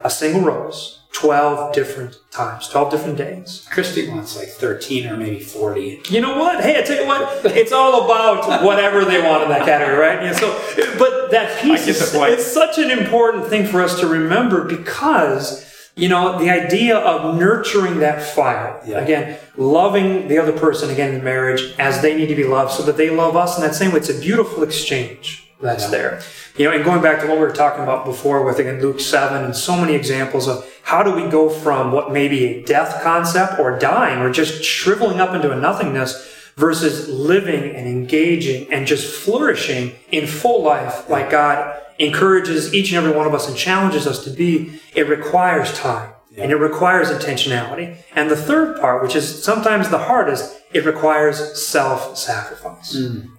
A 0.00 0.10
single 0.10 0.40
rose. 0.40 1.01
12 1.12 1.74
different 1.74 2.18
times. 2.30 2.68
12 2.68 2.90
different 2.90 3.18
days. 3.18 3.66
Christy 3.70 4.08
wants 4.08 4.36
like 4.36 4.48
13 4.48 5.06
or 5.08 5.16
maybe 5.16 5.40
40. 5.40 6.00
You 6.08 6.20
know 6.20 6.38
what? 6.38 6.62
Hey, 6.64 6.78
I 6.78 6.82
tell 6.82 7.00
you 7.00 7.06
what, 7.06 7.44
it's 7.56 7.72
all 7.72 8.04
about 8.04 8.64
whatever 8.64 9.04
they 9.04 9.20
want 9.22 9.42
in 9.42 9.48
that 9.50 9.64
category, 9.66 9.96
right? 9.98 10.22
Yeah, 10.22 10.32
so, 10.32 10.50
but 10.98 11.30
that 11.30 11.60
piece 11.60 11.82
I 11.82 11.86
get 11.86 11.96
the 11.96 12.24
is 12.24 12.38
it's 12.40 12.46
such 12.52 12.78
an 12.78 12.90
important 12.90 13.46
thing 13.46 13.66
for 13.66 13.82
us 13.82 14.00
to 14.00 14.06
remember 14.06 14.64
because, 14.64 15.70
you 15.96 16.08
know, 16.08 16.38
the 16.38 16.48
idea 16.50 16.96
of 16.98 17.38
nurturing 17.38 17.98
that 18.00 18.22
fire, 18.22 18.80
Yeah. 18.86 19.00
again, 19.00 19.36
loving 19.56 20.28
the 20.28 20.38
other 20.38 20.52
person 20.52 20.88
again 20.90 21.14
in 21.14 21.22
marriage 21.22 21.74
as 21.78 22.00
they 22.00 22.16
need 22.16 22.28
to 22.28 22.34
be 22.36 22.44
loved 22.44 22.72
so 22.72 22.82
that 22.84 22.96
they 22.96 23.10
love 23.10 23.36
us 23.36 23.56
in 23.56 23.62
that 23.62 23.74
same 23.74 23.92
way. 23.92 23.98
It's 23.98 24.08
a 24.08 24.18
beautiful 24.18 24.62
exchange 24.62 25.46
that's 25.60 25.84
Yeah. 25.84 25.90
there. 25.90 26.20
You 26.56 26.66
know, 26.66 26.72
and 26.76 26.84
going 26.84 27.00
back 27.00 27.20
to 27.20 27.26
what 27.26 27.38
we 27.38 27.44
were 27.44 27.52
talking 27.52 27.82
about 27.82 28.04
before 28.04 28.44
with 28.44 28.58
again 28.58 28.82
Luke 28.82 29.00
7 29.00 29.42
and 29.42 29.56
so 29.56 29.74
many 29.74 29.94
examples 29.94 30.46
of 30.46 30.70
how 30.82 31.02
do 31.02 31.14
we 31.14 31.30
go 31.30 31.48
from 31.48 31.92
what 31.92 32.12
may 32.12 32.28
be 32.28 32.44
a 32.44 32.62
death 32.62 33.02
concept 33.02 33.58
or 33.58 33.78
dying 33.78 34.18
or 34.18 34.30
just 34.30 34.62
shriveling 34.62 35.18
up 35.18 35.34
into 35.34 35.50
a 35.50 35.56
nothingness 35.56 36.52
versus 36.56 37.08
living 37.08 37.74
and 37.74 37.88
engaging 37.88 38.70
and 38.70 38.86
just 38.86 39.14
flourishing 39.14 39.94
in 40.10 40.26
full 40.26 40.62
life 40.62 41.08
like 41.08 41.30
God 41.30 41.80
encourages 41.98 42.74
each 42.74 42.92
and 42.92 42.98
every 42.98 43.16
one 43.16 43.26
of 43.26 43.32
us 43.32 43.48
and 43.48 43.56
challenges 43.56 44.06
us 44.06 44.22
to 44.24 44.30
be. 44.30 44.78
It 44.94 45.08
requires 45.08 45.72
time 45.72 46.12
and 46.36 46.50
it 46.50 46.56
requires 46.56 47.08
intentionality. 47.08 47.96
And 48.14 48.30
the 48.30 48.36
third 48.36 48.80
part, 48.80 49.02
which 49.02 49.14
is 49.16 49.42
sometimes 49.44 49.88
the 49.88 49.98
hardest, 49.98 50.60
it 50.72 50.84
requires 50.84 51.66
self 51.66 52.16
sacrifice. 52.16 52.94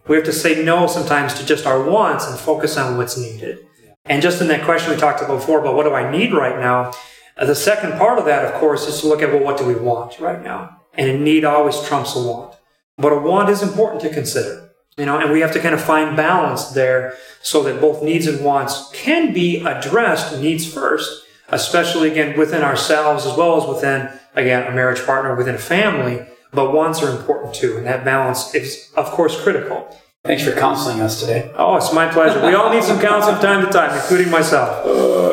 We 0.07 0.15
have 0.15 0.25
to 0.25 0.33
say 0.33 0.63
no 0.63 0.87
sometimes 0.87 1.33
to 1.35 1.45
just 1.45 1.65
our 1.65 1.81
wants 1.83 2.27
and 2.27 2.37
focus 2.37 2.77
on 2.77 2.97
what's 2.97 3.17
needed. 3.17 3.59
And 4.05 4.21
just 4.21 4.41
in 4.41 4.47
that 4.49 4.65
question 4.65 4.91
we 4.91 4.97
talked 4.97 5.21
about 5.21 5.39
before 5.39 5.59
about 5.59 5.75
what 5.75 5.83
do 5.83 5.93
I 5.93 6.11
need 6.11 6.33
right 6.33 6.59
now, 6.59 6.91
uh, 7.37 7.45
the 7.45 7.55
second 7.55 7.93
part 7.93 8.19
of 8.19 8.25
that, 8.25 8.45
of 8.45 8.53
course, 8.59 8.87
is 8.87 8.99
to 9.01 9.07
look 9.07 9.21
at 9.21 9.31
well, 9.31 9.43
what 9.43 9.57
do 9.57 9.65
we 9.65 9.75
want 9.75 10.19
right 10.19 10.43
now? 10.43 10.81
And 10.93 11.09
a 11.09 11.17
need 11.17 11.45
always 11.45 11.81
trumps 11.81 12.15
a 12.15 12.19
want. 12.21 12.55
But 12.97 13.13
a 13.13 13.19
want 13.19 13.49
is 13.49 13.63
important 13.63 14.01
to 14.03 14.13
consider, 14.13 14.69
you 14.97 15.05
know, 15.05 15.19
and 15.19 15.31
we 15.31 15.39
have 15.39 15.51
to 15.53 15.59
kind 15.59 15.73
of 15.73 15.81
find 15.81 16.15
balance 16.15 16.65
there 16.71 17.15
so 17.41 17.63
that 17.63 17.81
both 17.81 18.03
needs 18.03 18.27
and 18.27 18.45
wants 18.45 18.91
can 18.93 19.33
be 19.33 19.65
addressed 19.65 20.39
needs 20.39 20.71
first, 20.71 21.22
especially 21.53 22.11
again 22.11 22.37
within 22.37 22.63
ourselves 22.63 23.25
as 23.25 23.37
well 23.37 23.61
as 23.61 23.67
within, 23.67 24.09
again, 24.35 24.67
a 24.71 24.75
marriage 24.75 25.05
partner, 25.05 25.35
within 25.35 25.55
a 25.55 25.59
family. 25.59 26.25
But 26.51 26.71
wants 26.71 27.01
are 27.01 27.09
important 27.09 27.55
too, 27.55 27.77
and 27.77 27.85
that 27.87 28.05
balance 28.05 28.53
is, 28.53 28.91
of 28.95 29.09
course, 29.11 29.41
critical. 29.41 29.87
Thanks 30.23 30.43
for 30.43 30.53
counseling 30.53 31.01
us 31.01 31.19
today. 31.19 31.51
Oh, 31.55 31.75
it's 31.75 31.91
my 31.91 32.07
pleasure. 32.07 32.45
We 32.45 32.53
all 32.53 32.71
need 32.71 32.83
some 32.83 32.99
counseling 33.01 33.35
from 33.35 33.43
time 33.43 33.65
to 33.65 33.71
time, 33.71 33.93
including 33.93 34.29
myself. 34.31 34.85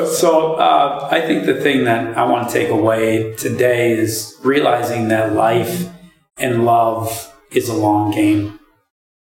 So 0.08 0.54
uh, 0.54 1.08
I 1.12 1.20
think 1.20 1.46
the 1.46 1.60
thing 1.60 1.84
that 1.84 2.16
I 2.16 2.24
want 2.24 2.48
to 2.48 2.52
take 2.52 2.70
away 2.70 3.34
today 3.36 3.92
is 3.92 4.36
realizing 4.42 5.08
that 5.08 5.34
life 5.34 5.88
and 6.38 6.64
love 6.64 7.32
is 7.52 7.68
a 7.68 7.74
long 7.74 8.10
game. 8.10 8.58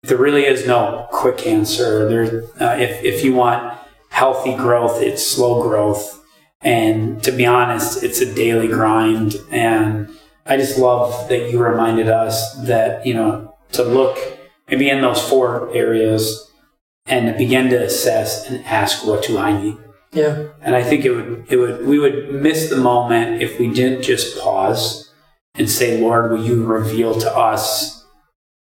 There 0.04 0.18
really 0.18 0.44
is 0.46 0.64
no 0.66 1.08
quick 1.10 1.44
answer. 1.44 2.08
There, 2.08 2.44
uh, 2.60 2.76
if 2.76 3.02
if 3.02 3.24
you 3.24 3.34
want 3.34 3.76
healthy 4.10 4.54
growth, 4.54 5.02
it's 5.02 5.26
slow 5.26 5.62
growth, 5.62 6.17
and 6.60 7.22
to 7.22 7.32
be 7.32 7.46
honest, 7.46 8.02
it's 8.02 8.20
a 8.20 8.34
daily 8.34 8.68
grind. 8.68 9.36
And 9.50 10.08
I 10.46 10.56
just 10.56 10.78
love 10.78 11.28
that 11.28 11.50
you 11.50 11.62
reminded 11.62 12.08
us 12.08 12.54
that 12.66 13.06
you 13.06 13.14
know 13.14 13.56
to 13.72 13.82
look 13.82 14.18
maybe 14.68 14.88
in 14.88 15.00
those 15.00 15.26
four 15.26 15.74
areas 15.74 16.50
and 17.06 17.26
to 17.26 17.38
begin 17.38 17.70
to 17.70 17.82
assess 17.82 18.48
and 18.48 18.64
ask, 18.64 19.06
what 19.06 19.24
do 19.24 19.38
I 19.38 19.60
need? 19.60 19.78
Yeah. 20.12 20.48
And 20.62 20.74
I 20.74 20.82
think 20.82 21.04
it 21.04 21.12
would 21.12 21.46
it 21.48 21.56
would 21.56 21.86
we 21.86 21.98
would 21.98 22.32
miss 22.32 22.70
the 22.70 22.76
moment 22.76 23.42
if 23.42 23.58
we 23.58 23.72
didn't 23.72 24.02
just 24.02 24.38
pause 24.38 25.12
and 25.54 25.68
say, 25.68 26.00
Lord, 26.00 26.30
will 26.30 26.44
you 26.44 26.64
reveal 26.64 27.18
to 27.20 27.36
us 27.36 27.98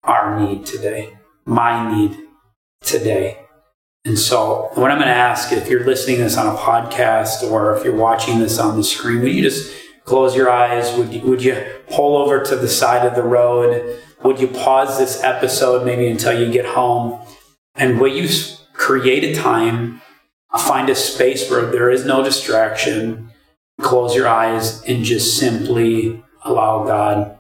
our 0.05 0.41
need 0.41 0.67
today, 0.67 1.17
my 1.45 1.95
need 1.95 2.19
today. 2.81 3.42
And 4.05 4.19
so 4.19 4.71
what 4.75 4.91
I'm 4.91 4.99
going 4.99 5.09
to 5.09 5.15
ask, 5.15 5.53
if 5.53 5.69
you're 5.69 5.85
listening 5.85 6.17
to 6.17 6.25
this 6.25 6.37
on 6.37 6.53
a 6.53 6.59
podcast 6.59 7.49
or 7.49 7.77
if 7.77 7.85
you're 7.85 7.95
watching 7.95 8.41
this 8.41 8.59
on 8.59 8.77
the 8.77 8.83
screen, 8.83 9.23
would 9.23 9.33
you 9.33 9.43
just 9.43 9.73
close 10.05 10.35
your 10.35 10.51
eyes? 10.51 10.93
Would 10.97 11.13
you, 11.13 11.21
would 11.23 11.43
you 11.43 11.65
pull 11.89 12.17
over 12.17 12.43
to 12.43 12.57
the 12.57 12.69
side 12.69 13.07
of 13.07 13.15
the 13.15 13.23
road? 13.23 14.01
Would 14.25 14.41
you 14.41 14.49
pause 14.49 14.99
this 14.99 15.23
episode 15.23 15.87
maybe 15.87 16.09
until 16.09 16.39
you 16.39 16.53
get 16.53 16.67
home? 16.67 17.25
And 17.77 18.01
will 18.01 18.13
you 18.13 18.29
create 18.75 19.25
a 19.25 19.41
time 19.41 20.03
find 20.59 20.89
a 20.91 20.95
space 20.95 21.51
where 21.51 21.67
there 21.67 21.91
is 21.91 22.05
no 22.05 22.23
distraction, 22.23 23.31
close 23.81 24.15
your 24.15 24.29
eyes, 24.29 24.83
and 24.85 25.05
just 25.05 25.39
simply 25.39 26.23
allow 26.45 26.85
God 26.85 27.39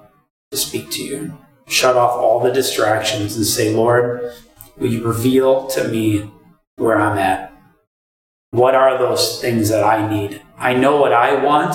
to 0.51 0.57
speak 0.57 0.90
to 0.92 1.03
you. 1.03 1.38
Shut 1.66 1.96
off 1.96 2.12
all 2.12 2.40
the 2.40 2.53
distractions 2.53 3.37
and 3.37 3.44
say, 3.44 3.75
Lord, 3.75 4.33
will 4.77 4.88
you 4.88 5.05
reveal 5.07 5.66
to 5.68 5.88
me 5.88 6.31
where 6.77 6.99
I'm 6.99 7.19
at? 7.19 7.53
What 8.51 8.75
are 8.75 8.99
those 8.99 9.41
things 9.41 9.69
that 9.69 9.85
I 9.85 10.09
need? 10.09 10.43
I 10.59 10.75
know 10.75 11.01
what 11.01 11.13
I 11.13 11.43
want, 11.43 11.75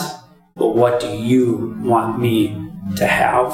but 0.55 0.75
what 0.75 0.99
do 0.99 1.07
you 1.07 1.75
want 1.79 2.19
me 2.19 2.55
to 2.97 3.07
have? 3.07 3.53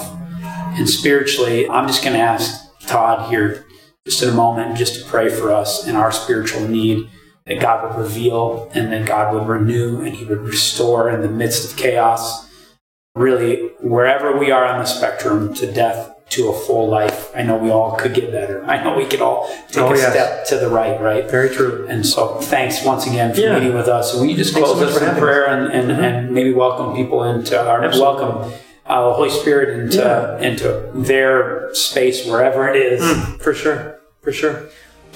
And 0.77 0.89
spiritually, 0.89 1.69
I'm 1.69 1.87
just 1.87 2.03
going 2.03 2.15
to 2.15 2.21
ask 2.21 2.69
Todd 2.81 3.29
here 3.29 3.65
just 4.05 4.21
in 4.23 4.29
a 4.29 4.33
moment 4.33 4.77
just 4.77 4.95
to 4.99 5.05
pray 5.09 5.29
for 5.29 5.51
us 5.51 5.87
and 5.87 5.95
our 5.95 6.11
spiritual 6.11 6.67
need 6.67 7.09
that 7.45 7.61
God 7.61 7.83
would 7.83 8.01
reveal 8.01 8.69
and 8.73 8.91
that 8.91 9.07
God 9.07 9.33
would 9.33 9.47
renew 9.47 10.01
and 10.01 10.15
He 10.15 10.25
would 10.25 10.41
restore 10.41 11.09
in 11.09 11.21
the 11.21 11.29
midst 11.29 11.71
of 11.71 11.77
chaos. 11.77 12.49
Really, 13.15 13.67
wherever 13.79 14.35
we 14.37 14.51
are 14.51 14.65
on 14.65 14.79
the 14.79 14.85
spectrum 14.85 15.53
to 15.55 15.71
death 15.71 16.12
to 16.29 16.49
a 16.49 16.53
full 16.53 16.89
life, 16.89 17.31
I 17.35 17.43
know 17.43 17.57
we 17.57 17.69
all 17.69 17.95
could 17.95 18.13
get 18.13 18.31
better. 18.31 18.63
I 18.65 18.83
know 18.83 18.95
we 18.95 19.05
could 19.05 19.21
all 19.21 19.47
take 19.69 19.83
Oh, 19.83 19.93
a 19.93 19.97
yes. 19.97 20.11
step 20.11 20.45
to 20.47 20.57
the 20.57 20.69
right, 20.69 20.99
right? 20.99 21.29
Very 21.29 21.49
true. 21.49 21.85
And 21.87 22.05
so, 22.05 22.35
thanks 22.41 22.83
once 22.83 23.05
again 23.05 23.33
for 23.33 23.41
Yeah. 23.41 23.53
meeting 23.59 23.75
with 23.75 23.87
us. 23.87 24.13
Will 24.15 24.25
you 24.25 24.35
just 24.35 24.53
Thanks 24.53 24.67
close 24.69 24.81
us 24.81 25.01
in 25.01 25.15
prayer 25.15 25.45
and, 25.47 25.71
and, 25.71 25.91
and 25.91 26.31
maybe 26.31 26.51
welcome 26.53 26.95
people 26.95 27.23
into 27.23 27.59
our 27.59 27.83
Absolutely. 27.83 28.01
welcome 28.25 28.53
uh, 28.85 29.07
the 29.09 29.13
Holy 29.13 29.29
Spirit 29.29 29.79
into 29.79 29.97
Yeah. 29.97 30.37
into 30.39 30.89
their 30.93 31.69
space 31.73 32.25
wherever 32.25 32.67
it 32.67 32.75
is. 32.75 33.01
Mm, 33.01 33.39
for 33.41 33.53
sure, 33.53 33.99
for 34.21 34.31
sure. 34.33 34.63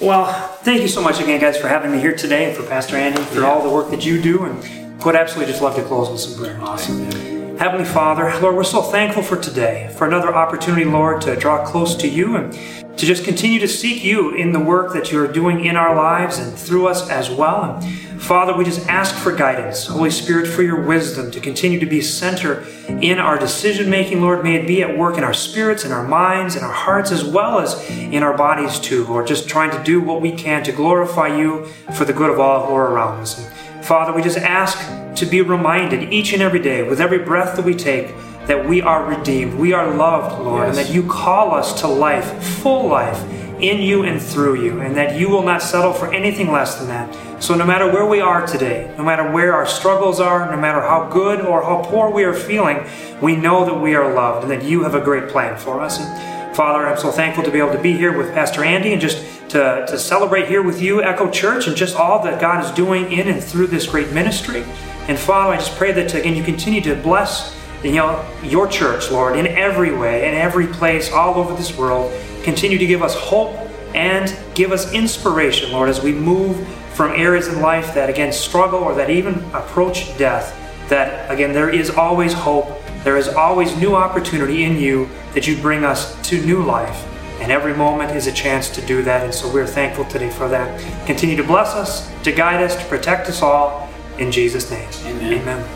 Well, 0.00 0.24
thank 0.62 0.80
you 0.82 0.88
so 0.88 1.02
much 1.02 1.20
again, 1.20 1.40
guys, 1.40 1.56
for 1.58 1.66
having 1.68 1.90
me 1.90 1.98
here 1.98 2.14
today, 2.14 2.44
and 2.46 2.56
for 2.56 2.62
Pastor 2.62 2.96
Andy 2.96 3.20
for 3.22 3.44
all 3.44 3.60
the 3.62 3.68
work 3.68 3.90
that 3.90 4.06
you 4.06 4.22
do. 4.22 4.44
And 4.44 5.04
would 5.04 5.16
absolutely 5.16 5.50
just 5.52 5.62
love 5.62 5.74
to 5.76 5.82
close 5.82 6.08
with 6.08 6.20
some 6.20 6.40
prayer. 6.42 6.58
Awesome. 6.62 7.37
Heavenly 7.58 7.86
Father, 7.86 8.32
Lord, 8.40 8.54
we're 8.54 8.62
so 8.62 8.82
thankful 8.82 9.24
for 9.24 9.36
today, 9.36 9.92
for 9.98 10.06
another 10.06 10.32
opportunity, 10.32 10.84
Lord, 10.84 11.20
to 11.22 11.34
draw 11.34 11.66
close 11.66 11.96
to 11.96 12.06
you 12.06 12.36
and 12.36 12.52
to 12.96 13.04
just 13.04 13.24
continue 13.24 13.58
to 13.58 13.66
seek 13.66 14.04
you 14.04 14.32
in 14.36 14.52
the 14.52 14.60
work 14.60 14.92
that 14.92 15.10
you're 15.10 15.26
doing 15.26 15.64
in 15.64 15.74
our 15.74 15.92
lives 15.96 16.38
and 16.38 16.56
through 16.56 16.86
us 16.86 17.10
as 17.10 17.28
well. 17.28 17.80
And 17.82 18.22
Father, 18.22 18.56
we 18.56 18.64
just 18.64 18.88
ask 18.88 19.12
for 19.12 19.34
guidance, 19.34 19.88
Holy 19.88 20.12
Spirit, 20.12 20.46
for 20.46 20.62
your 20.62 20.80
wisdom 20.80 21.32
to 21.32 21.40
continue 21.40 21.80
to 21.80 21.86
be 21.86 22.00
center 22.00 22.64
in 22.88 23.18
our 23.18 23.36
decision 23.36 23.90
making, 23.90 24.20
Lord. 24.20 24.44
May 24.44 24.54
it 24.54 24.68
be 24.68 24.84
at 24.84 24.96
work 24.96 25.18
in 25.18 25.24
our 25.24 25.34
spirits, 25.34 25.84
in 25.84 25.90
our 25.90 26.06
minds, 26.06 26.54
in 26.54 26.62
our 26.62 26.72
hearts, 26.72 27.10
as 27.10 27.24
well 27.24 27.58
as 27.58 27.74
in 27.90 28.22
our 28.22 28.36
bodies 28.36 28.78
too, 28.78 29.04
Lord. 29.04 29.26
Just 29.26 29.48
trying 29.48 29.72
to 29.72 29.82
do 29.82 30.00
what 30.00 30.20
we 30.20 30.30
can 30.30 30.62
to 30.62 30.70
glorify 30.70 31.36
you 31.36 31.66
for 31.96 32.04
the 32.04 32.12
good 32.12 32.30
of 32.30 32.38
all 32.38 32.66
who 32.66 32.74
are 32.74 32.92
around 32.92 33.18
us. 33.20 33.36
And 33.36 33.57
Father, 33.82 34.12
we 34.12 34.22
just 34.22 34.38
ask 34.38 34.78
to 35.16 35.26
be 35.26 35.40
reminded 35.40 36.12
each 36.12 36.32
and 36.32 36.42
every 36.42 36.60
day, 36.60 36.82
with 36.82 37.00
every 37.00 37.18
breath 37.18 37.56
that 37.56 37.64
we 37.64 37.74
take, 37.74 38.14
that 38.46 38.68
we 38.68 38.80
are 38.80 39.04
redeemed, 39.04 39.54
we 39.54 39.72
are 39.72 39.94
loved, 39.94 40.42
Lord, 40.42 40.68
and 40.68 40.76
that 40.76 40.90
you 40.90 41.06
call 41.06 41.54
us 41.54 41.80
to 41.80 41.88
life, 41.88 42.42
full 42.42 42.88
life, 42.88 43.22
in 43.60 43.82
you 43.82 44.04
and 44.04 44.22
through 44.22 44.62
you, 44.62 44.80
and 44.80 44.96
that 44.96 45.18
you 45.18 45.28
will 45.28 45.42
not 45.42 45.60
settle 45.62 45.92
for 45.92 46.12
anything 46.14 46.52
less 46.52 46.76
than 46.76 46.88
that. 46.88 47.42
So, 47.42 47.54
no 47.54 47.66
matter 47.66 47.90
where 47.90 48.06
we 48.06 48.20
are 48.20 48.46
today, 48.46 48.92
no 48.96 49.04
matter 49.04 49.30
where 49.30 49.54
our 49.54 49.66
struggles 49.66 50.20
are, 50.20 50.50
no 50.50 50.56
matter 50.56 50.80
how 50.80 51.08
good 51.10 51.40
or 51.40 51.62
how 51.62 51.82
poor 51.82 52.10
we 52.10 52.24
are 52.24 52.34
feeling, 52.34 52.84
we 53.20 53.36
know 53.36 53.64
that 53.64 53.74
we 53.74 53.94
are 53.94 54.14
loved 54.14 54.44
and 54.44 54.50
that 54.50 54.68
you 54.68 54.82
have 54.84 54.94
a 54.94 55.00
great 55.00 55.28
plan 55.28 55.56
for 55.58 55.80
us. 55.80 55.98
And 55.98 56.37
Father, 56.58 56.88
I'm 56.88 56.98
so 56.98 57.12
thankful 57.12 57.44
to 57.44 57.52
be 57.52 57.60
able 57.60 57.70
to 57.70 57.80
be 57.80 57.92
here 57.92 58.18
with 58.18 58.34
Pastor 58.34 58.64
Andy 58.64 58.92
and 58.92 59.00
just 59.00 59.18
to, 59.50 59.86
to 59.86 59.96
celebrate 59.96 60.48
here 60.48 60.60
with 60.60 60.82
you, 60.82 61.00
Echo 61.00 61.30
Church, 61.30 61.68
and 61.68 61.76
just 61.76 61.94
all 61.94 62.20
that 62.24 62.40
God 62.40 62.64
is 62.64 62.72
doing 62.72 63.12
in 63.12 63.28
and 63.28 63.40
through 63.40 63.68
this 63.68 63.86
great 63.86 64.12
ministry. 64.12 64.64
And 65.06 65.16
Father, 65.16 65.52
I 65.52 65.58
just 65.58 65.76
pray 65.76 65.92
that 65.92 66.12
again 66.12 66.34
you 66.34 66.42
continue 66.42 66.80
to 66.80 66.96
bless 66.96 67.56
you 67.84 67.92
know 67.92 68.28
your 68.42 68.66
church, 68.66 69.08
Lord, 69.12 69.36
in 69.36 69.46
every 69.46 69.96
way, 69.96 70.26
in 70.26 70.34
every 70.34 70.66
place, 70.66 71.12
all 71.12 71.36
over 71.36 71.54
this 71.54 71.78
world. 71.78 72.12
Continue 72.42 72.78
to 72.78 72.86
give 72.86 73.04
us 73.04 73.14
hope 73.14 73.54
and 73.94 74.36
give 74.56 74.72
us 74.72 74.92
inspiration, 74.92 75.70
Lord, 75.70 75.88
as 75.88 76.02
we 76.02 76.10
move 76.10 76.66
from 76.92 77.12
areas 77.12 77.46
in 77.46 77.60
life 77.60 77.94
that 77.94 78.10
again 78.10 78.32
struggle 78.32 78.80
or 78.80 78.96
that 78.96 79.10
even 79.10 79.34
approach 79.54 80.18
death. 80.18 80.58
That 80.88 81.30
again 81.30 81.52
there 81.52 81.70
is 81.70 81.90
always 81.90 82.32
hope. 82.32 82.77
There 83.04 83.16
is 83.16 83.28
always 83.28 83.76
new 83.76 83.94
opportunity 83.94 84.64
in 84.64 84.76
you 84.76 85.08
that 85.34 85.46
you 85.46 85.56
bring 85.56 85.84
us 85.84 86.20
to 86.28 86.44
new 86.44 86.62
life. 86.62 87.04
And 87.40 87.52
every 87.52 87.74
moment 87.74 88.16
is 88.16 88.26
a 88.26 88.32
chance 88.32 88.68
to 88.70 88.84
do 88.84 89.02
that. 89.02 89.24
And 89.24 89.32
so 89.32 89.52
we're 89.52 89.66
thankful 89.66 90.04
today 90.06 90.30
for 90.30 90.48
that. 90.48 91.06
Continue 91.06 91.36
to 91.36 91.44
bless 91.44 91.74
us, 91.74 92.10
to 92.24 92.32
guide 92.32 92.62
us, 92.62 92.74
to 92.76 92.84
protect 92.86 93.28
us 93.28 93.42
all. 93.42 93.88
In 94.18 94.32
Jesus' 94.32 94.70
name. 94.70 94.88
Amen. 95.04 95.40
Amen. 95.40 95.68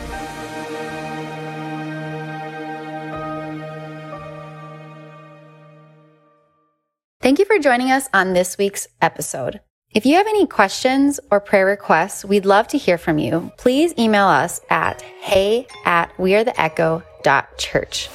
Thank 7.21 7.39
you 7.39 7.45
for 7.45 7.57
joining 7.57 7.89
us 7.89 8.09
on 8.13 8.33
this 8.33 8.57
week's 8.57 8.89
episode. 9.01 9.61
If 9.91 10.05
you 10.05 10.15
have 10.15 10.27
any 10.27 10.45
questions 10.45 11.21
or 11.31 11.39
prayer 11.39 11.65
requests, 11.65 12.25
we'd 12.25 12.45
love 12.45 12.67
to 12.69 12.77
hear 12.77 12.97
from 12.97 13.17
you. 13.17 13.53
Please 13.57 13.93
email 13.97 14.25
us 14.25 14.59
at 14.69 15.01
hey 15.01 15.67
at 15.85 16.11
dot 17.23 17.57
Church. 17.57 18.09